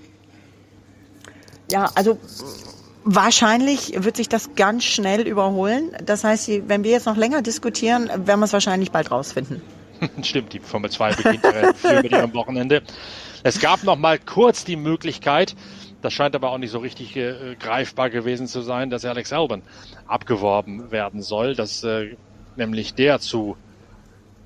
Ja, 1.71 1.91
also 1.95 2.17
wahrscheinlich 3.03 3.93
wird 4.03 4.17
sich 4.17 4.29
das 4.29 4.55
ganz 4.55 4.85
schnell 4.85 5.27
überholen. 5.27 5.91
Das 6.03 6.23
heißt, 6.23 6.49
wenn 6.67 6.83
wir 6.83 6.91
jetzt 6.91 7.05
noch 7.05 7.17
länger 7.17 7.41
diskutieren, 7.41 8.07
werden 8.07 8.39
wir 8.39 8.45
es 8.45 8.53
wahrscheinlich 8.53 8.91
bald 8.91 9.11
rausfinden. 9.11 9.61
Stimmt, 10.23 10.53
die 10.53 10.59
Formel 10.59 10.89
2 10.89 11.15
beginnt 11.15 11.43
ja 11.43 12.01
mit 12.01 12.11
ihrem 12.11 12.33
Wochenende. 12.33 12.81
Es 13.43 13.59
gab 13.59 13.83
noch 13.83 13.97
mal 13.97 14.19
kurz 14.19 14.63
die 14.63 14.75
Möglichkeit, 14.75 15.55
das 16.01 16.13
scheint 16.13 16.35
aber 16.35 16.51
auch 16.51 16.57
nicht 16.57 16.71
so 16.71 16.79
richtig 16.79 17.15
äh, 17.15 17.55
greifbar 17.59 18.09
gewesen 18.09 18.47
zu 18.47 18.61
sein, 18.61 18.89
dass 18.89 19.03
Alex 19.03 19.33
Albon 19.33 19.63
abgeworben 20.05 20.91
werden 20.91 21.21
soll. 21.21 21.55
Das 21.55 21.83
äh, 21.83 22.15
nämlich 22.57 22.93
der 22.93 23.19
zu 23.19 23.57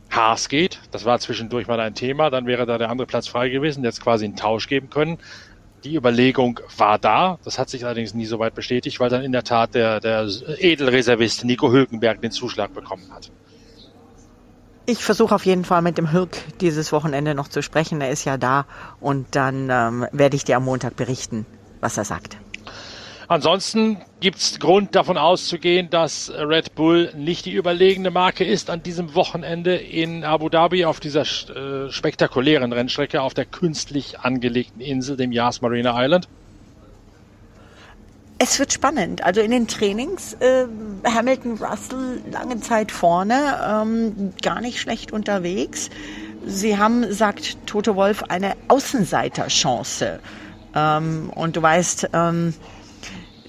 Haas 0.10 0.50
geht. 0.50 0.80
Das 0.91 1.06
war 1.06 1.19
zwischendurch 1.19 1.67
mal 1.67 1.80
ein 1.80 1.95
Thema. 1.95 2.30
Dann 2.30 2.45
wäre 2.45 2.65
da 2.65 2.78
der 2.78 2.89
andere 2.89 3.08
Platz 3.08 3.28
frei 3.28 3.50
gewesen. 3.50 3.84
Jetzt 3.84 4.02
quasi 4.02 4.26
einen 4.26 4.36
Tausch 4.36 4.67
geben 4.67 4.89
können. 4.89 5.17
Die 5.84 5.95
Überlegung 5.95 6.60
war 6.78 7.00
da. 7.00 7.39
Das 7.43 7.58
hat 7.58 7.69
sich 7.69 7.86
allerdings 7.86 8.13
nie 8.13 8.26
so 8.26 8.38
weit 8.38 8.54
bestätigt, 8.54 9.00
weil 9.00 9.10
dann 9.10 9.24
in 9.24 9.32
der 9.32 9.43
Tat 9.43 9.74
der, 9.74 10.00
der 10.00 10.28
Edelreservist 10.60 11.43
Nico 11.45 11.71
Hülkenberg 11.71 12.21
den 12.21 12.32
Zuschlag 12.32 12.74
bekommen 12.74 13.12
hat. 13.12 13.32
Ich 14.86 15.04
versuche 15.04 15.34
auf 15.34 15.45
jeden 15.45 15.63
Fall 15.63 15.82
mit 15.82 15.97
dem 15.97 16.12
Hülk 16.12 16.38
dieses 16.60 16.91
Wochenende 16.91 17.34
noch 17.34 17.47
zu 17.47 17.63
sprechen. 17.63 18.02
Er 18.02 18.12
ist 18.12 18.26
ja 18.26 18.38
da 18.38 18.65
und 19.00 19.28
dann 19.36 19.69
ähm, 19.69 20.06
werde 20.12 20.36
ich 20.36 20.43
dir 20.43 20.58
am 20.58 20.65
Montag 20.65 20.95
berichten, 20.95 21.45
was 21.80 21.97
er 21.97 22.06
sagt. 22.06 22.38
Ansonsten 23.32 23.96
gibt 24.20 24.39
es 24.39 24.60
Grund 24.60 24.94
davon 24.94 25.17
auszugehen, 25.17 25.89
dass 25.89 26.30
Red 26.36 26.76
Bull 26.76 27.13
nicht 27.15 27.46
die 27.46 27.54
überlegene 27.54 28.12
Marke 28.12 28.44
ist 28.44 28.70
an 28.70 28.84
diesem 28.84 29.15
Wochenende 29.15 29.74
in 29.74 30.26
Abu 30.26 30.50
Dhabi 30.50 30.84
auf 30.84 31.00
dieser 31.00 31.22
äh, 31.22 31.89
spektakulären 31.89 32.74
Rennstrecke 32.74 33.22
auf 33.22 33.34
der 33.34 33.46
künstlich 33.46 34.20
angelegten 34.20 34.82
Insel, 34.82 35.15
dem 35.15 35.32
Yas 35.32 35.62
Marina 35.62 35.94
Island. 36.04 36.28
Es 38.38 38.60
wird 38.60 38.74
spannend. 38.74 39.24
Also 39.24 39.39
in 39.39 39.52
den 39.52 39.65
Trainings 39.65 40.34
äh, 40.41 40.65
Hamilton 41.06 41.54
Russell 41.54 42.22
lange 42.30 42.60
Zeit 42.60 42.91
vorne, 42.91 43.58
ähm, 43.65 44.34
gar 44.41 44.60
nicht 44.60 44.82
schlecht 44.82 45.13
unterwegs. 45.13 45.89
Sie 46.46 46.78
haben, 46.78 47.13
sagt 47.13 47.65
Tote 47.65 47.96
Wolf, 47.96 48.24
eine 48.24 48.58
Außenseiterchance. 48.67 50.20
Ähm, 50.76 51.32
und 51.34 51.56
du 51.56 51.62
weißt, 51.62 52.10
ähm, 52.12 52.54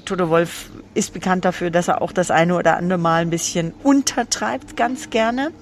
Toto 0.04 0.28
Wolf 0.28 0.70
ist 0.94 1.12
bekannt 1.12 1.44
dafür, 1.44 1.70
dass 1.70 1.88
er 1.88 2.02
auch 2.02 2.12
das 2.12 2.30
eine 2.30 2.56
oder 2.56 2.76
andere 2.76 2.98
Mal 2.98 3.22
ein 3.22 3.30
bisschen 3.30 3.72
untertreibt, 3.82 4.76
ganz 4.76 5.10
gerne. 5.10 5.52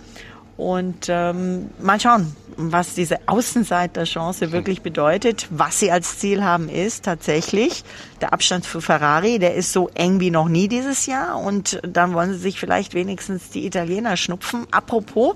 Und 0.60 1.06
ähm, 1.08 1.70
mal 1.80 1.98
schauen, 1.98 2.36
was 2.58 2.92
diese 2.92 3.16
Außenseiterchance 3.26 4.52
wirklich 4.52 4.82
bedeutet. 4.82 5.46
Was 5.48 5.80
sie 5.80 5.90
als 5.90 6.18
Ziel 6.18 6.44
haben, 6.44 6.68
ist 6.68 7.06
tatsächlich 7.06 7.82
der 8.20 8.34
Abstand 8.34 8.66
für 8.66 8.82
Ferrari. 8.82 9.38
Der 9.38 9.54
ist 9.54 9.72
so 9.72 9.88
eng 9.94 10.20
wie 10.20 10.30
noch 10.30 10.48
nie 10.48 10.68
dieses 10.68 11.06
Jahr. 11.06 11.40
Und 11.40 11.80
dann 11.82 12.12
wollen 12.12 12.34
sie 12.34 12.38
sich 12.38 12.60
vielleicht 12.60 12.92
wenigstens 12.92 13.48
die 13.48 13.64
Italiener 13.64 14.18
schnupfen. 14.18 14.66
Apropos 14.70 15.34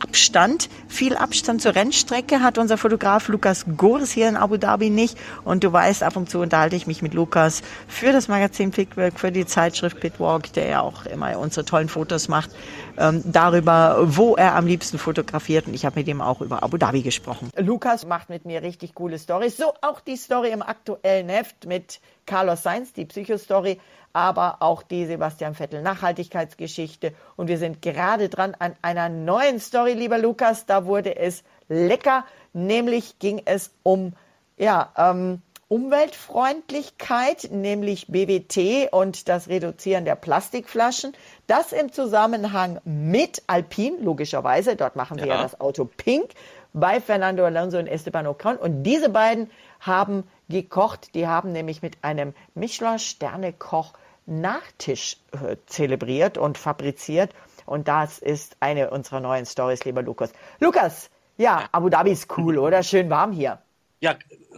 Abstand, 0.00 0.68
viel 0.88 1.16
Abstand 1.16 1.62
zur 1.62 1.76
Rennstrecke 1.76 2.40
hat 2.40 2.58
unser 2.58 2.76
Fotograf 2.76 3.28
Lukas 3.28 3.64
Gores 3.76 4.10
hier 4.10 4.28
in 4.28 4.36
Abu 4.36 4.56
Dhabi 4.56 4.90
nicht. 4.90 5.16
Und 5.44 5.62
du 5.62 5.72
weißt, 5.72 6.02
ab 6.02 6.16
und 6.16 6.28
zu 6.28 6.40
unterhalte 6.40 6.74
ich 6.74 6.88
mich 6.88 7.00
mit 7.00 7.14
Lukas 7.14 7.62
für 7.86 8.10
das 8.10 8.26
Magazin 8.26 8.72
Pitwalk, 8.72 9.20
für 9.20 9.30
die 9.30 9.46
Zeitschrift 9.46 10.00
Pitwalk, 10.00 10.52
der 10.54 10.66
ja 10.66 10.80
auch 10.80 11.06
immer 11.06 11.38
unsere 11.38 11.64
tollen 11.64 11.88
Fotos 11.88 12.26
macht, 12.26 12.50
ähm, 12.98 13.22
darüber, 13.24 13.98
wo 14.04 14.36
er 14.36 14.54
am 14.54 14.66
liebsten 14.66 14.98
fotografiert. 14.98 15.66
Und 15.66 15.74
ich 15.74 15.84
habe 15.84 15.98
mit 15.98 16.08
ihm 16.08 16.20
auch 16.20 16.40
über 16.40 16.62
Abu 16.62 16.76
Dhabi 16.76 17.02
gesprochen. 17.02 17.50
Lukas 17.56 18.06
macht 18.06 18.28
mit 18.28 18.44
mir 18.44 18.62
richtig 18.62 18.94
coole 18.94 19.18
Stories. 19.18 19.56
So 19.56 19.72
auch 19.80 20.00
die 20.00 20.16
Story 20.16 20.50
im 20.50 20.62
aktuellen 20.62 21.28
Heft 21.28 21.66
mit 21.66 22.00
Carlos 22.26 22.62
Sainz, 22.62 22.92
die 22.92 23.04
Psychostory, 23.04 23.80
aber 24.12 24.58
auch 24.60 24.82
die 24.82 25.06
Sebastian 25.06 25.54
Vettel 25.54 25.82
Nachhaltigkeitsgeschichte. 25.82 27.12
Und 27.36 27.48
wir 27.48 27.58
sind 27.58 27.82
gerade 27.82 28.28
dran 28.28 28.54
an 28.58 28.74
einer 28.82 29.08
neuen 29.08 29.60
Story, 29.60 29.92
lieber 29.94 30.18
Lukas. 30.18 30.66
Da 30.66 30.86
wurde 30.86 31.16
es 31.16 31.42
lecker. 31.68 32.24
Nämlich 32.52 33.18
ging 33.18 33.42
es 33.44 33.72
um, 33.82 34.14
ja, 34.56 34.92
ähm, 34.96 35.42
Umweltfreundlichkeit, 35.68 37.48
nämlich 37.50 38.06
BWT 38.06 38.92
und 38.92 39.28
das 39.28 39.48
Reduzieren 39.48 40.04
der 40.04 40.14
Plastikflaschen. 40.14 41.14
Das 41.46 41.72
im 41.72 41.92
Zusammenhang 41.92 42.80
mit 42.84 43.42
Alpine, 43.46 43.98
logischerweise. 44.00 44.76
Dort 44.76 44.96
machen 44.96 45.18
wir 45.18 45.26
ja, 45.26 45.36
ja 45.36 45.42
das 45.42 45.60
Auto 45.60 45.84
pink 45.84 46.30
bei 46.72 47.00
Fernando 47.00 47.44
Alonso 47.44 47.78
und 47.78 47.86
Esteban 47.86 48.26
Ocon. 48.26 48.56
Und 48.56 48.82
diese 48.82 49.10
beiden 49.10 49.50
haben 49.80 50.24
gekocht. 50.48 51.14
Die 51.14 51.26
haben 51.26 51.52
nämlich 51.52 51.82
mit 51.82 52.02
einem 52.02 52.34
Michelin-Sterne-Koch 52.54 53.92
Nachtisch 54.26 55.18
äh, 55.32 55.56
zelebriert 55.66 56.38
und 56.38 56.56
fabriziert. 56.56 57.34
Und 57.66 57.88
das 57.88 58.18
ist 58.18 58.56
eine 58.60 58.88
unserer 58.88 59.20
neuen 59.20 59.44
Stories, 59.44 59.84
lieber 59.84 60.02
Lukas. 60.02 60.32
Lukas, 60.60 61.10
ja, 61.36 61.68
Abu 61.72 61.90
Dhabi 61.90 62.12
ist 62.12 62.38
cool, 62.38 62.58
oder? 62.58 62.82
Schön 62.82 63.10
warm 63.10 63.32
hier. 63.32 63.60
Ja, 64.00 64.16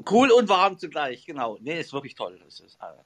cool 0.09 0.31
und 0.31 0.49
warm 0.49 0.79
zugleich, 0.79 1.27
genau. 1.27 1.59
Nee, 1.61 1.81
ist 1.81 1.93
wirklich 1.93 2.15
toll. 2.15 2.39
Das 2.45 2.61
ist 2.61 2.81
eine 2.81 2.97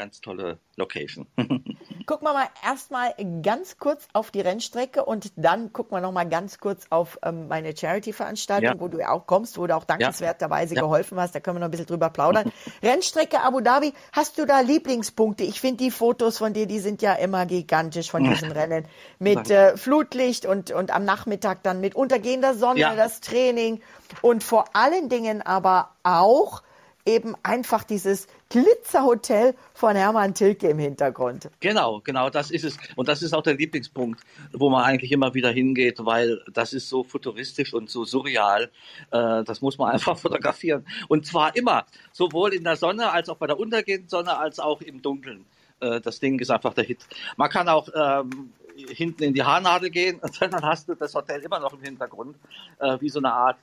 ganz 0.00 0.22
tolle 0.22 0.58
Location. 0.76 1.26
gucken 1.36 2.26
wir 2.26 2.32
mal 2.32 2.48
erstmal 2.64 3.12
ganz 3.42 3.76
kurz 3.76 4.08
auf 4.14 4.30
die 4.30 4.40
Rennstrecke 4.40 5.04
und 5.04 5.30
dann 5.36 5.74
gucken 5.74 5.94
wir 5.94 6.00
noch 6.00 6.10
mal 6.10 6.26
ganz 6.26 6.58
kurz 6.58 6.86
auf 6.88 7.18
ähm, 7.22 7.48
meine 7.48 7.76
Charity-Veranstaltung, 7.76 8.76
ja. 8.76 8.80
wo 8.80 8.88
du 8.88 8.98
ja 8.98 9.10
auch 9.10 9.26
kommst, 9.26 9.58
wo 9.58 9.66
du 9.66 9.76
auch 9.76 9.84
dankenswerterweise 9.84 10.74
ja. 10.74 10.80
geholfen 10.80 11.20
hast. 11.20 11.34
Da 11.34 11.40
können 11.40 11.56
wir 11.56 11.60
noch 11.60 11.66
ein 11.66 11.70
bisschen 11.70 11.84
drüber 11.84 12.08
plaudern. 12.08 12.50
Rennstrecke 12.82 13.42
Abu 13.42 13.60
Dhabi, 13.60 13.92
hast 14.12 14.38
du 14.38 14.46
da 14.46 14.60
Lieblingspunkte? 14.60 15.44
Ich 15.44 15.60
finde 15.60 15.84
die 15.84 15.90
Fotos 15.90 16.38
von 16.38 16.54
dir, 16.54 16.64
die 16.64 16.80
sind 16.80 17.02
ja 17.02 17.12
immer 17.12 17.44
gigantisch 17.44 18.10
von 18.10 18.24
diesem 18.24 18.52
Rennen. 18.52 18.86
Mit 19.18 19.50
äh, 19.50 19.76
Flutlicht 19.76 20.46
und, 20.46 20.70
und 20.70 20.92
am 20.92 21.04
Nachmittag 21.04 21.62
dann 21.62 21.82
mit 21.82 21.94
untergehender 21.94 22.54
Sonne, 22.54 22.80
ja. 22.80 22.96
das 22.96 23.20
Training 23.20 23.82
und 24.22 24.42
vor 24.44 24.64
allen 24.74 25.10
Dingen 25.10 25.42
aber 25.42 25.90
auch 26.04 26.62
eben 27.06 27.34
einfach 27.42 27.84
dieses 27.84 28.26
Glitzerhotel 28.48 29.54
von 29.74 29.96
Hermann 29.96 30.34
Tilke 30.34 30.68
im 30.68 30.78
Hintergrund. 30.78 31.50
Genau, 31.60 32.00
genau, 32.00 32.30
das 32.30 32.50
ist 32.50 32.64
es. 32.64 32.76
Und 32.96 33.08
das 33.08 33.22
ist 33.22 33.32
auch 33.32 33.42
der 33.42 33.54
Lieblingspunkt, 33.54 34.20
wo 34.52 34.70
man 34.70 34.84
eigentlich 34.84 35.12
immer 35.12 35.34
wieder 35.34 35.50
hingeht, 35.50 36.04
weil 36.04 36.40
das 36.52 36.72
ist 36.72 36.88
so 36.88 37.02
futuristisch 37.04 37.72
und 37.74 37.90
so 37.90 38.04
surreal. 38.04 38.70
Äh, 39.10 39.44
das 39.44 39.60
muss 39.60 39.78
man 39.78 39.90
einfach 39.92 40.18
fotografieren. 40.18 40.86
Und 41.08 41.26
zwar 41.26 41.56
immer, 41.56 41.86
sowohl 42.12 42.54
in 42.54 42.64
der 42.64 42.76
Sonne 42.76 43.10
als 43.10 43.28
auch 43.28 43.36
bei 43.36 43.46
der 43.46 43.58
untergehenden 43.58 44.08
Sonne 44.08 44.36
als 44.36 44.58
auch 44.58 44.80
im 44.80 45.00
Dunkeln. 45.02 45.44
Äh, 45.80 46.00
das 46.00 46.20
Ding 46.20 46.38
ist 46.38 46.50
einfach 46.50 46.74
der 46.74 46.84
Hit. 46.84 47.06
Man 47.36 47.50
kann 47.50 47.68
auch 47.68 47.88
ähm, 47.94 48.52
hinten 48.88 49.22
in 49.22 49.34
die 49.34 49.42
Haarnadel 49.42 49.90
gehen, 49.90 50.20
dann 50.40 50.62
hast 50.62 50.88
du 50.88 50.94
das 50.94 51.14
Hotel 51.14 51.40
immer 51.40 51.60
noch 51.60 51.72
im 51.72 51.82
Hintergrund, 51.82 52.36
äh, 52.78 52.96
wie 53.00 53.08
so 53.08 53.18
eine 53.18 53.32
Art, 53.32 53.58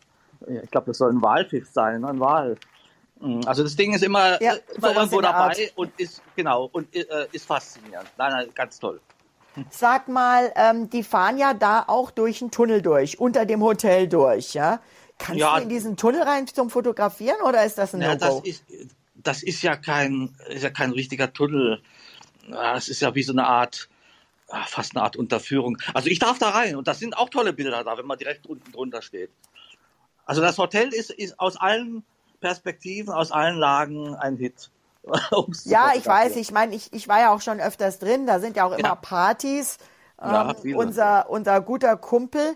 ich 0.64 0.70
glaube, 0.70 0.88
das 0.88 1.00
soll 1.00 1.12
ein 1.12 1.22
Walfisch 1.22 1.68
sein, 1.72 2.02
ne? 2.02 2.10
ein 2.10 2.20
Wal. 2.20 2.58
Mhm. 3.20 3.42
Also 3.46 3.64
das 3.64 3.76
Ding 3.76 3.94
ist 3.94 4.04
immer, 4.04 4.42
ja, 4.42 4.56
immer 4.76 4.96
irgendwo 4.96 5.22
dabei 5.22 5.72
und 5.76 5.92
ist 6.00 6.22
genau 6.36 6.70
und 6.72 6.94
äh, 6.96 7.06
ist 7.32 7.46
faszinierend. 7.46 8.10
Nein, 8.18 8.32
nein, 8.32 8.50
ganz 8.54 8.80
toll. 8.80 9.00
Sag 9.70 10.08
mal, 10.08 10.52
ähm, 10.56 10.90
die 10.90 11.04
fahren 11.04 11.38
ja 11.38 11.54
da 11.54 11.86
auch 11.88 12.12
durch 12.12 12.42
einen 12.42 12.52
Tunnel 12.52 12.82
durch, 12.82 13.20
unter 13.20 13.46
dem 13.46 13.62
Hotel 13.62 14.08
durch, 14.08 14.54
ja? 14.54 14.80
Kannst 15.18 15.40
ja, 15.40 15.56
du 15.56 15.64
in 15.64 15.70
diesen 15.70 15.98
Tunnel 15.98 16.22
rein 16.22 16.46
zum 16.48 16.70
Fotografieren 16.70 17.42
oder 17.42 17.66
ist 17.66 17.78
das 17.78 17.96
ein 17.96 18.02
ja, 18.02 18.16
das 18.16 18.40
ist, 18.42 18.64
das 19.16 19.42
ist 19.42 19.64
ja 19.64 19.76
kein, 19.76 20.36
ist 20.48 20.64
ja 20.64 20.70
kein 20.70 20.92
richtiger 20.92 21.34
Tunnel. 21.34 21.82
Das 22.48 22.88
ist 22.88 23.02
ja 23.02 23.16
wie 23.16 23.24
so 23.24 23.34
eine 23.34 23.48
Art, 23.48 23.90
ah, 24.50 24.64
fast 24.68 24.96
eine 24.96 25.04
Art 25.04 25.16
Unterführung. 25.16 25.80
Also 25.96 26.10
ich 26.10 26.20
darf 26.20 26.38
da 26.38 26.50
rein 26.50 26.76
und 26.76 26.88
das 26.88 27.00
sind 27.00 27.18
auch 27.18 27.30
tolle 27.30 27.52
Bilder 27.52 27.84
da, 27.84 27.98
wenn 27.98 28.06
man 28.06 28.20
direkt 28.20 28.46
unten 28.46 28.72
drunter 28.72 29.02
steht. 29.02 29.32
Also 30.26 30.42
das 30.42 30.60
Hotel 30.60 30.90
ist, 30.90 31.10
ist 31.10 31.40
aus 31.40 31.58
allen 31.58 32.04
Perspektiven, 32.40 33.14
aus 33.14 33.32
allen 33.32 33.58
Lagen 33.58 34.16
ein 34.16 34.38
Hit. 34.38 34.70
ja, 35.64 35.92
ich 35.96 36.06
weiß, 36.06 36.36
ich 36.36 36.52
meine, 36.52 36.76
ich, 36.76 36.92
ich 36.94 37.08
war 37.08 37.20
ja 37.20 37.34
auch 37.34 37.42
schon 37.42 37.60
öfters 37.60 38.00
drin, 38.00 38.28
da 38.28 38.40
sind 38.40 38.58
ja 38.58 38.66
auch 38.66 38.74
immer 38.74 38.90
ja. 38.90 38.96
Partys. 38.96 39.78
Ähm, 40.22 40.32
ja, 40.32 40.56
unser, 40.76 41.30
unser 41.30 41.62
guter 41.62 41.96
Kumpel, 41.96 42.56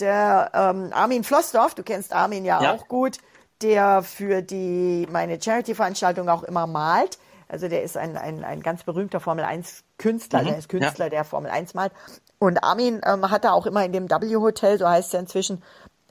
der 0.00 0.50
ähm, 0.54 0.90
Armin 0.92 1.24
Flossdorf, 1.24 1.74
du 1.74 1.82
kennst 1.82 2.12
Armin 2.12 2.44
ja, 2.44 2.62
ja, 2.62 2.72
auch 2.72 2.88
gut, 2.88 3.18
der 3.60 4.02
für 4.02 4.42
die 4.42 5.06
meine 5.10 5.40
Charity-Veranstaltung 5.40 6.28
auch 6.28 6.42
immer 6.42 6.66
malt. 6.66 7.18
Also 7.48 7.68
der 7.68 7.82
ist 7.82 7.98
ein, 7.98 8.16
ein, 8.16 8.44
ein 8.44 8.62
ganz 8.62 8.82
berühmter 8.82 9.20
Formel-1-Künstler, 9.20 10.40
mhm. 10.40 10.46
der 10.46 10.58
ist 10.58 10.68
Künstler, 10.70 11.10
der 11.10 11.24
Formel 11.24 11.50
1 11.50 11.74
malt. 11.74 11.92
Und 12.38 12.64
Armin 12.64 13.02
ähm, 13.04 13.30
hatte 13.30 13.52
auch 13.52 13.66
immer 13.66 13.84
in 13.84 13.92
dem 13.92 14.10
W-Hotel, 14.10 14.78
so 14.78 14.88
heißt 14.88 15.08
es 15.08 15.12
ja 15.12 15.20
inzwischen, 15.20 15.62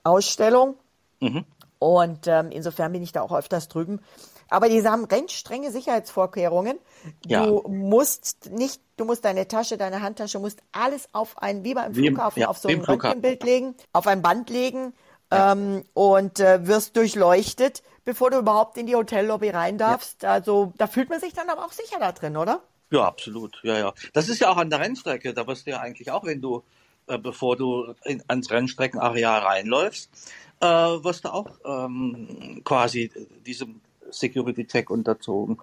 Ausstellung. 0.03 0.75
Mhm. 1.19 1.45
Und 1.81 2.27
ähm, 2.27 2.51
insofern 2.51 2.91
bin 2.91 3.01
ich 3.01 3.11
da 3.11 3.23
auch 3.23 3.33
öfters 3.33 3.67
drüben. 3.67 4.01
Aber 4.49 4.69
die 4.69 4.87
haben 4.87 5.07
ganz 5.07 5.31
strenge 5.31 5.71
Sicherheitsvorkehrungen. 5.71 6.77
Ja. 7.25 7.47
Du 7.47 7.63
musst 7.67 8.51
nicht, 8.51 8.79
du 8.97 9.05
musst 9.05 9.25
deine 9.25 9.47
Tasche, 9.47 9.77
deine 9.77 10.03
Handtasche, 10.03 10.37
musst 10.37 10.61
alles 10.73 11.09
auf 11.11 11.39
ein, 11.39 11.63
wie 11.63 11.73
beim 11.73 11.95
Flughafen, 11.95 12.41
ja, 12.41 12.49
auf 12.49 12.59
so 12.59 12.69
ein 12.69 12.81
Röntgenbild 12.81 13.43
legen, 13.43 13.73
auf 13.93 14.05
ein 14.05 14.21
Band 14.21 14.51
legen 14.51 14.93
ja. 15.31 15.53
ähm, 15.53 15.83
und 15.95 16.39
äh, 16.39 16.67
wirst 16.67 16.97
durchleuchtet, 16.97 17.81
bevor 18.05 18.29
du 18.29 18.37
überhaupt 18.37 18.77
in 18.77 18.85
die 18.85 18.95
Hotellobby 18.95 19.49
rein 19.49 19.79
darfst. 19.79 20.23
Also 20.23 20.73
da 20.77 20.85
fühlt 20.85 21.09
man 21.09 21.19
sich 21.19 21.33
dann 21.33 21.49
aber 21.49 21.65
auch 21.65 21.71
sicher 21.71 21.97
da 21.99 22.11
drin, 22.11 22.37
oder? 22.37 22.61
Ja, 22.91 23.05
absolut. 23.07 23.59
Ja, 23.63 23.79
ja. 23.79 23.93
Das 24.13 24.29
ist 24.29 24.39
ja 24.39 24.49
auch 24.49 24.57
an 24.57 24.69
der 24.69 24.81
Rennstrecke. 24.81 25.33
Da 25.33 25.47
wirst 25.47 25.65
du 25.65 25.71
ja 25.71 25.79
eigentlich 25.79 26.11
auch, 26.11 26.25
wenn 26.25 26.41
du, 26.41 26.61
äh, 27.07 27.17
bevor 27.17 27.55
du 27.55 27.95
in, 28.03 28.21
ans 28.27 28.51
Rennstreckenareal 28.51 29.39
reinläufst, 29.39 30.11
äh, 30.61 30.65
wirst 30.65 31.25
du 31.25 31.33
auch 31.33 31.47
ähm, 31.65 32.61
quasi 32.63 33.11
diesem 33.45 33.81
Security-Check 34.09 34.89
unterzogen. 34.89 35.59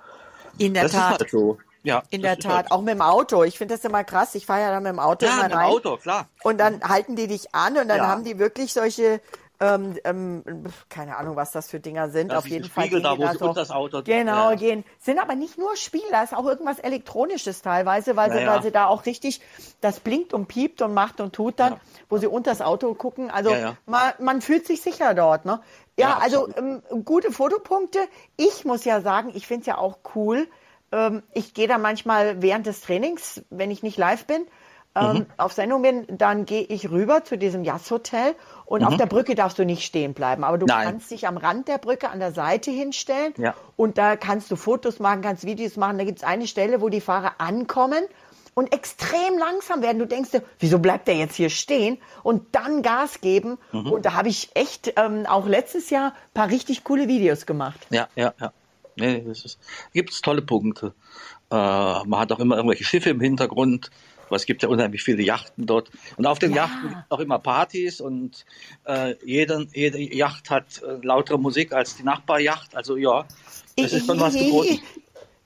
In 0.59 0.75
der 0.75 0.85
das 0.85 0.93
Tat. 0.93 1.21
Halt 1.21 1.31
so. 1.31 1.59
Ja, 1.85 2.03
in 2.11 2.23
der 2.23 2.39
Tat, 2.39 2.53
halt. 2.53 2.73
auch 2.73 2.83
mit 2.83 2.95
dem 2.95 3.03
Auto. 3.03 3.45
Ich 3.45 3.57
finde 3.57 3.77
das 3.77 3.85
immer 3.85 4.05
krass. 4.05 4.35
Ich 4.35 4.47
fahre 4.47 4.61
ja 4.63 4.71
dann 4.71 4.83
mit 4.83 4.93
dem 4.93 4.99
Auto 4.99 5.25
ja, 5.25 5.33
immer 5.33 5.43
mit 5.45 5.53
dem 5.53 5.59
Auto, 5.59 5.97
klar. 5.97 6.29
Und 6.43 6.59
dann 6.59 6.83
halten 6.83 7.17
die 7.17 7.29
dich 7.29 7.55
an 7.55 7.79
und 7.79 7.89
dann 7.89 7.99
ja. 7.99 8.09
haben 8.09 8.25
die 8.25 8.39
wirklich 8.39 8.73
solche 8.73 9.21
ähm, 9.61 9.99
ähm, 10.05 10.45
keine 10.89 11.17
Ahnung, 11.17 11.35
was 11.37 11.51
das 11.51 11.69
für 11.69 11.81
Dinger 11.81 12.11
sind. 12.11 12.31
Das 12.31 12.39
Auf 12.39 12.47
jeden 12.47 12.69
Fall. 12.69 12.85
Spiegel 12.85 13.03
da, 13.03 13.19
wo 13.19 13.23
da 13.23 13.35
so, 13.35 13.53
das 13.53 13.71
Auto 13.71 14.03
genau 14.03 14.51
ja. 14.51 14.57
gehen. 14.57 14.85
Sind 15.01 15.19
aber 15.19 15.35
nicht 15.35 15.59
nur 15.59 15.77
Spiegel, 15.77 16.09
da 16.11 16.23
ist 16.23 16.35
auch 16.35 16.47
irgendwas 16.47 16.79
Elektronisches 16.79 17.63
teilweise, 17.63 18.17
weil, 18.17 18.29
naja. 18.29 18.41
sie, 18.41 18.47
weil 18.47 18.63
sie 18.63 18.71
da 18.71 18.87
auch 18.87 19.07
richtig, 19.07 19.41
das 19.81 20.01
blinkt 20.01 20.33
und 20.33 20.47
piept 20.47 20.81
und 20.83 20.95
macht 20.95 21.21
und 21.21 21.35
tut 21.35 21.59
dann, 21.59 21.75
ja. 21.75 21.81
wo 22.09 22.19
sie 22.19 22.29
unter 22.29 22.51
das 22.51 22.63
Auto 22.63 22.95
gucken. 22.95 23.31
Also 23.31 23.51
ja, 23.51 23.77
man, 23.87 24.13
man 24.21 24.41
fühlt 24.41 24.67
sich 24.67 24.81
sicher 24.81 25.15
dort. 25.15 25.45
Ne? 25.45 25.61
Ja, 25.99 26.19
also 26.19 26.49
ähm, 26.57 26.83
gute 27.05 27.33
Fotopunkte. 27.33 27.99
Ich 28.37 28.65
muss 28.65 28.85
ja 28.85 29.01
sagen, 29.01 29.33
ich 29.35 29.47
finde 29.47 29.63
es 29.63 29.67
ja 29.67 29.79
auch 29.79 29.99
cool, 30.15 30.47
ähm, 30.93 31.23
ich 31.35 31.55
gehe 31.55 31.69
dann 31.69 31.83
manchmal 31.83 32.41
während 32.43 32.67
des 32.67 32.81
Trainings, 32.81 33.43
wenn 33.51 33.71
ich 33.71 33.83
nicht 33.83 33.99
live 33.99 34.25
bin, 34.27 34.47
ähm, 35.01 35.17
mhm. 35.17 35.27
auf 35.37 35.53
Sendung 35.53 35.83
bin, 35.83 36.07
dann 36.09 36.45
gehe 36.45 36.63
ich 36.63 36.91
rüber 36.91 37.25
zu 37.25 37.39
diesem 37.39 37.65
Jazzhotel 37.65 38.35
und 38.65 38.83
mhm. 38.83 38.89
auf 38.89 38.97
der 38.97 39.07
Brücke 39.07 39.35
darfst 39.35 39.59
du 39.59 39.65
nicht 39.65 39.85
stehen 39.85 40.15
bleiben, 40.15 40.45
aber 40.45 40.59
du 40.59 40.67
Nein. 40.67 40.87
kannst 40.87 41.11
dich 41.11 41.27
am 41.27 41.37
Rand 41.37 41.69
der 41.69 41.79
Brücke 41.79 42.11
an 42.11 42.19
der 42.19 42.33
Seite 42.33 42.71
hinstellen 42.71 43.35
ja. 43.37 43.55
und 43.77 43.99
da 43.99 44.17
kannst 44.17 44.51
du 44.51 44.57
Fotos 44.57 44.99
machen, 44.99 45.23
kannst 45.23 45.45
Videos 45.45 45.77
machen. 45.77 45.99
Da 45.99 46.05
gibt 46.05 46.19
es 46.19 46.25
eine 46.25 46.47
Stelle, 46.47 46.81
wo 46.81 46.89
die 46.89 47.01
Fahrer 47.01 47.33
ankommen 47.39 48.05
und 48.59 48.73
extrem 48.73 49.39
langsam 49.39 49.83
werden. 49.83 50.01
Du 50.01 50.07
denkst 50.07 50.33
dir, 50.33 50.43
wieso 50.59 50.81
bleibt 50.81 51.07
der 51.07 51.15
jetzt 51.15 51.37
hier 51.37 51.49
stehen? 51.49 51.99
Und 52.25 52.57
dann 52.57 52.83
Gas 52.83 53.21
geben. 53.21 53.57
Mhm. 53.71 53.93
Und 53.93 54.05
da 54.05 54.15
habe 54.15 54.29
ich 54.29 54.51
echt 54.55 54.95
ähm, 54.97 55.27
auch 55.27 55.47
letztes 55.47 55.91
Jahr 55.91 56.09
ein 56.11 56.35
paar 56.35 56.51
richtig 56.51 56.83
coole 56.83 57.07
Videos 57.07 57.47
gemacht. 57.47 57.79
Ja, 57.91 58.09
ja, 58.17 58.35
ja. 58.41 58.53
Nee, 58.97 59.25
es 59.31 59.59
gibt 59.93 60.21
tolle 60.25 60.43
Punkte. 60.43 60.93
Äh, 61.51 61.55
man 61.55 62.19
hat 62.19 62.33
auch 62.33 62.41
immer 62.41 62.57
irgendwelche 62.57 62.83
Schiffe 62.83 63.11
im 63.11 63.21
Hintergrund. 63.21 63.93
Aber 64.29 64.37
es 64.37 64.47
gibt 64.47 64.63
ja 64.63 64.69
unheimlich 64.69 65.03
viele 65.03 65.23
Yachten 65.23 65.67
dort. 65.67 65.91
Und 66.17 66.27
auf 66.27 66.39
den 66.39 66.53
ja. 66.53 66.65
Yachten 66.65 66.89
gibt 66.89 67.01
es 67.05 67.11
auch 67.11 67.21
immer 67.21 67.39
Partys 67.39 68.01
und 68.01 68.45
äh, 68.85 69.15
jede, 69.25 69.67
jede 69.73 69.99
Yacht 69.99 70.51
hat 70.51 70.83
äh, 70.83 71.05
lautere 71.05 71.39
Musik 71.39 71.73
als 71.73 71.97
die 71.97 72.05
Nachbarjacht. 72.05 72.77
Also 72.77 72.97
ja, 72.97 73.27
das 73.77 73.93
ist 73.93 74.07
schon 74.07 74.21
was 74.21 74.35
geboten. 74.35 74.81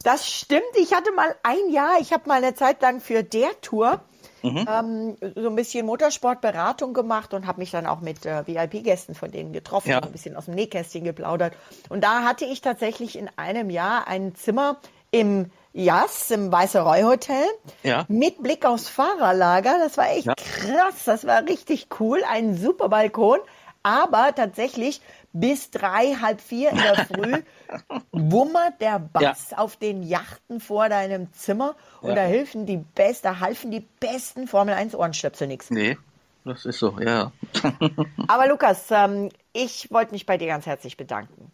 Das 0.03 0.29
stimmt. 0.29 0.63
Ich 0.77 0.93
hatte 0.93 1.13
mal 1.13 1.35
ein 1.43 1.71
Jahr, 1.71 2.01
ich 2.01 2.13
habe 2.13 2.29
mal 2.29 2.43
eine 2.43 2.55
Zeit 2.55 2.83
lang 2.83 3.01
für 3.01 3.23
der 3.23 3.61
Tour 3.61 4.01
mhm. 4.43 4.67
ähm, 4.69 5.17
so 5.35 5.49
ein 5.49 5.57
bisschen 5.57 5.87
Motorsportberatung 5.87 6.93
gemacht 6.93 7.35
und 7.35 7.47
habe 7.47 7.61
mich 7.61 7.71
dann 7.71 7.87
auch 7.87 8.01
mit 8.01 8.27
äh, 8.27 8.47
VIP-Gästen 8.47 9.15
von 9.15 9.31
denen 9.31 9.53
getroffen, 9.53 9.91
ja. 9.91 10.01
ein 10.01 10.13
bisschen 10.13 10.37
aus 10.37 10.47
dem 10.47 10.55
Nähkästchen 10.55 11.05
geplaudert. 11.05 11.55
Und 11.89 12.03
da 12.03 12.25
hatte 12.25 12.45
ich 12.45 12.61
tatsächlich 12.61 13.17
in 13.17 13.31
einem 13.37 13.71
Jahr 13.71 14.09
ein 14.09 14.35
Zimmer 14.35 14.79
im 15.11 15.51
Jas 15.73 16.31
im 16.31 16.53
Weißeroy 16.53 17.03
Hotel 17.03 17.47
ja. 17.83 18.05
mit 18.09 18.43
Blick 18.43 18.67
aufs 18.67 18.89
Fahrerlager. 18.89 19.79
Das 19.79 19.97
war 19.97 20.11
echt 20.11 20.27
ja. 20.27 20.35
krass. 20.35 21.05
Das 21.05 21.27
war 21.27 21.43
richtig 21.45 21.89
cool. 21.99 22.23
Ein 22.29 22.57
super 22.57 22.89
Balkon. 22.89 23.39
Aber 23.83 24.33
tatsächlich 24.35 25.01
bis 25.33 25.71
drei, 25.71 26.15
halb 26.21 26.41
vier 26.41 26.71
in 26.71 26.77
der 26.77 27.07
Früh 27.07 27.43
wummert 28.13 28.81
der 28.81 28.99
Bass 28.99 29.51
ja. 29.51 29.59
auf 29.59 29.77
den 29.77 30.03
Yachten 30.03 30.61
vor 30.61 30.89
deinem 30.89 31.33
Zimmer 31.33 31.75
und 32.01 32.11
ja. 32.11 32.17
da 32.17 32.23
helfen 32.23 32.67
die 32.67 32.77
Best, 32.77 33.25
da 33.25 33.41
halfen 33.41 33.71
die 33.71 33.81
besten 33.81 34.47
Formel 34.47 34.75
1 34.75 34.95
Ohrenstöpsel 34.95 35.49
nichts. 35.49 35.71
Nee, 35.71 35.97
das 36.45 36.67
ist 36.67 36.79
so, 36.79 36.97
ja. 37.01 37.33
Aber 38.29 38.47
Lukas, 38.47 38.87
ähm, 38.91 39.31
ich 39.53 39.91
wollte 39.91 40.13
mich 40.13 40.27
bei 40.27 40.37
dir 40.37 40.49
ganz 40.49 40.67
herzlich 40.67 40.97
bedanken. 40.97 41.51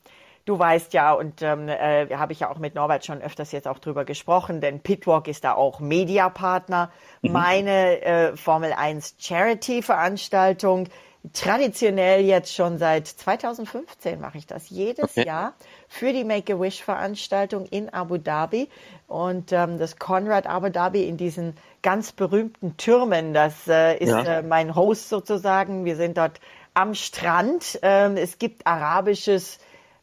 Du 0.49 0.59
weißt 0.59 0.94
ja, 0.94 1.12
und 1.12 1.42
ähm, 1.42 1.68
äh, 1.68 2.09
habe 2.16 2.32
ich 2.32 2.40
ja 2.40 2.51
auch 2.51 2.57
mit 2.57 2.74
Norbert 2.74 3.05
schon 3.05 3.20
öfters 3.20 3.53
jetzt 3.53 3.68
auch 3.68 3.78
drüber 3.78 4.07
gesprochen, 4.07 4.62
denn 4.62 4.80
Pitwalk 4.80 5.28
ist 5.28 5.44
da 5.44 5.53
auch 5.53 5.78
Mediapartner. 5.78 6.90
Mhm. 7.20 7.32
Meine 7.32 8.01
äh, 8.01 8.34
Formel 8.34 8.72
1 8.72 9.16
Charity-Veranstaltung, 9.18 10.88
traditionell 11.34 12.22
jetzt 12.24 12.55
schon 12.55 12.78
seit 12.78 13.09
2015 13.09 14.18
mache 14.18 14.38
ich 14.38 14.46
das 14.46 14.70
jedes 14.70 15.18
okay. 15.18 15.26
Jahr 15.26 15.53
für 15.86 16.14
die 16.14 16.24
Make-A-Wish-Veranstaltung 16.24 17.66
in 17.66 17.90
Abu 17.90 18.16
Dhabi. 18.16 18.70
Und 19.07 19.53
ähm, 19.53 19.78
das 19.78 19.99
Conrad 19.99 20.46
Abu 20.46 20.70
Dhabi 20.70 21.07
in 21.07 21.18
diesen 21.18 21.59
ganz 21.82 22.12
berühmten 22.12 22.78
Türmen, 22.78 23.34
das 23.34 23.68
äh, 23.68 23.99
ist 23.99 24.09
ja. 24.09 24.38
äh, 24.38 24.42
mein 24.42 24.74
Host 24.74 25.11
sozusagen. 25.11 25.84
Wir 25.84 25.96
sind 25.96 26.16
dort 26.16 26.40
am 26.72 26.94
Strand. 26.94 27.78
Ähm, 27.82 28.16
es 28.16 28.38
gibt 28.38 28.66
arabisches 28.66 29.59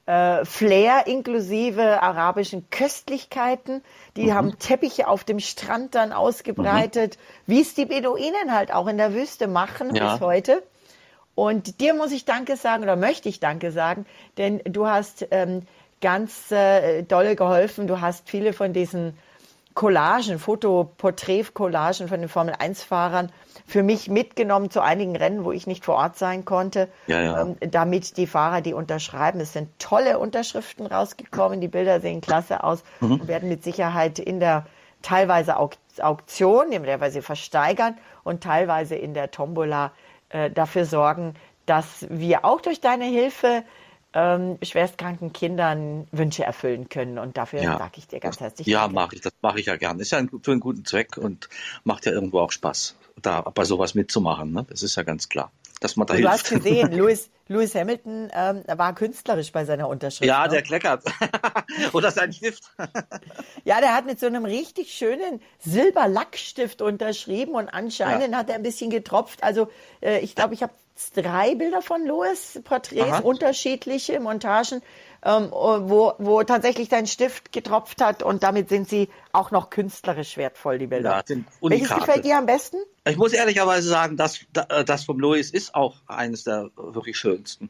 äh, 0.06 0.46
Flair 0.46 1.08
inklusive 1.08 2.02
arabischen 2.02 2.70
Köstlichkeiten. 2.70 3.82
Die 4.16 4.28
mhm. 4.28 4.34
haben 4.34 4.60
Teppiche 4.60 5.08
auf 5.08 5.24
dem 5.24 5.40
Strand 5.40 5.96
dann 5.96 6.12
ausgebreitet, 6.14 7.18
mhm. 7.18 7.52
wie 7.54 7.62
es 7.62 7.74
die 7.74 7.86
Beduinen 7.86 8.54
halt 8.54 8.74
auch 8.74 8.88
in 8.88 8.98
der 8.98 9.14
Wüste 9.14 9.48
machen 9.48 9.96
ja. 9.96 10.14
bis 10.14 10.22
heute. 10.22 10.64
Und 11.34 11.82
dir 11.82 11.94
muss 11.94 12.12
ich 12.12 12.26
Danke 12.26 12.56
sagen 12.56 12.84
oder 12.84 12.96
möchte 12.96 13.28
ich 13.28 13.40
Danke 13.40 13.72
sagen, 13.72 14.06
denn 14.38 14.62
du 14.64 14.88
hast 14.88 15.28
ähm, 15.32 15.64
ganz 16.02 16.52
äh, 16.52 17.04
dolle 17.04 17.36
geholfen. 17.36 17.88
Du 17.88 18.00
hast 18.00 18.30
viele 18.30 18.54
von 18.54 18.74
diesen 18.74 19.18
Collagen, 19.74 20.40
Fotoporträt-Collagen 20.40 22.08
von 22.08 22.22
den 22.22 22.30
Formel-1-Fahrern 22.30 23.32
für 23.66 23.84
mich 23.84 24.10
mitgenommen 24.10 24.70
zu 24.70 24.82
einigen 24.82 25.16
Rennen, 25.16 25.44
wo 25.44 25.52
ich 25.52 25.66
nicht 25.66 25.84
vor 25.84 25.96
Ort 25.96 26.18
sein 26.18 26.46
konnte, 26.46 26.88
ja, 27.08 27.22
ja. 27.22 27.42
Ähm, 27.42 27.58
damit 27.60 28.18
die 28.18 28.28
Fahrer 28.28 28.62
die 28.62 28.74
unterschreiben. 28.74 29.40
Es 29.40 29.54
sind 29.54 29.70
tolle 29.80 30.20
Unterschriften 30.20 30.86
rausgekommen, 30.86 31.62
die 31.62 31.68
Bilder 31.68 32.00
sehen 32.00 32.22
klasse 32.22 32.64
aus 32.64 32.84
mhm. 33.00 33.14
und 33.22 33.28
werden 33.28 33.50
mit 33.50 33.64
Sicherheit 33.64 34.20
in 34.20 34.40
der 34.40 34.66
teilweise 35.02 35.58
Auktion, 35.58 36.72
in 36.72 36.84
der 36.84 37.02
wir 37.02 37.12
sie 37.12 37.22
versteigern 37.22 37.98
und 38.24 38.44
teilweise 38.44 38.96
in 38.96 39.14
der 39.14 39.32
Tombola 39.32 39.92
äh, 40.30 40.50
dafür 40.50 40.86
sorgen, 40.86 41.36
dass 41.66 42.06
wir 42.10 42.46
auch 42.46 42.62
durch 42.62 42.82
deine 42.82 43.06
Hilfe 43.06 43.64
ähm, 44.14 44.58
schwerstkranken 44.64 45.34
Kindern 45.34 46.08
Wünsche 46.12 46.44
erfüllen 46.44 46.90
können. 46.90 47.20
Und 47.20 47.38
dafür 47.38 47.62
ja. 47.62 47.78
sage 47.78 47.94
ich 47.98 48.08
dir 48.08 48.20
ganz 48.20 48.40
herzlich 48.40 48.66
Ja, 48.66 48.88
mache 48.88 49.16
ich. 49.16 49.22
Das 49.22 49.34
mache 49.42 49.60
ich 49.60 49.66
ja 49.66 49.76
gerne. 49.76 50.02
Ist 50.02 50.12
ja 50.12 50.18
ein, 50.18 50.30
für 50.42 50.52
einen 50.52 50.62
guten 50.62 50.86
Zweck 50.86 51.18
und 51.18 51.50
macht 51.84 52.06
ja 52.06 52.14
irgendwo 52.14 52.40
auch 52.40 52.52
Spaß, 52.52 52.96
da 53.22 53.42
bei 53.42 53.64
sowas 53.64 53.96
mitzumachen. 53.96 54.52
Ne? 54.52 54.66
Das 54.70 54.84
ist 54.84 54.96
ja 54.96 55.04
ganz 55.04 55.30
klar. 55.30 55.52
Dass 55.82 55.96
man 55.96 56.08
da 56.08 56.14
du 56.14 56.20
hilft. 56.20 56.34
hast 56.34 56.50
gesehen, 56.50 56.92
Lewis, 56.92 57.30
Lewis 57.48 57.76
Hamilton 57.76 58.30
ähm, 58.34 58.64
war 58.66 58.96
künstlerisch 58.96 59.52
bei 59.52 59.66
seiner 59.66 59.88
Unterschrift. 59.88 60.28
Ja, 60.28 60.44
ne? 60.44 60.54
der 60.54 60.62
kleckert. 60.62 61.04
Oder 61.94 62.12
sein 62.12 62.32
Stift. 62.34 62.64
ja, 63.64 63.80
der 63.82 63.94
hat 63.94 64.06
mit 64.06 64.20
so 64.20 64.26
einem 64.26 64.46
richtig 64.46 64.94
schönen 64.94 65.42
Silberlackstift 65.60 66.82
unterschrieben 66.82 67.56
und 67.56 67.70
anscheinend 67.70 68.32
ja. 68.32 68.40
hat 68.40 68.50
er 68.50 68.56
ein 68.56 68.64
bisschen 68.64 68.90
getropft. 68.90 69.44
Also 69.44 69.70
äh, 70.02 70.20
ich 70.20 70.36
glaube, 70.36 70.54
ich 70.54 70.64
habe 70.64 70.74
drei 71.14 71.56
Bilder 71.56 71.82
von 71.82 72.06
Louis, 72.06 72.62
Porträts, 72.64 73.12
Aha. 73.12 73.20
unterschiedliche 73.20 74.20
Montagen, 74.20 74.82
ähm, 75.26 75.50
wo, 75.52 76.14
wo 76.20 76.44
tatsächlich 76.44 76.88
dein 76.88 77.08
Stift 77.08 77.52
getropft 77.52 78.00
hat 78.02 78.22
und 78.22 78.44
damit 78.44 78.70
sind 78.70 78.88
sie 78.88 79.10
auch 79.34 79.50
noch 79.50 79.72
künstlerisch 79.72 80.38
wertvoll, 80.38 80.78
die 80.78 80.86
Bilder. 80.86 81.10
Ja, 81.10 81.24
sind 81.26 81.48
Welches 81.62 81.90
gefällt 81.90 82.24
dir 82.24 82.38
am 82.38 82.46
besten? 82.46 82.78
Ich 83.06 83.18
muss 83.18 83.34
ehrlicherweise 83.34 83.90
sagen, 83.90 84.18
das, 84.18 84.40
das 84.54 85.04
vom 85.04 85.20
Louis 85.20 85.50
ist 85.50 85.74
auch 85.74 85.96
eines 86.08 86.44
der 86.44 86.70
wirklich 86.78 87.18
schönsten. 87.18 87.70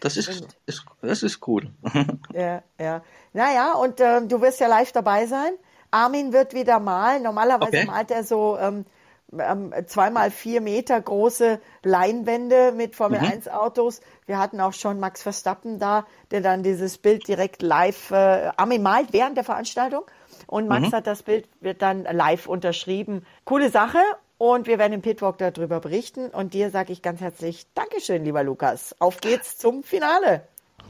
Das 0.00 0.16
ist, 0.16 0.46
ist, 0.64 0.86
das 1.02 1.22
ist 1.22 1.46
cool. 1.46 1.70
Ja, 2.32 2.62
ja. 2.80 3.02
Naja, 3.34 3.74
und 3.74 4.00
äh, 4.00 4.26
du 4.26 4.40
wirst 4.40 4.58
ja 4.58 4.66
live 4.66 4.92
dabei 4.92 5.26
sein. 5.26 5.52
Armin 5.90 6.32
wird 6.32 6.54
wieder 6.54 6.80
malen. 6.80 7.22
Normalerweise 7.22 7.76
okay. 7.76 7.84
malt 7.84 8.10
er 8.10 8.24
so 8.24 8.56
ähm, 8.58 8.86
ähm, 9.38 9.72
zweimal 9.86 10.30
vier 10.30 10.60
Meter 10.60 11.00
große 11.00 11.60
Leinwände 11.82 12.72
mit 12.72 12.96
Formel 12.96 13.20
mhm. 13.20 13.26
1 13.26 13.48
Autos. 13.48 14.00
Wir 14.26 14.38
hatten 14.38 14.60
auch 14.60 14.72
schon 14.72 15.00
Max 15.00 15.22
Verstappen 15.22 15.78
da, 15.78 16.06
der 16.30 16.40
dann 16.40 16.62
dieses 16.62 16.98
Bild 16.98 17.26
direkt 17.26 17.62
live 17.62 18.10
äh, 18.10 18.50
Armin 18.56 18.82
malt 18.82 19.12
während 19.12 19.36
der 19.36 19.44
Veranstaltung. 19.44 20.02
Und 20.46 20.68
Max 20.68 20.88
mhm. 20.88 20.92
hat 20.92 21.06
das 21.06 21.22
Bild 21.22 21.48
wird 21.60 21.82
dann 21.82 22.04
live 22.04 22.46
unterschrieben. 22.46 23.24
Coole 23.44 23.70
Sache. 23.70 23.98
Und 24.38 24.66
wir 24.66 24.78
werden 24.78 24.92
im 24.92 25.02
Pitwalk 25.02 25.38
darüber 25.38 25.78
berichten. 25.78 26.28
Und 26.28 26.52
dir 26.52 26.70
sage 26.70 26.92
ich 26.92 27.00
ganz 27.00 27.20
herzlich 27.20 27.66
Dankeschön, 27.74 28.24
lieber 28.24 28.42
Lukas. 28.42 28.96
Auf 28.98 29.20
geht's 29.20 29.56
zum 29.56 29.84
Finale. 29.84 30.42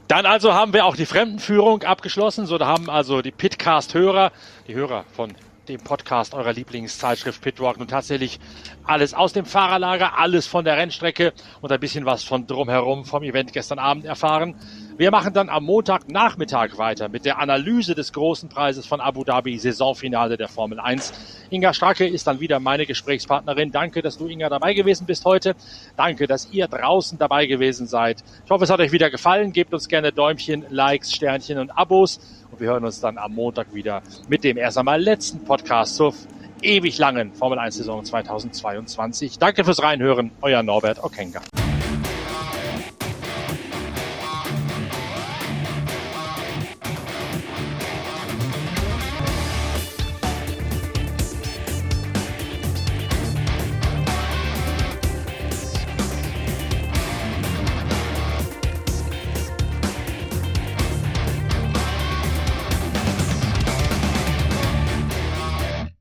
Dann 0.07 0.25
also 0.25 0.53
haben 0.53 0.73
wir 0.73 0.85
auch 0.85 0.95
die 0.95 1.05
Fremdenführung 1.05 1.83
abgeschlossen. 1.83 2.45
So, 2.45 2.57
da 2.57 2.67
haben 2.67 2.89
also 2.89 3.21
die 3.21 3.31
Pitcast-Hörer, 3.31 4.31
die 4.67 4.73
Hörer 4.73 5.05
von 5.15 5.33
dem 5.67 5.81
Podcast 5.81 6.33
eurer 6.33 6.53
Lieblingszeitschrift 6.53 7.41
Pitwalk 7.41 7.77
nun 7.77 7.87
tatsächlich 7.87 8.39
alles 8.83 9.13
aus 9.13 9.33
dem 9.33 9.45
Fahrerlager, 9.45 10.17
alles 10.17 10.45
von 10.45 10.65
der 10.65 10.77
Rennstrecke 10.77 11.33
und 11.61 11.71
ein 11.71 11.79
bisschen 11.79 12.05
was 12.05 12.23
von 12.23 12.47
drumherum 12.47 13.05
vom 13.05 13.23
Event 13.23 13.53
gestern 13.53 13.79
Abend 13.79 14.05
erfahren. 14.05 14.55
Wir 14.97 15.09
machen 15.09 15.33
dann 15.33 15.49
am 15.49 15.63
Montagnachmittag 15.63 16.77
weiter 16.77 17.09
mit 17.09 17.25
der 17.25 17.39
Analyse 17.39 17.95
des 17.95 18.13
großen 18.13 18.49
Preises 18.49 18.85
von 18.85 19.01
Abu 19.01 19.23
Dhabi, 19.23 19.57
Saisonfinale 19.57 20.37
der 20.37 20.49
Formel 20.49 20.79
1. 20.79 21.47
Inga 21.49 21.73
Stracke 21.73 22.07
ist 22.07 22.27
dann 22.27 22.39
wieder 22.39 22.59
meine 22.59 22.85
Gesprächspartnerin. 22.85 23.71
Danke, 23.71 24.01
dass 24.01 24.17
du, 24.17 24.27
Inga, 24.27 24.49
dabei 24.49 24.73
gewesen 24.73 25.07
bist 25.07 25.25
heute. 25.25 25.55
Danke, 25.95 26.27
dass 26.27 26.49
ihr 26.51 26.67
draußen 26.67 27.17
dabei 27.17 27.47
gewesen 27.47 27.87
seid. 27.87 28.23
Ich 28.45 28.51
hoffe, 28.51 28.65
es 28.65 28.69
hat 28.69 28.79
euch 28.81 28.91
wieder 28.91 29.09
gefallen. 29.09 29.51
Gebt 29.51 29.73
uns 29.73 29.87
gerne 29.87 30.11
Däumchen, 30.11 30.65
Likes, 30.69 31.13
Sternchen 31.13 31.57
und 31.57 31.71
Abos. 31.71 32.19
Und 32.53 32.59
wir 32.59 32.67
hören 32.67 32.85
uns 32.85 32.99
dann 32.99 33.17
am 33.17 33.33
Montag 33.33 33.73
wieder 33.73 34.03
mit 34.27 34.43
dem 34.43 34.57
erst 34.57 34.77
einmal 34.77 35.01
letzten 35.01 35.43
Podcast 35.43 35.95
zur 35.95 36.13
ewig 36.61 36.99
langen 36.99 37.33
Formel 37.33 37.57
1 37.57 37.77
Saison 37.77 38.05
2022. 38.05 39.39
Danke 39.39 39.63
fürs 39.65 39.81
Reinhören. 39.81 40.29
Euer 40.39 40.61
Norbert 40.61 41.03
Okenga. 41.03 41.41